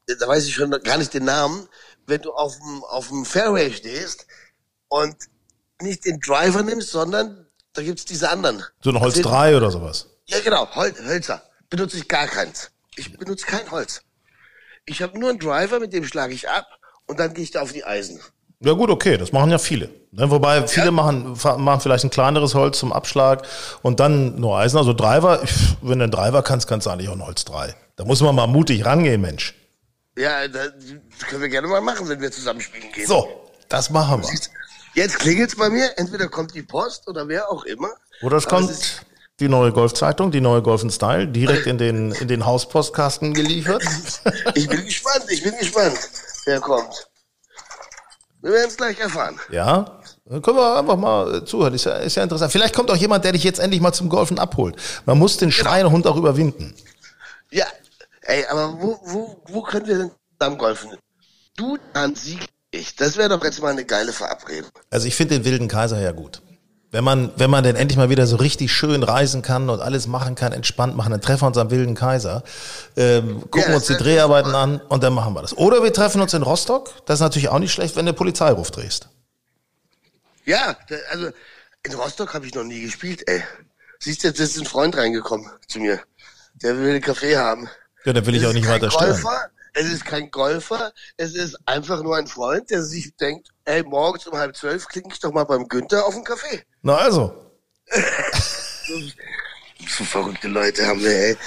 da 0.06 0.28
weiß 0.28 0.46
ich 0.46 0.54
schon 0.54 0.70
gar 0.84 1.00
nicht 1.00 1.12
den 1.12 1.26
Namen, 1.26 1.68
wenn 2.06 2.22
du 2.22 2.32
auf 2.34 2.56
dem 2.56 2.84
auf 2.84 3.08
dem 3.08 3.26
Fairway 3.26 3.74
stehst 3.74 4.28
und 4.90 5.16
nicht 5.82 6.06
den 6.06 6.20
Driver 6.20 6.62
nimmst, 6.62 6.92
sondern 6.92 7.48
da 7.74 7.82
gibt's 7.82 8.06
diese 8.06 8.30
anderen. 8.30 8.64
So 8.84 8.92
ein 8.92 9.00
Holz 9.00 9.18
Also- 9.18 9.28
3 9.30 9.58
oder 9.58 9.72
sowas? 9.72 10.06
ja, 10.28 10.40
genau, 10.42 10.70
Hol 10.76 10.94
Hölzer. 11.04 11.42
Benutze 11.72 11.98
ich 11.98 12.08
gar 12.08 12.28
keins. 12.28 12.70
Ich 12.96 13.18
benutze 13.18 13.48
kein 13.48 13.72
Holz. 13.72 14.04
Ich 14.86 15.02
habe 15.02 15.18
nur 15.18 15.32
einen 15.32 15.40
Driver, 15.40 15.80
mit 15.80 15.94
dem 15.94 16.06
schlage 16.06 16.36
ich 16.36 16.48
ab 16.48 16.68
und 17.08 17.20
dann 17.20 17.34
gehe 17.34 17.44
ich 17.44 17.50
da 17.50 17.62
auf 17.64 17.72
die 17.74 17.84
Eisen. 17.86 18.22
Ja 18.66 18.74
gut, 18.74 18.90
okay, 18.90 19.18
das 19.18 19.32
machen 19.32 19.52
ja 19.52 19.58
viele. 19.58 19.90
Ne? 20.12 20.30
Wobei 20.30 20.66
viele 20.68 20.92
machen, 20.92 21.38
machen 21.58 21.82
vielleicht 21.82 22.06
ein 22.06 22.10
kleineres 22.10 22.56
Holz 22.56 22.80
zum 22.80 22.94
Abschlag 22.94 23.46
und 23.82 24.00
dann 24.00 24.40
nur 24.40 24.58
Eisen. 24.58 24.78
Also 24.78 24.94
Driver, 24.94 25.42
wenn 25.82 26.00
du 26.00 26.04
einen 26.04 26.12
Driver 26.12 26.44
kannst, 26.44 26.68
kannst 26.68 26.88
du 26.88 26.92
eigentlich 26.92 27.10
auch 27.10 27.14
ein 27.14 27.26
Holz 27.26 27.44
3. 27.46 27.76
Da 27.96 28.06
muss 28.06 28.22
man 28.22 28.34
mal 28.34 28.48
mutig 28.48 28.86
rangehen, 28.86 29.22
Mensch. 29.22 29.54
Ja, 30.18 30.48
das 30.48 30.72
können 31.28 31.42
wir 31.42 31.50
gerne 31.50 31.68
mal 31.68 31.82
machen, 31.82 32.08
wenn 32.08 32.22
wir 32.22 32.32
zusammen 32.32 32.62
spielen 32.62 32.92
gehen. 32.94 33.08
So, 33.08 33.28
das 33.68 33.90
machen 33.90 34.22
wir. 34.22 34.30
Jetzt 34.96 35.20
klingelt's 35.20 35.56
bei 35.56 35.70
mir. 35.70 35.98
Entweder 35.98 36.28
kommt 36.30 36.54
die 36.54 36.62
Post 36.62 37.08
oder 37.08 37.28
wer 37.28 37.50
auch 37.52 37.66
immer. 37.66 37.90
Oder 38.22 38.38
es 38.38 38.46
Aber 38.46 38.58
kommt 38.58 38.70
ist- 38.70 39.02
die 39.40 39.50
neue 39.50 39.72
Golfzeitung, 39.72 40.32
die 40.32 40.42
neue 40.42 40.62
Golf 40.62 40.84
Style, 40.92 41.28
direkt 41.28 41.66
in 41.66 41.80
den, 41.80 42.12
in 42.12 42.28
den 42.28 42.46
Hauspostkasten 42.46 43.34
geliefert. 43.34 43.84
ich 44.56 44.68
bin 44.70 44.86
gespannt, 44.86 45.26
ich 45.30 45.44
bin 45.44 45.58
gespannt, 45.58 45.98
wer 46.46 46.60
kommt. 46.62 47.08
Wir 48.44 48.52
werden 48.52 48.68
es 48.68 48.76
gleich 48.76 49.00
erfahren. 49.00 49.40
Ja, 49.52 50.02
dann 50.26 50.42
können 50.42 50.58
wir 50.58 50.78
einfach 50.78 50.98
mal 50.98 51.36
äh, 51.36 51.46
zuhören. 51.46 51.74
Ist 51.74 51.86
ja, 51.86 51.94
ist 51.94 52.16
ja 52.16 52.24
interessant. 52.24 52.52
Vielleicht 52.52 52.76
kommt 52.76 52.92
auch 52.92 52.98
jemand, 52.98 53.24
der 53.24 53.32
dich 53.32 53.46
jetzt 53.46 53.58
endlich 53.58 53.80
mal 53.80 53.94
zum 53.94 54.10
Golfen 54.10 54.38
abholt. 54.38 54.76
Man 55.06 55.18
muss 55.18 55.38
den 55.38 55.50
Schweinehund 55.50 56.06
auch 56.08 56.18
überwinden. 56.18 56.76
Ja, 57.52 57.66
ey, 58.24 58.46
aber 58.48 58.82
wo, 58.82 59.00
wo, 59.06 59.42
wo 59.48 59.62
können 59.62 59.88
wir 59.88 59.98
denn 59.98 60.12
zusammen 60.38 60.58
golfen? 60.58 60.92
Du, 61.56 61.78
dann 61.94 62.16
Sieg, 62.16 62.46
ich. 62.72 62.98
Das 62.98 63.16
wäre 63.16 63.30
doch 63.30 63.42
jetzt 63.46 63.62
mal 63.62 63.72
eine 63.72 63.86
geile 63.86 64.12
Verabredung. 64.12 64.72
Also 64.90 65.08
ich 65.08 65.16
finde 65.16 65.36
den 65.36 65.46
wilden 65.46 65.70
Kaiser 65.70 66.02
ja 66.02 66.12
gut. 66.12 66.42
Wenn 66.94 67.04
man, 67.04 67.32
wenn 67.38 67.50
man 67.50 67.64
denn 67.64 67.76
endlich 67.76 67.98
mal 67.98 68.12
wieder 68.12 68.28
so 68.28 68.36
richtig 68.36 68.72
schön 68.72 69.02
reisen 69.02 69.42
kann 69.42 69.68
und 69.72 69.82
alles 69.82 70.06
machen 70.06 70.36
kann, 70.36 70.54
entspannt 70.54 70.96
machen, 70.96 71.10
dann 71.10 71.22
treffen 71.22 71.42
wir 71.42 71.48
uns 71.48 71.58
am 71.58 71.72
wilden 71.72 71.96
Kaiser, 71.96 72.44
ähm, 72.96 73.42
gucken 73.50 73.72
Ja, 73.72 73.76
uns 73.78 73.88
die 73.88 73.98
Dreharbeiten 73.98 74.54
an 74.54 74.80
und 74.90 75.02
dann 75.04 75.12
machen 75.12 75.34
wir 75.34 75.42
das. 75.42 75.58
Oder 75.58 75.82
wir 75.82 75.92
treffen 75.92 76.22
uns 76.22 76.36
in 76.36 76.44
Rostock. 76.44 76.92
Das 77.08 77.16
ist 77.16 77.22
natürlich 77.22 77.50
auch 77.50 77.58
nicht 77.58 77.74
schlecht, 77.74 77.96
wenn 77.96 78.06
du 78.06 78.14
Polizeiruf 78.14 78.70
drehst. 78.70 79.10
Ja, 80.46 80.78
also 81.10 81.30
in 81.82 81.94
Rostock 81.96 82.36
habe 82.36 82.46
ich 82.46 82.54
noch 82.54 82.64
nie 82.64 82.82
gespielt, 82.82 83.28
ey. 83.28 83.42
Siehst 83.98 84.24
du, 84.24 84.28
jetzt 84.28 84.40
ist 84.40 84.60
ein 84.60 84.66
Freund 84.68 84.96
reingekommen 84.96 85.50
zu 85.68 85.80
mir. 85.80 86.00
Der 86.62 86.78
will 86.78 86.92
einen 86.92 87.02
Kaffee 87.02 87.36
haben. 87.38 87.70
Ja, 88.06 88.14
dann 88.14 88.24
will 88.28 88.36
ich 88.36 88.42
Das 88.42 88.52
auch 88.52 88.54
ist 88.54 88.62
nicht 88.62 88.70
weiter 88.70 88.92
stören. 88.92 89.20
Golfer, 89.20 89.50
Es 89.74 89.88
ist 89.88 90.06
kein 90.06 90.30
Golfer, 90.30 90.94
es 91.18 91.34
ist 91.36 91.58
einfach 91.66 92.04
nur 92.04 92.16
ein 92.16 92.28
Freund, 92.28 92.70
der 92.70 92.84
sich 92.84 93.16
denkt, 93.16 93.50
ey, 93.66 93.82
morgens 93.84 94.28
um 94.28 94.38
halb 94.38 94.56
zwölf 94.56 94.88
klinge 94.88 95.10
ich 95.12 95.20
doch 95.20 95.32
mal 95.32 95.46
beim 95.46 95.68
Günther 95.68 96.06
auf 96.06 96.14
einen 96.14 96.24
Kaffee. 96.24 96.64
Na 96.84 96.98
also. 96.98 97.34
so, 98.88 100.04
verrückte 100.04 100.48
Leute 100.48 100.86
haben 100.86 101.02
wir, 101.02 101.12
ey. 101.12 101.38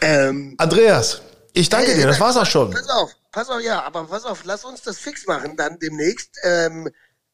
Ähm, 0.00 0.54
Andreas, 0.58 1.22
ich 1.52 1.68
danke 1.68 1.94
dir, 1.94 2.06
das 2.06 2.18
war's 2.20 2.36
auch 2.36 2.46
schon. 2.46 2.70
Pass 2.70 2.88
auf, 2.88 3.10
pass 3.30 3.48
auf, 3.48 3.60
ja, 3.60 3.84
aber 3.84 4.04
pass 4.04 4.24
auf, 4.24 4.42
lass 4.44 4.64
uns 4.64 4.82
das 4.82 4.98
fix 4.98 5.26
machen, 5.26 5.56
dann 5.56 5.78
demnächst, 5.78 6.30
ähm, 6.42 6.88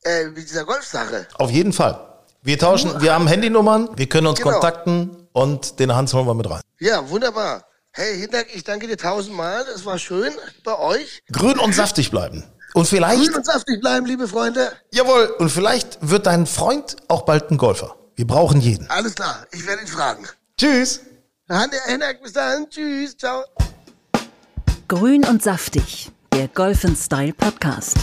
äh, 0.05 0.27
mit 0.27 0.49
dieser 0.49 0.65
Golfsache. 0.65 1.27
Auf 1.39 1.51
jeden 1.51 1.73
Fall. 1.73 2.23
Wir 2.43 2.59
tauschen, 2.59 3.01
wir 3.01 3.15
haben 3.15 3.27
Handynummern, 3.27 3.89
wir 3.97 4.09
können 4.09 4.27
uns 4.27 4.39
Genau. 4.39 4.53
kontakten 4.53 5.27
und 5.33 5.79
den 5.81 5.95
Hans 5.95 6.13
holen 6.13 6.27
wir 6.27 6.35
mit 6.35 6.49
rein. 6.51 6.61
Ja, 6.79 7.09
wunderbar. 7.09 7.65
Hey, 7.97 8.19
Hinterk, 8.19 8.49
ich 8.53 8.65
danke 8.65 8.89
dir 8.89 8.97
tausendmal. 8.97 9.65
Es 9.73 9.87
war 9.87 10.01
schön 10.01 10.33
bei 10.65 10.77
euch. 10.77 11.23
Grün 11.31 11.61
und 11.61 11.77
saftig 11.77 12.11
bleiben. 12.11 12.43
Und 12.73 12.89
vielleicht, 12.89 13.23
Grün 13.29 13.37
und 13.37 13.47
saftig 13.47 13.81
bleiben, 13.81 14.05
liebe 14.05 14.27
Freunde. 14.27 14.73
jawohl, 14.93 15.33
und 15.39 15.49
vielleicht 15.49 15.99
wird 16.01 16.27
dein 16.27 16.49
Freund 16.49 16.97
auch 17.07 17.23
bald 17.23 17.53
ein 17.53 17.57
Golfer. 17.57 17.95
Wir 18.17 18.27
brauchen 18.27 18.61
jeden. 18.61 18.91
Alles 18.91 19.15
klar, 19.15 19.47
ich 19.53 19.65
werde 19.65 19.83
ihn 19.83 19.87
fragen. 19.87 20.27
Tschüss. 20.59 21.03
Hinterk, 21.87 22.21
bis 22.21 22.33
dann. 22.33 22.69
Tschüss, 22.69 23.17
ciao. 23.17 23.45
Grün 24.89 25.25
und 25.25 25.45
saftig, 25.45 26.11
der 26.33 26.49
Golf 26.49 26.85
Style 26.97 27.33
Podcast. 27.33 27.97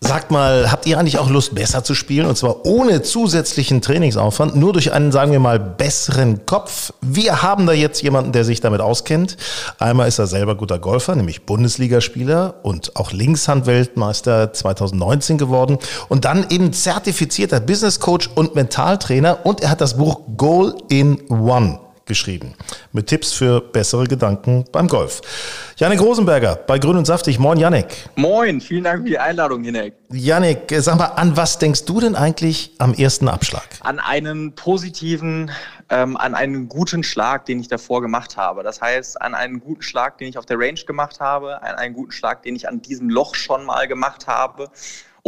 Sagt 0.00 0.30
mal, 0.30 0.70
habt 0.70 0.86
ihr 0.86 0.96
eigentlich 0.96 1.18
auch 1.18 1.28
Lust, 1.28 1.56
besser 1.56 1.82
zu 1.82 1.94
spielen? 1.94 2.26
Und 2.26 2.38
zwar 2.38 2.64
ohne 2.64 3.02
zusätzlichen 3.02 3.82
Trainingsaufwand, 3.82 4.54
nur 4.54 4.72
durch 4.72 4.92
einen, 4.92 5.10
sagen 5.10 5.32
wir 5.32 5.40
mal, 5.40 5.58
besseren 5.58 6.46
Kopf. 6.46 6.92
Wir 7.00 7.42
haben 7.42 7.66
da 7.66 7.72
jetzt 7.72 8.00
jemanden, 8.02 8.30
der 8.30 8.44
sich 8.44 8.60
damit 8.60 8.80
auskennt. 8.80 9.36
Einmal 9.78 10.06
ist 10.06 10.20
er 10.20 10.28
selber 10.28 10.54
guter 10.54 10.78
Golfer, 10.78 11.16
nämlich 11.16 11.46
Bundesligaspieler 11.46 12.54
und 12.62 12.94
auch 12.94 13.10
Linkshandweltmeister 13.10 14.52
2019 14.52 15.36
geworden. 15.36 15.78
Und 16.08 16.24
dann 16.24 16.46
eben 16.48 16.72
zertifizierter 16.72 17.58
Business 17.58 17.98
Coach 17.98 18.30
und 18.32 18.54
Mentaltrainer. 18.54 19.44
Und 19.44 19.62
er 19.62 19.70
hat 19.70 19.80
das 19.80 19.96
Buch 19.96 20.20
Goal 20.36 20.76
in 20.88 21.28
One 21.28 21.80
geschrieben. 22.08 22.54
Mit 22.92 23.06
Tipps 23.06 23.32
für 23.32 23.60
bessere 23.60 24.04
Gedanken 24.04 24.64
beim 24.72 24.88
Golf. 24.88 25.20
Janik 25.76 26.00
Rosenberger 26.00 26.56
bei 26.56 26.80
Grün 26.80 26.96
und 26.96 27.04
Saftig. 27.04 27.38
Moin, 27.38 27.58
Janik. 27.58 27.86
Moin, 28.16 28.60
vielen 28.60 28.82
Dank 28.82 29.04
für 29.04 29.10
die 29.10 29.18
Einladung, 29.18 29.62
Hinek. 29.62 29.94
Janik, 30.10 30.74
sag 30.78 30.98
mal, 30.98 31.06
an 31.06 31.36
was 31.36 31.58
denkst 31.58 31.84
du 31.84 32.00
denn 32.00 32.16
eigentlich 32.16 32.72
am 32.78 32.94
ersten 32.94 33.28
Abschlag? 33.28 33.62
An 33.80 34.00
einen 34.00 34.54
positiven, 34.56 35.52
ähm, 35.88 36.16
an 36.16 36.34
einen 36.34 36.68
guten 36.68 37.04
Schlag, 37.04 37.44
den 37.44 37.60
ich 37.60 37.68
davor 37.68 38.02
gemacht 38.02 38.36
habe. 38.36 38.64
Das 38.64 38.80
heißt, 38.80 39.22
an 39.22 39.36
einen 39.36 39.60
guten 39.60 39.82
Schlag, 39.82 40.18
den 40.18 40.28
ich 40.28 40.36
auf 40.36 40.46
der 40.46 40.58
Range 40.58 40.80
gemacht 40.84 41.20
habe, 41.20 41.62
an 41.62 41.76
einen 41.76 41.94
guten 41.94 42.10
Schlag, 42.10 42.42
den 42.42 42.56
ich 42.56 42.68
an 42.68 42.82
diesem 42.82 43.08
Loch 43.08 43.36
schon 43.36 43.64
mal 43.64 43.86
gemacht 43.86 44.26
habe, 44.26 44.70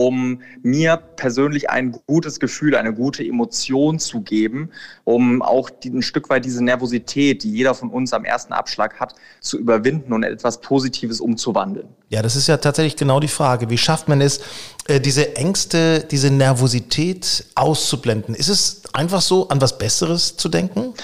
um 0.01 0.41
mir 0.63 0.97
persönlich 0.97 1.69
ein 1.69 1.93
gutes 2.07 2.41
Gefühl, 2.41 2.75
eine 2.75 2.95
gute 2.95 3.23
Emotion 3.23 3.99
zu 3.99 4.23
geben, 4.23 4.71
um 5.05 5.43
auch 5.43 5.69
die, 5.69 5.91
ein 5.91 6.01
Stück 6.01 6.31
weit 6.31 6.47
diese 6.47 6.65
Nervosität, 6.65 7.43
die 7.43 7.51
jeder 7.53 7.75
von 7.75 7.91
uns 7.91 8.15
am 8.15 8.25
ersten 8.25 8.55
Abschlag 8.55 8.99
hat, 8.99 9.15
zu 9.41 9.59
überwinden 9.59 10.15
und 10.15 10.23
etwas 10.23 10.63
Positives 10.63 11.21
umzuwandeln. 11.21 11.89
Ja, 12.09 12.23
das 12.23 12.35
ist 12.35 12.47
ja 12.47 12.57
tatsächlich 12.57 12.97
genau 12.97 13.21
die 13.21 13.29
Frage. 13.29 13.69
Wie 13.69 13.77
schafft 13.77 14.09
man 14.09 14.23
es, 14.23 14.41
äh, 14.89 15.01
diese 15.01 15.37
Ängste, 15.37 16.01
diese 16.11 16.31
Nervosität 16.31 17.45
auszublenden? 17.55 18.35
Ist 18.35 18.49
es 18.49 18.83
einfach 18.95 19.21
so, 19.21 19.49
an 19.49 19.61
was 19.61 19.77
Besseres 19.77 20.35
zu 20.39 20.49
denken? 20.49 20.95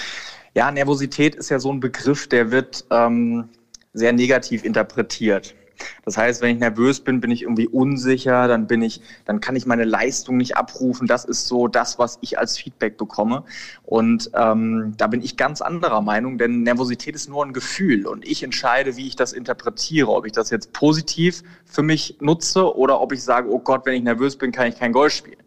Ja, 0.55 0.71
Nervosität 0.71 1.35
ist 1.35 1.49
ja 1.49 1.59
so 1.59 1.71
ein 1.71 1.79
Begriff, 1.79 2.27
der 2.29 2.49
wird 2.49 2.83
ähm, 2.89 3.49
sehr 3.93 4.11
negativ 4.11 4.63
interpretiert. 4.63 5.53
Das 6.05 6.17
heißt, 6.17 6.41
wenn 6.41 6.55
ich 6.55 6.59
nervös 6.59 6.99
bin, 7.01 7.21
bin 7.21 7.31
ich 7.31 7.43
irgendwie 7.43 7.67
unsicher, 7.67 8.47
dann 8.47 8.67
bin 8.67 8.81
ich, 8.81 9.01
dann 9.25 9.39
kann 9.41 9.55
ich 9.55 9.65
meine 9.65 9.83
Leistung 9.83 10.37
nicht 10.37 10.57
abrufen. 10.57 11.07
Das 11.07 11.25
ist 11.25 11.47
so 11.47 11.67
das, 11.67 11.99
was 11.99 12.17
ich 12.21 12.39
als 12.39 12.57
Feedback 12.57 12.97
bekomme. 12.97 13.43
Und 13.83 14.31
ähm, 14.33 14.93
da 14.97 15.07
bin 15.07 15.21
ich 15.21 15.37
ganz 15.37 15.61
anderer 15.61 16.01
Meinung, 16.01 16.37
denn 16.37 16.63
Nervosität 16.63 17.15
ist 17.15 17.29
nur 17.29 17.45
ein 17.45 17.53
Gefühl 17.53 18.07
und 18.07 18.27
ich 18.27 18.43
entscheide, 18.43 18.97
wie 18.97 19.07
ich 19.07 19.15
das 19.15 19.33
interpretiere, 19.33 20.09
ob 20.09 20.25
ich 20.25 20.31
das 20.31 20.49
jetzt 20.49 20.73
positiv 20.73 21.43
für 21.65 21.83
mich 21.83 22.17
nutze 22.19 22.75
oder 22.75 23.01
ob 23.01 23.11
ich 23.11 23.23
sage, 23.23 23.49
oh 23.49 23.59
Gott, 23.59 23.85
wenn 23.85 23.95
ich 23.95 24.03
nervös 24.03 24.37
bin, 24.37 24.51
kann 24.51 24.67
ich 24.67 24.77
kein 24.77 24.91
Golf 24.91 25.13
spielen. 25.13 25.37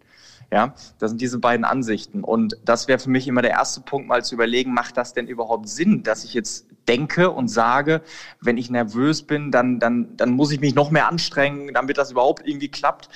Ja, 0.53 0.75
das 0.99 1.13
sind 1.13 1.21
diese 1.21 1.39
beiden 1.39 1.65
Ansichten. 1.65 2.25
Und 2.25 2.57
das 2.65 2.89
wäre 2.89 2.99
für 2.99 3.11
mich 3.11 3.29
immer 3.29 3.41
der 3.41 3.53
erste 3.53 3.83
Punkt, 3.83 4.09
mal 4.09 4.25
zu 4.25 4.35
überlegen, 4.35 4.75
macht 4.75 4.97
das 4.97 5.13
denn 5.13 5.29
überhaupt 5.29 5.69
Sinn, 5.69 6.03
dass 6.03 6.25
ich 6.25 6.35
jetzt 6.35 6.67
denke 6.89 7.31
und 7.31 7.49
sage, 7.49 8.03
wenn 8.41 8.57
ich 8.57 8.71
nervös 8.71 9.23
bin, 9.23 9.51
dann, 9.51 9.79
dann, 9.79 10.17
dann 10.17 10.31
muss 10.31 10.53
ich 10.53 10.61
mich 10.61 10.75
noch 10.75 10.91
mehr 10.91 11.09
anstrengen, 11.09 11.73
damit 11.75 11.99
das 11.99 12.11
überhaupt 12.11 12.47
irgendwie 12.47 12.69
klappt. 12.69 13.09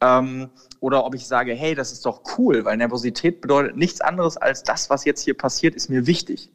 Ähm, 0.00 0.50
oder 0.80 1.04
ob 1.04 1.14
ich 1.14 1.26
sage, 1.26 1.54
hey, 1.54 1.74
das 1.74 1.92
ist 1.92 2.04
doch 2.04 2.22
cool, 2.36 2.64
weil 2.64 2.76
Nervosität 2.76 3.40
bedeutet 3.40 3.76
nichts 3.76 4.00
anderes 4.00 4.36
als 4.36 4.62
das, 4.62 4.90
was 4.90 5.04
jetzt 5.04 5.22
hier 5.22 5.34
passiert, 5.34 5.74
ist 5.74 5.88
mir 5.88 6.06
wichtig. 6.06 6.50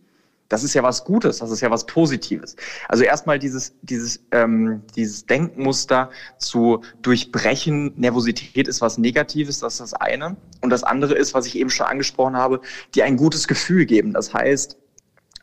Das 0.52 0.65
ist 0.65 0.74
ja 0.74 0.84
was 0.84 1.06
Gutes, 1.06 1.38
das 1.38 1.50
ist 1.50 1.62
ja 1.62 1.71
was 1.71 1.86
Positives. 1.86 2.58
Also 2.89 3.06
erstmal 3.06 3.39
dieses, 3.39 3.74
dieses, 3.84 4.19
ähm, 4.32 4.82
dieses 4.97 5.26
Denkmuster 5.26 6.10
zu 6.39 6.82
durchbrechen. 7.02 7.93
Nervosität 7.95 8.67
ist 8.67 8.82
was 8.82 8.97
Negatives, 8.97 9.60
das 9.60 9.76
ist 9.76 9.80
das 9.80 9.93
eine. 9.93 10.36
Und 10.60 10.69
das 10.69 10.84
andere 10.84 11.13
ist, 11.13 11.34
was 11.34 11.45
ich 11.45 11.58
eben 11.58 11.69
schon 11.69 11.86
angesprochen 11.86 12.36
habe, 12.36 12.60
dir 12.93 13.06
ein 13.06 13.15
gutes 13.15 13.47
Gefühl 13.47 13.86
geben. 13.86 14.12
Das 14.12 14.34
heißt, 14.34 14.78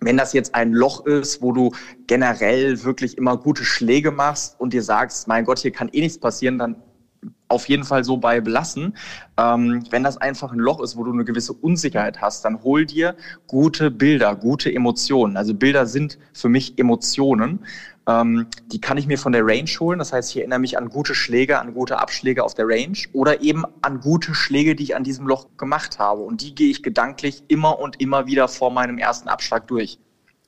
wenn 0.01 0.17
das 0.17 0.33
jetzt 0.33 0.55
ein 0.55 0.73
Loch 0.73 1.07
ist, 1.07 1.43
wo 1.43 1.53
du 1.53 1.73
generell 2.07 2.85
wirklich 2.85 3.19
immer 3.19 3.37
gute 3.37 3.65
Schläge 3.65 4.11
machst 4.11 4.59
und 4.61 4.73
dir 4.73 4.83
sagst, 4.83 5.29
mein 5.29 5.45
Gott, 5.45 5.59
hier 5.59 5.73
kann 5.73 5.89
eh 5.93 6.01
nichts 6.01 6.19
passieren, 6.19 6.59
dann 6.59 6.77
auf 7.49 7.69
jeden 7.69 7.85
Fall 7.85 8.05
so 8.05 8.19
bei 8.19 8.41
belassen. 8.41 8.95
Ähm, 9.39 9.83
wenn 9.91 10.05
das 10.05 10.19
einfach 10.19 10.53
ein 10.53 10.59
Loch 10.59 10.81
ist, 10.81 10.97
wo 10.97 11.05
du 11.05 11.13
eine 11.13 11.25
gewisse 11.25 11.53
Unsicherheit 11.53 12.21
hast, 12.21 12.45
dann 12.45 12.63
hol 12.63 12.87
dir 12.87 13.17
gute 13.47 13.91
Bilder, 13.91 14.37
gute 14.37 14.73
Emotionen. 14.73 15.37
Also 15.37 15.55
Bilder 15.55 15.87
sind 15.87 16.19
für 16.33 16.49
mich 16.49 16.79
Emotionen. 16.79 17.61
Ähm, 18.09 18.47
die 18.73 18.81
kann 18.81 18.97
ich 18.97 19.07
mir 19.07 19.18
von 19.18 19.33
der 19.33 19.47
Range 19.47 19.68
holen. 19.79 19.99
Das 19.99 20.12
heißt, 20.12 20.31
ich 20.31 20.38
erinnere 20.38 20.59
mich 20.59 20.79
an 20.79 20.88
gute 20.88 21.14
Schläge, 21.14 21.61
an 21.61 21.75
gute 21.75 21.99
Abschläge 21.99 22.42
auf 22.42 22.55
der 22.55 22.66
Range 22.66 22.97
oder 23.12 23.42
eben 23.42 23.64
an 23.83 24.01
gute 24.01 24.35
Schläge, 24.35 24.75
die 24.75 24.85
ich 24.85 24.97
an 24.97 25.05
diesem 25.05 25.27
Loch 25.27 25.47
gemacht 25.59 25.99
habe. 25.99 26.23
Und 26.23 26.40
die 26.40 26.55
gehe 26.55 26.71
ich 26.71 26.83
gedanklich 26.83 27.42
immer 27.49 27.79
und 27.79 28.01
immer 28.01 28.27
wieder 28.27 28.49
vor 28.49 28.71
meinem 28.71 28.97
ersten 28.97 29.29
Abschlag 29.29 29.68
durch. 29.68 29.99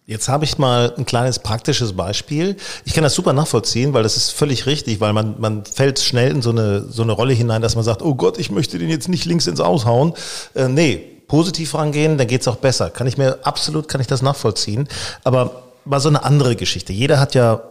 Jetzt 0.07 0.29
habe 0.29 0.45
ich 0.45 0.59
mal 0.59 0.95
ein 0.97 1.05
kleines 1.05 1.39
praktisches 1.39 1.93
Beispiel. 1.93 2.57
Ich 2.85 2.95
kann 2.95 3.05
das 3.05 3.15
super 3.15 3.33
nachvollziehen, 3.33 3.93
weil 3.93 4.03
das 4.03 4.17
ist 4.17 4.31
völlig 4.31 4.67
richtig, 4.67 5.01
weil 5.01 5.13
man, 5.13 5.37
man 5.39 5.65
fällt 5.65 6.01
schnell 6.01 6.33
in 6.33 6.43
so 6.43 6.51
eine, 6.51 6.81
so 6.81 7.03
eine 7.03 7.13
Rolle 7.13 7.35
hinein, 7.35 7.63
dass 7.63 7.77
man 7.77 7.85
sagt, 7.85 8.03
oh 8.03 8.15
Gott, 8.15 8.39
ich 8.39 8.51
möchte 8.51 8.79
den 8.79 8.89
jetzt 8.89 9.09
nicht 9.09 9.27
links 9.27 9.47
ins 9.47 9.61
Aushauen. 9.61 10.15
Äh, 10.55 10.67
nee, 10.67 10.97
positiv 11.29 11.75
rangehen, 11.75 12.19
dann 12.19 12.27
geht's 12.27 12.49
auch 12.49 12.57
besser. 12.57 12.91
Kann 12.91 13.07
ich 13.07 13.19
mir, 13.19 13.39
absolut 13.45 13.87
kann 13.87 14.01
ich 14.01 14.09
das 14.09 14.23
nachvollziehen. 14.23 14.89
Aber 15.23 15.70
mal 15.85 16.01
so 16.01 16.09
eine 16.09 16.25
andere 16.25 16.57
Geschichte. 16.57 16.93
Jeder 16.93 17.21
hat 17.21 17.35
ja 17.35 17.63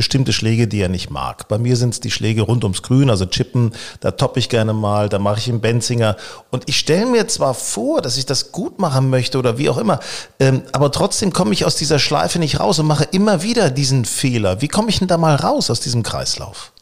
bestimmte 0.00 0.32
Schläge, 0.32 0.66
die 0.66 0.80
er 0.80 0.88
nicht 0.88 1.10
mag. 1.10 1.46
Bei 1.48 1.58
mir 1.58 1.76
sind 1.76 1.92
es 1.92 2.00
die 2.00 2.10
Schläge 2.10 2.40
rund 2.40 2.64
ums 2.64 2.82
Grün, 2.82 3.10
also 3.10 3.26
Chippen, 3.26 3.72
da 4.00 4.12
toppe 4.12 4.38
ich 4.38 4.48
gerne 4.48 4.72
mal, 4.72 5.10
da 5.10 5.18
mache 5.18 5.40
ich 5.40 5.48
einen 5.48 5.60
Benzinger. 5.60 6.16
Und 6.50 6.68
ich 6.68 6.78
stelle 6.78 7.04
mir 7.04 7.28
zwar 7.28 7.52
vor, 7.52 8.00
dass 8.00 8.16
ich 8.16 8.24
das 8.24 8.50
gut 8.50 8.78
machen 8.78 9.10
möchte 9.10 9.38
oder 9.38 9.58
wie 9.58 9.68
auch 9.68 9.76
immer, 9.76 10.00
ähm, 10.38 10.62
aber 10.72 10.90
trotzdem 10.90 11.34
komme 11.34 11.52
ich 11.52 11.66
aus 11.66 11.76
dieser 11.76 11.98
Schleife 11.98 12.38
nicht 12.38 12.60
raus 12.60 12.78
und 12.78 12.86
mache 12.86 13.04
immer 13.04 13.42
wieder 13.42 13.70
diesen 13.70 14.06
Fehler. 14.06 14.62
Wie 14.62 14.68
komme 14.68 14.88
ich 14.88 15.00
denn 15.00 15.08
da 15.08 15.18
mal 15.18 15.34
raus 15.34 15.70
aus 15.70 15.80
diesem 15.80 16.02
Kreislauf? 16.02 16.72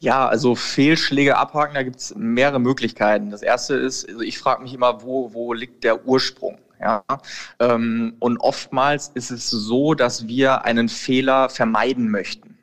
Ja, 0.00 0.26
also 0.26 0.56
Fehlschläge 0.56 1.36
abhaken, 1.36 1.74
da 1.74 1.82
gibt 1.82 2.00
es 2.00 2.14
mehrere 2.16 2.58
Möglichkeiten. 2.58 3.30
Das 3.30 3.42
erste 3.42 3.74
ist, 3.74 4.08
also 4.08 4.20
ich 4.20 4.38
frage 4.38 4.62
mich 4.62 4.74
immer, 4.74 5.02
wo, 5.02 5.32
wo 5.32 5.52
liegt 5.52 5.84
der 5.84 6.06
Ursprung? 6.06 6.58
Ja, 6.80 7.04
ähm, 7.60 8.16
und 8.18 8.38
oftmals 8.38 9.08
ist 9.14 9.30
es 9.30 9.48
so, 9.50 9.94
dass 9.94 10.26
wir 10.26 10.64
einen 10.64 10.88
Fehler 10.88 11.48
vermeiden 11.48 12.10
möchten. 12.10 12.58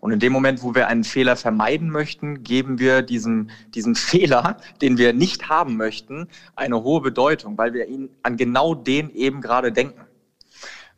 Und 0.00 0.12
in 0.12 0.18
dem 0.18 0.32
Moment, 0.32 0.62
wo 0.62 0.74
wir 0.74 0.88
einen 0.88 1.04
Fehler 1.04 1.36
vermeiden 1.36 1.90
möchten, 1.90 2.42
geben 2.42 2.78
wir 2.78 3.02
diesem, 3.02 3.50
diesem 3.74 3.94
Fehler, 3.96 4.56
den 4.80 4.98
wir 4.98 5.12
nicht 5.12 5.48
haben 5.48 5.76
möchten, 5.76 6.28
eine 6.56 6.82
hohe 6.82 7.00
Bedeutung, 7.00 7.58
weil 7.58 7.74
wir 7.74 7.86
ihn 7.86 8.10
an 8.22 8.36
genau 8.36 8.74
den 8.74 9.10
eben 9.10 9.40
gerade 9.40 9.72
denken. 9.72 10.00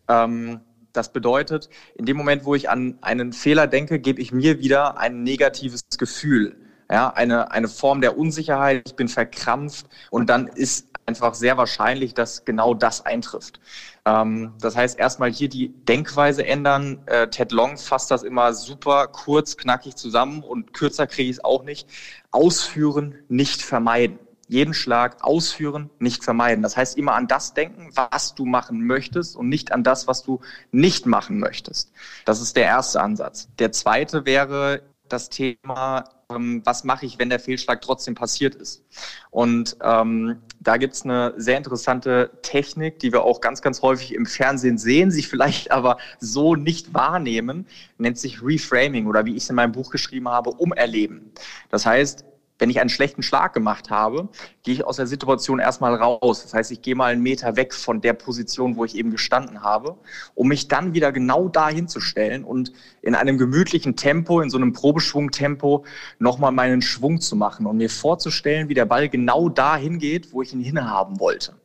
Ähm, 0.08 0.60
das 0.92 1.12
bedeutet, 1.12 1.70
in 1.94 2.04
dem 2.04 2.16
Moment, 2.16 2.44
wo 2.44 2.54
ich 2.54 2.68
an 2.68 2.98
einen 3.00 3.32
Fehler 3.32 3.66
denke, 3.66 3.98
gebe 3.98 4.20
ich 4.20 4.30
mir 4.30 4.60
wieder 4.60 4.98
ein 4.98 5.22
negatives 5.22 5.84
Gefühl. 5.98 6.56
Ja, 6.92 7.08
eine, 7.08 7.50
eine 7.50 7.68
Form 7.68 8.02
der 8.02 8.18
Unsicherheit, 8.18 8.82
ich 8.86 8.96
bin 8.96 9.08
verkrampft 9.08 9.86
und 10.10 10.28
dann 10.28 10.46
ist 10.46 10.88
einfach 11.06 11.32
sehr 11.34 11.56
wahrscheinlich, 11.56 12.12
dass 12.12 12.44
genau 12.44 12.74
das 12.74 13.06
eintrifft. 13.06 13.60
Ähm, 14.04 14.52
das 14.60 14.76
heißt, 14.76 14.98
erstmal 14.98 15.32
hier 15.32 15.48
die 15.48 15.70
Denkweise 15.70 16.46
ändern. 16.46 17.00
Äh, 17.06 17.28
Ted 17.28 17.50
Long 17.50 17.78
fasst 17.78 18.10
das 18.10 18.22
immer 18.22 18.52
super 18.52 19.06
kurz, 19.08 19.56
knackig 19.56 19.96
zusammen 19.96 20.42
und 20.42 20.74
kürzer 20.74 21.06
kriege 21.06 21.30
ich 21.30 21.38
es 21.38 21.44
auch 21.44 21.64
nicht. 21.64 21.88
Ausführen, 22.30 23.14
nicht 23.28 23.62
vermeiden. 23.62 24.18
jeden 24.48 24.74
Schlag 24.74 25.24
ausführen, 25.24 25.88
nicht 25.98 26.22
vermeiden. 26.24 26.62
Das 26.62 26.76
heißt, 26.76 26.98
immer 26.98 27.14
an 27.14 27.26
das 27.26 27.54
denken, 27.54 27.90
was 27.94 28.34
du 28.34 28.44
machen 28.44 28.86
möchtest 28.86 29.34
und 29.34 29.48
nicht 29.48 29.72
an 29.72 29.82
das, 29.82 30.06
was 30.06 30.22
du 30.24 30.40
nicht 30.72 31.06
machen 31.06 31.38
möchtest. 31.38 31.90
Das 32.26 32.42
ist 32.42 32.56
der 32.56 32.66
erste 32.66 33.00
Ansatz. 33.00 33.48
Der 33.58 33.72
zweite 33.72 34.26
wäre 34.26 34.82
das 35.12 35.28
Thema, 35.28 36.04
ähm, 36.30 36.62
was 36.64 36.84
mache 36.84 37.06
ich, 37.06 37.18
wenn 37.18 37.28
der 37.28 37.40
Fehlschlag 37.40 37.80
trotzdem 37.80 38.14
passiert 38.14 38.54
ist. 38.54 38.84
Und 39.30 39.76
ähm, 39.82 40.38
da 40.60 40.76
gibt's 40.76 41.04
eine 41.04 41.34
sehr 41.36 41.58
interessante 41.58 42.30
Technik, 42.42 42.98
die 42.98 43.12
wir 43.12 43.22
auch 43.22 43.40
ganz, 43.40 43.62
ganz 43.62 43.82
häufig 43.82 44.14
im 44.14 44.26
Fernsehen 44.26 44.78
sehen, 44.78 45.10
sich 45.10 45.28
vielleicht 45.28 45.70
aber 45.72 45.98
so 46.18 46.54
nicht 46.54 46.94
wahrnehmen, 46.94 47.66
nennt 47.98 48.18
sich 48.18 48.42
Reframing 48.42 49.06
oder 49.06 49.24
wie 49.26 49.36
ich 49.36 49.44
es 49.44 49.50
in 49.50 49.56
meinem 49.56 49.72
Buch 49.72 49.90
geschrieben 49.90 50.28
habe, 50.28 50.50
Umerleben. 50.50 51.32
Das 51.70 51.86
heißt, 51.86 52.24
wenn 52.62 52.70
ich 52.70 52.80
einen 52.80 52.90
schlechten 52.90 53.24
Schlag 53.24 53.54
gemacht 53.54 53.90
habe, 53.90 54.28
gehe 54.62 54.74
ich 54.74 54.84
aus 54.84 54.94
der 54.94 55.08
Situation 55.08 55.58
erstmal 55.58 55.96
raus. 55.96 56.44
Das 56.44 56.54
heißt, 56.54 56.70
ich 56.70 56.80
gehe 56.80 56.94
mal 56.94 57.10
einen 57.10 57.20
Meter 57.20 57.56
weg 57.56 57.74
von 57.74 58.00
der 58.00 58.12
Position, 58.12 58.76
wo 58.76 58.84
ich 58.84 58.94
eben 58.94 59.10
gestanden 59.10 59.62
habe, 59.64 59.96
um 60.36 60.46
mich 60.46 60.68
dann 60.68 60.94
wieder 60.94 61.10
genau 61.10 61.48
dahin 61.48 61.88
zu 61.88 61.98
stellen 61.98 62.44
und 62.44 62.72
in 63.02 63.16
einem 63.16 63.36
gemütlichen 63.36 63.96
Tempo, 63.96 64.40
in 64.40 64.48
so 64.48 64.58
einem 64.58 64.72
Probeschwungtempo, 64.72 65.84
nochmal 66.20 66.52
meinen 66.52 66.82
Schwung 66.82 67.20
zu 67.20 67.34
machen 67.34 67.66
und 67.66 67.78
mir 67.78 67.90
vorzustellen, 67.90 68.68
wie 68.68 68.74
der 68.74 68.86
Ball 68.86 69.08
genau 69.08 69.48
dahin 69.48 69.98
geht, 69.98 70.32
wo 70.32 70.40
ich 70.40 70.52
ihn 70.52 70.60
hinhaben 70.60 71.18
wollte. 71.18 71.56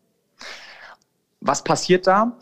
Was 1.42 1.64
passiert 1.64 2.08
da? 2.08 2.40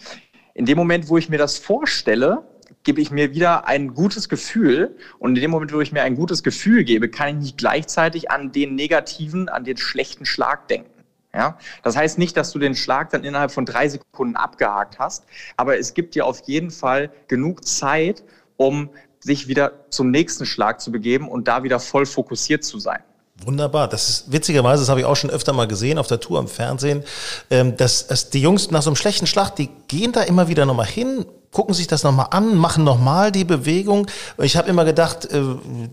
In 0.53 0.65
dem 0.65 0.77
Moment, 0.77 1.09
wo 1.09 1.17
ich 1.17 1.27
mir 1.27 1.37
das 1.37 1.57
vorstelle, 1.57 2.47
gebe 2.85 3.01
ich 3.01 3.11
mir 3.11 3.33
wieder 3.33 3.67
ein 3.67 3.93
gutes 3.93 4.29
Gefühl. 4.29 4.95
Und 5.19 5.35
in 5.35 5.41
dem 5.41 5.51
Moment, 5.51 5.73
wo 5.73 5.81
ich 5.81 5.91
mir 5.91 6.03
ein 6.03 6.15
gutes 6.15 6.43
Gefühl 6.43 6.85
gebe, 6.85 7.09
kann 7.09 7.27
ich 7.29 7.35
nicht 7.35 7.57
gleichzeitig 7.57 8.31
an 8.31 8.53
den 8.53 8.75
negativen, 8.75 9.49
an 9.49 9.65
den 9.65 9.75
schlechten 9.75 10.25
Schlag 10.25 10.69
denken. 10.69 10.91
Ja, 11.33 11.57
das 11.83 11.97
heißt 11.97 12.17
nicht, 12.17 12.37
dass 12.37 12.53
du 12.53 12.59
den 12.59 12.75
Schlag 12.75 13.09
dann 13.09 13.25
innerhalb 13.25 13.51
von 13.51 13.65
drei 13.65 13.89
Sekunden 13.89 14.37
abgehakt 14.37 14.99
hast, 14.99 15.25
aber 15.57 15.77
es 15.77 15.93
gibt 15.93 16.15
dir 16.15 16.25
auf 16.25 16.43
jeden 16.45 16.71
Fall 16.71 17.11
genug 17.27 17.67
Zeit, 17.67 18.23
um 18.55 18.89
sich 19.19 19.49
wieder 19.49 19.85
zum 19.89 20.11
nächsten 20.11 20.45
Schlag 20.45 20.79
zu 20.79 20.93
begeben 20.93 21.27
und 21.27 21.49
da 21.49 21.63
wieder 21.63 21.81
voll 21.81 22.05
fokussiert 22.05 22.63
zu 22.63 22.79
sein. 22.79 23.03
Wunderbar. 23.43 23.89
Das 23.89 24.09
ist 24.09 24.31
witzigerweise, 24.31 24.83
das 24.83 24.89
habe 24.89 25.01
ich 25.01 25.05
auch 25.05 25.15
schon 25.15 25.29
öfter 25.29 25.51
mal 25.51 25.67
gesehen 25.67 25.97
auf 25.97 26.07
der 26.07 26.21
Tour 26.21 26.39
im 26.39 26.47
Fernsehen, 26.47 27.03
ähm, 27.49 27.75
dass, 27.75 28.07
dass 28.07 28.29
die 28.29 28.41
Jungs 28.41 28.71
nach 28.71 28.81
so 28.81 28.89
einem 28.89 28.95
schlechten 28.95 29.27
Schlag, 29.27 29.55
die 29.55 29.69
gehen 29.87 30.13
da 30.13 30.21
immer 30.21 30.47
wieder 30.47 30.65
nochmal 30.65 30.85
hin, 30.85 31.25
gucken 31.51 31.73
sich 31.73 31.87
das 31.87 32.03
nochmal 32.03 32.27
an, 32.31 32.55
machen 32.55 32.85
nochmal 32.85 33.31
die 33.31 33.43
Bewegung. 33.43 34.07
Ich 34.37 34.55
habe 34.55 34.69
immer 34.69 34.85
gedacht, 34.85 35.25
äh, 35.25 35.41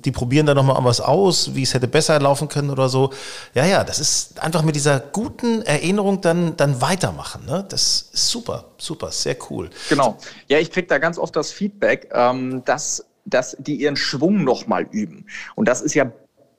die 0.04 0.12
probieren 0.12 0.46
da 0.46 0.54
nochmal 0.54 0.76
was 0.84 1.00
aus, 1.00 1.54
wie 1.54 1.62
es 1.62 1.74
hätte 1.74 1.88
besser 1.88 2.18
laufen 2.20 2.48
können 2.48 2.70
oder 2.70 2.88
so. 2.88 3.10
Ja, 3.54 3.64
ja, 3.64 3.82
das 3.82 3.98
ist 3.98 4.40
einfach 4.40 4.62
mit 4.62 4.76
dieser 4.76 5.00
guten 5.00 5.62
Erinnerung 5.62 6.20
dann, 6.20 6.56
dann 6.56 6.80
weitermachen. 6.80 7.44
Ne? 7.46 7.64
Das 7.68 8.08
ist 8.12 8.28
super, 8.28 8.66
super, 8.78 9.10
sehr 9.10 9.36
cool. 9.50 9.70
Genau. 9.88 10.16
Ja, 10.48 10.58
ich 10.58 10.70
kriege 10.70 10.86
da 10.86 10.98
ganz 10.98 11.18
oft 11.18 11.34
das 11.34 11.50
Feedback, 11.50 12.08
ähm, 12.12 12.64
dass 12.64 13.04
dass 13.24 13.56
die 13.60 13.76
ihren 13.76 13.94
Schwung 13.96 14.42
nochmal 14.42 14.88
üben. 14.90 15.26
Und 15.54 15.68
das 15.68 15.80
ist 15.80 15.94
ja 15.94 16.10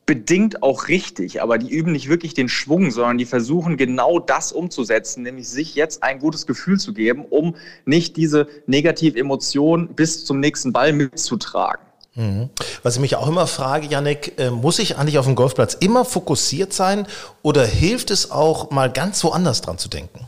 bedingt 0.06 0.64
auch 0.64 0.90
richtig, 0.90 1.42
aber 1.42 1.58
die 1.58 1.70
üben 1.70 1.94
nicht 1.94 2.10
wirklich 2.10 2.34
den 2.34 2.50
Schwung, 2.50 2.92
sondern 2.92 3.18
die 3.18 3.26
versuchen 3.26 3.78
genau 3.78 4.20
das 4.20 4.52
umzusetzen, 4.52 5.24
nämlich 5.24 5.48
sich 5.48 5.76
jetzt 5.76 6.04
ein 6.04 6.20
gutes 6.20 6.46
Gefühl 6.46 6.80
zu 6.80 6.94
geben, 6.94 7.26
um 7.30 7.56
nicht 7.86 8.18
diese 8.18 8.48
negative 8.68 9.18
Emotion 9.18 9.90
bis 9.90 10.26
zum 10.26 10.40
nächsten 10.40 10.74
Ball 10.74 10.92
mitzutragen. 10.92 11.86
Mhm. 12.16 12.50
Was 12.84 12.96
ich 12.96 13.02
mich 13.02 13.16
auch 13.16 13.28
immer 13.28 13.48
frage, 13.48 13.88
Yannick, 13.88 14.38
äh, 14.38 14.52
muss 14.52 14.78
ich 14.80 14.98
eigentlich 14.98 15.18
auf 15.18 15.26
dem 15.26 15.36
Golfplatz 15.36 15.74
immer 15.74 16.06
fokussiert 16.06 16.74
sein 16.74 17.08
oder 17.42 17.66
hilft 17.66 18.12
es 18.12 18.30
auch 18.30 18.72
mal 18.72 18.92
ganz 18.92 19.24
woanders 19.24 19.62
dran 19.62 19.78
zu 19.78 19.90
denken? 19.90 20.28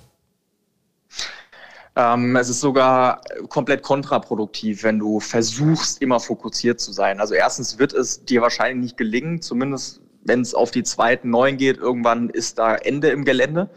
Ähm, 1.98 2.36
es 2.36 2.50
ist 2.50 2.60
sogar 2.60 3.22
komplett 3.48 3.82
kontraproduktiv, 3.82 4.84
wenn 4.84 5.00
du 5.00 5.20
versuchst, 5.20 6.02
immer 6.02 6.20
fokussiert 6.20 6.80
zu 6.82 6.92
sein. 6.92 7.20
Also 7.20 7.36
erstens 7.36 7.80
wird 7.80 7.94
es 7.94 8.26
dir 8.26 8.42
wahrscheinlich 8.42 8.84
nicht 8.84 8.98
gelingen, 8.98 9.42
zumindest 9.42 10.02
wenn 10.26 10.42
es 10.42 10.54
auf 10.54 10.72
die 10.72 10.84
zweiten 10.84 11.30
neun 11.30 11.58
geht, 11.58 11.78
irgendwann 11.78 12.30
ist 12.30 12.58
da 12.58 12.76
Ende 12.76 13.10
im 13.10 13.24
Gelände. 13.26 13.70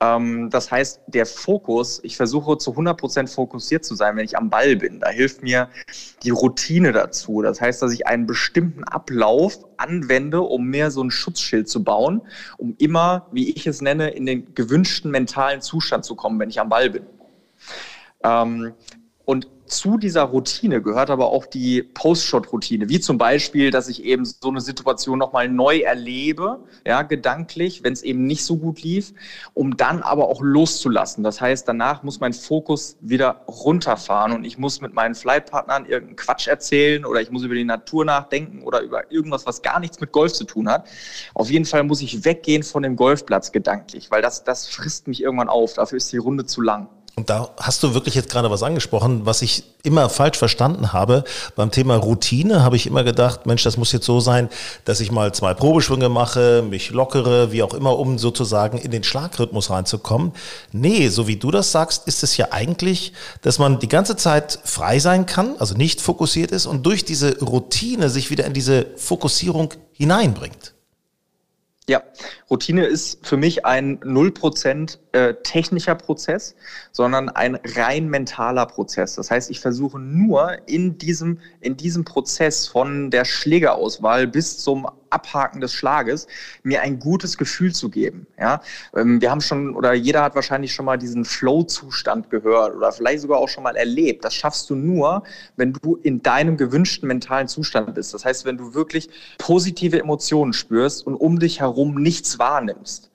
Ähm, 0.00 0.50
das 0.50 0.70
heißt, 0.70 1.00
der 1.06 1.24
Fokus, 1.24 2.00
ich 2.02 2.16
versuche 2.16 2.58
zu 2.58 2.72
100 2.72 2.98
Prozent 2.98 3.30
fokussiert 3.30 3.84
zu 3.84 3.94
sein, 3.94 4.16
wenn 4.16 4.24
ich 4.24 4.36
am 4.36 4.50
Ball 4.50 4.76
bin. 4.76 5.00
Da 5.00 5.08
hilft 5.08 5.42
mir 5.42 5.68
die 6.22 6.30
Routine 6.30 6.92
dazu. 6.92 7.42
Das 7.42 7.60
heißt, 7.60 7.80
dass 7.80 7.92
ich 7.92 8.06
einen 8.06 8.26
bestimmten 8.26 8.84
Ablauf 8.84 9.58
anwende, 9.76 10.42
um 10.42 10.66
mehr 10.66 10.90
so 10.90 11.02
ein 11.02 11.10
Schutzschild 11.10 11.68
zu 11.68 11.84
bauen, 11.84 12.20
um 12.58 12.74
immer, 12.78 13.28
wie 13.32 13.50
ich 13.50 13.66
es 13.66 13.80
nenne, 13.80 14.10
in 14.10 14.26
den 14.26 14.54
gewünschten 14.54 15.10
mentalen 15.10 15.60
Zustand 15.60 16.04
zu 16.04 16.16
kommen, 16.16 16.38
wenn 16.40 16.50
ich 16.50 16.60
am 16.60 16.68
Ball 16.68 16.90
bin. 16.90 17.04
Ähm, 18.22 18.72
und 19.24 19.48
zu 19.66 19.96
dieser 19.96 20.22
Routine 20.22 20.82
gehört 20.82 21.10
aber 21.10 21.26
auch 21.26 21.46
die 21.46 21.82
Post-Shot-Routine, 21.82 22.88
wie 22.88 23.00
zum 23.00 23.16
Beispiel, 23.16 23.70
dass 23.70 23.88
ich 23.88 24.04
eben 24.04 24.24
so 24.24 24.48
eine 24.48 24.60
Situation 24.60 25.18
nochmal 25.18 25.48
neu 25.48 25.78
erlebe, 25.78 26.60
ja, 26.86 27.02
gedanklich, 27.02 27.82
wenn 27.82 27.94
es 27.94 28.02
eben 28.02 28.26
nicht 28.26 28.44
so 28.44 28.56
gut 28.56 28.82
lief, 28.82 29.14
um 29.54 29.76
dann 29.76 30.02
aber 30.02 30.28
auch 30.28 30.42
loszulassen. 30.42 31.24
Das 31.24 31.40
heißt, 31.40 31.66
danach 31.66 32.02
muss 32.02 32.20
mein 32.20 32.34
Fokus 32.34 32.98
wieder 33.00 33.42
runterfahren 33.48 34.32
und 34.32 34.44
ich 34.44 34.58
muss 34.58 34.80
mit 34.80 34.92
meinen 34.92 35.14
Flightpartnern 35.14 35.86
irgendeinen 35.86 36.16
Quatsch 36.16 36.46
erzählen 36.46 37.04
oder 37.06 37.22
ich 37.22 37.30
muss 37.30 37.42
über 37.42 37.54
die 37.54 37.64
Natur 37.64 38.04
nachdenken 38.04 38.62
oder 38.62 38.82
über 38.82 39.10
irgendwas, 39.10 39.46
was 39.46 39.62
gar 39.62 39.80
nichts 39.80 39.98
mit 40.00 40.12
Golf 40.12 40.34
zu 40.34 40.44
tun 40.44 40.68
hat. 40.68 40.86
Auf 41.32 41.50
jeden 41.50 41.64
Fall 41.64 41.84
muss 41.84 42.02
ich 42.02 42.24
weggehen 42.24 42.62
von 42.62 42.82
dem 42.82 42.96
Golfplatz 42.96 43.50
gedanklich, 43.50 44.10
weil 44.10 44.20
das, 44.20 44.44
das 44.44 44.68
frisst 44.68 45.08
mich 45.08 45.22
irgendwann 45.22 45.48
auf. 45.48 45.72
Dafür 45.74 45.96
ist 45.96 46.12
die 46.12 46.18
Runde 46.18 46.44
zu 46.44 46.60
lang. 46.60 46.88
Und 47.16 47.30
da 47.30 47.50
hast 47.58 47.80
du 47.84 47.94
wirklich 47.94 48.16
jetzt 48.16 48.28
gerade 48.28 48.50
was 48.50 48.64
angesprochen, 48.64 49.24
was 49.24 49.40
ich 49.40 49.62
immer 49.84 50.08
falsch 50.08 50.36
verstanden 50.36 50.92
habe. 50.92 51.22
Beim 51.54 51.70
Thema 51.70 51.94
Routine 51.94 52.64
habe 52.64 52.74
ich 52.74 52.88
immer 52.88 53.04
gedacht, 53.04 53.46
Mensch, 53.46 53.62
das 53.62 53.76
muss 53.76 53.92
jetzt 53.92 54.06
so 54.06 54.18
sein, 54.18 54.48
dass 54.84 54.98
ich 54.98 55.12
mal 55.12 55.32
zwei 55.32 55.54
Probeschwünge 55.54 56.08
mache, 56.08 56.62
mich 56.68 56.90
lockere, 56.90 57.52
wie 57.52 57.62
auch 57.62 57.72
immer, 57.72 57.98
um 58.00 58.18
sozusagen 58.18 58.78
in 58.78 58.90
den 58.90 59.04
Schlagrhythmus 59.04 59.70
reinzukommen. 59.70 60.32
Nee, 60.72 61.08
so 61.08 61.28
wie 61.28 61.36
du 61.36 61.52
das 61.52 61.70
sagst, 61.70 62.08
ist 62.08 62.24
es 62.24 62.36
ja 62.36 62.48
eigentlich, 62.50 63.12
dass 63.42 63.60
man 63.60 63.78
die 63.78 63.88
ganze 63.88 64.16
Zeit 64.16 64.58
frei 64.64 64.98
sein 64.98 65.24
kann, 65.24 65.54
also 65.60 65.76
nicht 65.76 66.00
fokussiert 66.00 66.50
ist 66.50 66.66
und 66.66 66.84
durch 66.84 67.04
diese 67.04 67.38
Routine 67.38 68.10
sich 68.10 68.30
wieder 68.30 68.44
in 68.44 68.54
diese 68.54 68.86
Fokussierung 68.96 69.72
hineinbringt. 69.92 70.74
Ja, 71.88 72.02
Routine 72.50 72.86
ist 72.86 73.24
für 73.24 73.36
mich 73.36 73.66
ein 73.66 74.00
0% 74.00 74.98
äh, 75.14 75.34
technischer 75.44 75.94
Prozess, 75.94 76.56
sondern 76.90 77.28
ein 77.28 77.56
rein 77.76 78.08
mentaler 78.08 78.66
Prozess. 78.66 79.14
Das 79.14 79.30
heißt, 79.30 79.48
ich 79.48 79.60
versuche 79.60 79.98
nur 80.00 80.58
in 80.66 80.98
diesem, 80.98 81.38
in 81.60 81.76
diesem 81.76 82.04
Prozess 82.04 82.66
von 82.66 83.12
der 83.12 83.24
Schlägerauswahl 83.24 84.26
bis 84.26 84.58
zum 84.58 84.88
Abhaken 85.10 85.60
des 85.60 85.72
Schlages 85.72 86.26
mir 86.64 86.82
ein 86.82 86.98
gutes 86.98 87.38
Gefühl 87.38 87.72
zu 87.72 87.90
geben. 87.90 88.26
Ja, 88.36 88.60
ähm, 88.96 89.20
wir 89.20 89.30
haben 89.30 89.40
schon 89.40 89.76
oder 89.76 89.92
jeder 89.94 90.24
hat 90.24 90.34
wahrscheinlich 90.34 90.74
schon 90.74 90.84
mal 90.84 90.98
diesen 90.98 91.24
Flow-Zustand 91.24 92.28
gehört 92.30 92.74
oder 92.74 92.90
vielleicht 92.90 93.20
sogar 93.20 93.38
auch 93.38 93.48
schon 93.48 93.62
mal 93.62 93.76
erlebt. 93.76 94.24
Das 94.24 94.34
schaffst 94.34 94.68
du 94.68 94.74
nur, 94.74 95.22
wenn 95.54 95.74
du 95.74 95.94
in 95.94 96.22
deinem 96.22 96.56
gewünschten 96.56 97.06
mentalen 97.06 97.46
Zustand 97.46 97.94
bist. 97.94 98.12
Das 98.12 98.24
heißt, 98.24 98.44
wenn 98.44 98.56
du 98.56 98.74
wirklich 98.74 99.08
positive 99.38 100.00
Emotionen 100.00 100.52
spürst 100.52 101.06
und 101.06 101.14
um 101.14 101.38
dich 101.38 101.60
herum 101.60 101.94
nichts 101.94 102.40
wahrnimmst. 102.40 103.12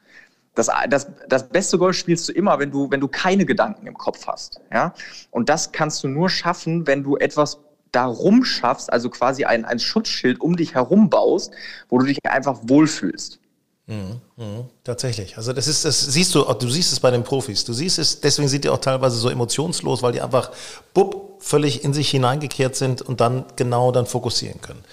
Das, 0.59 0.69
das, 0.89 1.07
das 1.27 1.47
beste 1.49 1.77
Golf 1.77 1.95
spielst 1.95 2.27
du 2.27 2.33
immer, 2.33 2.59
wenn 2.59 2.71
du, 2.71 2.91
wenn 2.91 2.99
du 2.99 3.07
keine 3.07 3.45
Gedanken 3.45 3.87
im 3.87 3.97
Kopf 3.97 4.27
hast. 4.27 4.59
Ja? 4.71 4.93
Und 5.31 5.49
das 5.49 5.71
kannst 5.71 6.03
du 6.03 6.07
nur 6.07 6.29
schaffen, 6.29 6.85
wenn 6.85 7.03
du 7.03 7.17
etwas 7.17 7.59
darum 7.91 8.43
schaffst, 8.43 8.91
also 8.91 9.09
quasi 9.09 9.45
ein, 9.45 9.65
ein 9.65 9.79
Schutzschild 9.79 10.41
um 10.41 10.55
dich 10.55 10.75
herum 10.75 11.09
baust, 11.09 11.51
wo 11.87 11.97
du 11.97 12.05
dich 12.05 12.19
einfach 12.25 12.59
wohlfühlst. 12.63 13.39
Mhm, 13.87 14.21
mh, 14.37 14.65
tatsächlich. 14.83 15.35
Also 15.37 15.51
das 15.51 15.67
ist, 15.67 15.83
das 15.83 15.99
siehst 15.99 16.35
du, 16.35 16.43
du 16.43 16.69
siehst 16.69 16.93
es 16.93 16.99
bei 16.99 17.09
den 17.09 17.23
Profis. 17.23 17.65
Du 17.65 17.73
siehst 17.73 17.97
es, 17.97 18.21
deswegen 18.21 18.47
sind 18.47 18.63
die 18.63 18.69
auch 18.69 18.77
teilweise 18.77 19.17
so 19.17 19.29
emotionslos, 19.29 20.03
weil 20.03 20.11
die 20.11 20.21
einfach 20.21 20.51
bupp, 20.93 21.28
völlig 21.39 21.85
in 21.85 21.93
sich 21.93 22.09
hineingekehrt 22.09 22.75
sind 22.75 23.01
und 23.01 23.21
dann 23.21 23.45
genau 23.55 23.91
dann 23.91 24.05
fokussieren 24.05 24.59
können. 24.61 24.83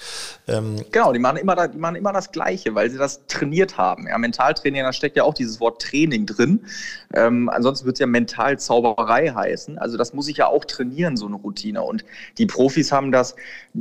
Ähm 0.47 0.77
genau, 0.93 1.13
die 1.13 1.19
machen, 1.19 1.39
immer, 1.39 1.69
die 1.69 1.77
machen 1.77 1.97
immer 1.97 2.13
das 2.13 2.31
Gleiche, 2.31 2.75
weil 2.77 2.89
sie 2.89 2.99
das 2.99 3.27
trainiert 3.27 3.77
haben. 3.77 4.07
Ja, 4.07 4.17
Mentaltraining, 4.17 4.83
da 4.83 4.93
steckt 4.93 5.17
ja 5.17 5.25
auch 5.25 5.35
dieses 5.35 5.59
Wort 5.61 5.83
Training 5.83 6.25
drin. 6.25 6.65
Ähm, 7.13 7.49
ansonsten 7.49 7.85
wird 7.87 7.97
es 7.97 8.01
ja 8.01 8.07
Mentalzauberei 8.07 9.31
heißen. 9.31 9.77
Also 9.79 9.97
das 9.97 10.15
muss 10.15 10.29
ich 10.29 10.37
ja 10.37 10.47
auch 10.47 10.65
trainieren, 10.65 11.17
so 11.17 11.27
eine 11.27 11.37
Routine. 11.37 11.83
Und 11.83 12.05
die 12.39 12.47
Profis 12.47 12.93
haben 12.93 13.11
das 13.11 13.35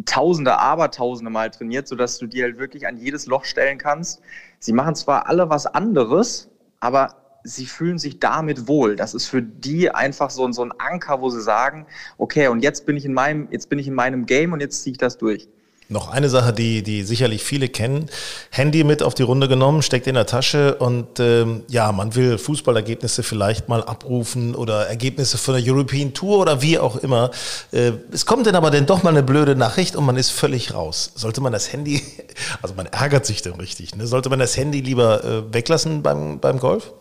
tausende, 0.06 0.58
abertausende 0.58 1.30
Mal 1.30 1.52
trainiert, 1.52 1.88
sodass 1.88 2.18
du 2.18 2.26
dir 2.26 2.46
halt 2.46 2.58
wirklich 2.58 2.88
an 2.88 2.98
jedes 2.98 3.28
Loch 3.28 3.46
stellen 3.46 3.78
kannst. 3.78 4.22
Sie 4.60 4.74
machen 4.74 4.96
zwar 4.96 5.28
alle 5.28 5.50
was 5.52 5.68
anderes, 5.68 6.50
aber 6.80 7.25
sie 7.46 7.66
fühlen 7.66 7.98
sich 7.98 8.20
damit 8.20 8.68
wohl. 8.68 8.96
Das 8.96 9.14
ist 9.14 9.28
für 9.28 9.42
die 9.42 9.90
einfach 9.92 10.30
so, 10.30 10.52
so 10.52 10.64
ein 10.64 10.74
Anker, 10.78 11.22
wo 11.22 11.30
sie 11.30 11.42
sagen, 11.42 11.86
okay, 12.18 12.48
und 12.48 12.62
jetzt 12.62 12.86
bin 12.86 12.98
ich 12.98 13.06
in 13.06 13.14
meinem, 13.14 13.48
jetzt 13.52 13.70
bin 13.70 13.80
ich 13.80 13.88
in 13.88 13.94
meinem 13.94 14.26
Game 14.26 14.52
und 14.52 14.60
jetzt 14.60 14.84
ziehe 14.84 14.92
ich 14.92 14.98
das 14.98 15.18
durch. 15.18 15.48
Noch 15.88 16.10
eine 16.10 16.30
Sache, 16.30 16.52
die, 16.52 16.82
die 16.82 17.04
sicherlich 17.04 17.44
viele 17.44 17.70
kennen. 17.70 18.10
Handy 18.50 18.84
mit 18.84 19.04
auf 19.04 19.14
die 19.14 19.22
Runde 19.22 19.48
genommen, 19.48 19.84
steckt 19.84 20.08
in 20.08 20.16
der 20.16 20.26
Tasche 20.26 20.76
und 20.76 21.20
ähm, 21.20 21.62
ja, 21.70 21.92
man 21.92 22.16
will 22.16 22.40
Fußballergebnisse 22.40 23.22
vielleicht 23.22 23.70
mal 23.70 23.84
abrufen 23.84 24.56
oder 24.56 24.88
Ergebnisse 24.88 25.38
von 25.38 25.54
der 25.54 25.64
European 25.64 26.16
Tour 26.16 26.40
oder 26.40 26.64
wie 26.64 26.80
auch 26.80 26.96
immer. 26.96 27.30
Äh, 27.72 27.92
es 28.12 28.26
kommt 28.26 28.48
dann 28.48 28.56
aber 28.56 28.72
dann 28.72 28.88
doch 28.88 29.04
mal 29.04 29.12
eine 29.12 29.22
blöde 29.22 29.56
Nachricht 29.56 29.96
und 29.96 30.06
man 30.06 30.18
ist 30.18 30.32
völlig 30.32 30.74
raus. 30.74 31.12
Sollte 31.14 31.40
man 31.42 31.54
das 31.54 31.72
Handy, 31.72 32.02
also 32.64 32.74
man 32.74 32.88
ärgert 32.88 33.28
sich 33.28 33.44
dann 33.44 33.54
richtig, 33.60 33.96
ne? 33.96 34.08
sollte 34.08 34.30
man 34.30 34.40
das 34.40 34.58
Handy 34.58 34.82
lieber 34.82 35.24
äh, 35.24 35.54
weglassen 35.54 36.02
beim, 36.02 36.40
beim 36.40 36.58
Golf? 36.58 36.94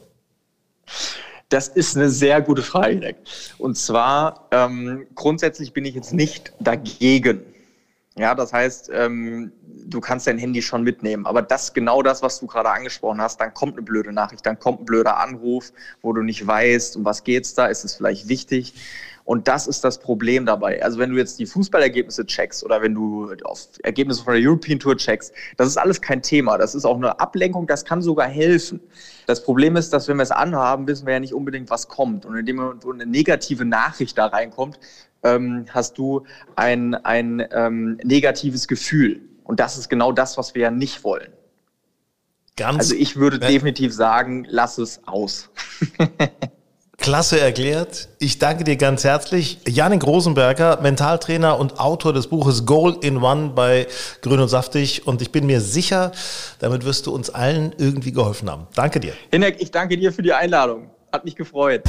Das 1.49 1.69
ist 1.69 1.97
eine 1.97 2.11
sehr 2.11 2.41
gute 2.41 2.63
Frage. 2.63 3.17
Und 3.59 3.77
zwar, 3.77 4.49
ähm, 4.51 5.07
grundsätzlich 5.15 5.73
bin 5.73 5.85
ich 5.85 5.95
jetzt 5.95 6.13
nicht 6.13 6.53
dagegen 6.59 7.43
ja, 8.17 8.37
das 8.37 8.53
heißt, 8.53 8.91
ähm, 8.95 9.53
du 9.87 10.01
kannst 10.01 10.29
dein 10.29 10.39
Handy 10.39 10.63
schon 10.63 10.85
mitnehmen. 10.85 11.27
Aber 11.27 11.43
das 11.43 11.75
genau 11.75 12.01
das, 12.01 12.23
was 12.23 12.39
du 12.39 12.47
gerade 12.47 12.71
angesprochen 12.71 13.21
hast, 13.21 13.41
dann 13.41 13.53
kommt 13.53 13.75
eine 13.75 13.83
blöde 13.83 14.13
Nachricht, 14.13 14.47
dann 14.47 14.59
kommt 14.59 14.83
ein 14.83 14.85
blöder 14.85 15.17
Anruf, 15.17 15.73
wo 16.01 16.13
du 16.13 16.23
nicht 16.23 16.47
weißt, 16.47 16.97
um 16.97 17.05
was 17.05 17.25
geht's 17.25 17.55
da, 17.55 17.67
ist 17.67 17.85
es 17.85 17.97
vielleicht 17.97 18.29
wichtig. 18.29 18.75
Und 19.25 19.49
das 19.49 19.67
ist 19.67 19.83
das 19.85 19.99
Problem 19.99 20.45
dabei. 20.45 20.83
Also 20.83 20.99
wenn 20.99 21.11
du 21.11 21.17
jetzt 21.17 21.39
die 21.39 21.47
Fußballergebnisse 21.47 22.27
checkst 22.27 22.63
oder 22.63 22.83
wenn 22.83 22.95
du 22.95 23.35
auf 23.45 23.69
Ergebnisse 23.83 24.23
von 24.23 24.35
der 24.35 24.43
European 24.43 24.79
Tour 24.79 24.97
checkst, 24.97 25.33
das 25.57 25.69
ist 25.69 25.79
alles 25.79 26.03
kein 26.03 26.21
Thema. 26.21 26.59
Das 26.59 26.75
ist 26.75 26.85
auch 26.85 26.97
eine 26.97 27.19
Ablenkung, 27.19 27.67
das 27.67 27.87
kann 27.87 28.03
sogar 28.03 28.29
helfen. 28.29 28.81
Das 29.27 29.43
Problem 29.43 29.77
ist, 29.77 29.95
dass 29.95 30.09
wenn 30.09 30.19
wir 30.19 30.25
es 30.25 30.31
anhaben, 30.31 30.87
wissen 30.87 31.07
wir 31.07 31.15
ja 31.15 31.21
nicht 31.21 31.33
unbedingt, 31.33 31.71
was 31.71 31.89
kommt. 31.89 32.27
Und 32.27 32.37
indem 32.37 32.61
eine 32.61 33.07
negative 33.07 33.65
Nachricht 33.65 34.19
da 34.19 34.27
reinkommt, 34.27 34.79
ähm, 35.23 35.65
hast 35.71 35.97
du 35.97 36.25
ein, 36.55 36.95
ein 36.95 37.43
ähm, 37.51 37.99
negatives 38.05 38.69
Gefühl. 38.69 39.23
Und 39.43 39.59
das 39.59 39.79
ist 39.79 39.89
genau 39.89 40.13
das, 40.13 40.37
was 40.37 40.55
wir 40.55 40.63
ja 40.63 40.71
nicht 40.71 41.03
wollen. 41.03 41.33
Ganz 42.57 42.79
also 42.79 42.95
ich 42.95 43.17
würde 43.17 43.39
definitiv 43.39 43.93
sagen, 43.93 44.47
lass 44.49 44.79
es 44.79 45.01
aus. 45.07 45.51
Klasse 47.05 47.39
erklärt. 47.39 48.09
Ich 48.19 48.39
danke 48.39 48.65
dir 48.65 48.77
ganz 48.77 49.05
herzlich. 49.05 49.59
Janik 49.69 50.07
Rosenberger, 50.07 50.81
Mentaltrainer 50.81 51.59
und 51.59 51.79
Autor 51.79 52.15
des 52.15 52.29
Buches 52.29 52.65
Goal 52.65 52.97
in 53.03 53.19
One 53.19 53.51
bei 53.55 53.87
Grün 54.23 54.41
und 54.41 54.49
Saftig. 54.49 55.07
Und 55.07 55.21
ich 55.21 55.31
bin 55.31 55.45
mir 55.45 55.61
sicher, 55.61 56.13
damit 56.61 56.87
wirst 56.87 57.05
du 57.05 57.15
uns 57.15 57.29
allen 57.29 57.75
irgendwie 57.77 58.11
geholfen 58.11 58.49
haben. 58.49 58.69
Danke 58.75 59.01
dir. 59.01 59.13
Hinek, 59.31 59.61
ich 59.61 59.71
danke 59.71 59.99
dir 59.99 60.15
für 60.15 60.23
die 60.23 60.33
Einladung. 60.33 60.89
Hat 61.13 61.27
mich 61.27 61.37
gefreut. 61.37 61.83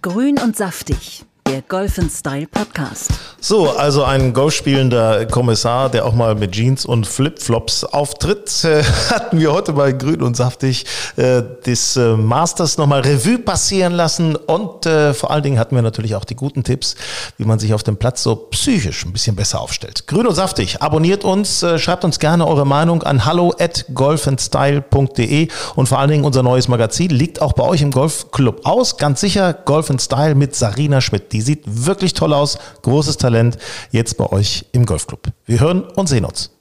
Grün 0.00 0.38
und 0.38 0.56
Saftig 0.56 1.26
der 1.46 1.62
Golf 1.62 1.98
Style 2.10 2.46
Podcast. 2.46 3.10
So, 3.40 3.70
also 3.70 4.04
ein 4.04 4.32
golfspielender 4.32 5.26
Kommissar, 5.26 5.90
der 5.90 6.06
auch 6.06 6.14
mal 6.14 6.34
mit 6.34 6.52
Jeans 6.52 6.86
und 6.86 7.06
Flipflops 7.06 7.84
auftritt, 7.84 8.64
äh, 8.64 8.82
hatten 9.10 9.38
wir 9.38 9.52
heute 9.52 9.72
bei 9.72 9.92
Grün 9.92 10.22
und 10.22 10.36
Saftig 10.36 10.86
äh, 11.16 11.42
des 11.66 11.96
äh, 11.96 12.16
Masters 12.16 12.78
nochmal 12.78 13.00
Revue 13.00 13.38
passieren 13.38 13.92
lassen 13.94 14.36
und 14.36 14.84
vor 14.84 15.30
allen 15.30 15.42
Dingen 15.42 15.58
hatten 15.58 15.74
wir 15.74 15.82
natürlich 15.82 16.14
auch 16.14 16.24
die 16.24 16.34
guten 16.34 16.64
Tipps, 16.64 16.96
wie 17.38 17.44
man 17.44 17.58
sich 17.58 17.72
auf 17.74 17.82
dem 17.82 17.96
Platz 17.96 18.22
so 18.22 18.34
psychisch 18.36 19.04
ein 19.04 19.12
bisschen 19.12 19.36
besser 19.36 19.60
aufstellt. 19.60 20.06
Grün 20.06 20.26
und 20.26 20.34
Saftig, 20.34 20.82
abonniert 20.82 21.24
uns, 21.24 21.64
schreibt 21.76 22.04
uns 22.04 22.18
gerne 22.18 22.46
eure 22.46 22.66
Meinung 22.66 23.02
an 23.02 23.24
hallo 23.24 23.54
at 23.58 23.86
golfandstyle.de 23.94 25.48
und 25.76 25.88
vor 25.88 25.98
allen 25.98 26.10
Dingen 26.10 26.24
unser 26.24 26.42
neues 26.42 26.68
Magazin 26.68 27.10
liegt 27.10 27.40
auch 27.40 27.52
bei 27.52 27.64
euch 27.64 27.82
im 27.82 27.90
Golfclub 27.90 28.64
aus, 28.64 28.96
ganz 28.96 29.20
sicher 29.20 29.52
Golf 29.52 29.92
Style 29.98 30.34
mit 30.34 30.54
Sarina 30.54 31.00
Schmidt. 31.00 31.31
Die 31.32 31.40
sieht 31.40 31.64
wirklich 31.66 32.14
toll 32.14 32.32
aus, 32.32 32.58
großes 32.82 33.16
Talent, 33.16 33.58
jetzt 33.90 34.16
bei 34.16 34.30
euch 34.30 34.66
im 34.72 34.86
Golfclub. 34.86 35.28
Wir 35.46 35.60
hören 35.60 35.82
und 35.82 36.08
sehen 36.08 36.24
uns. 36.24 36.51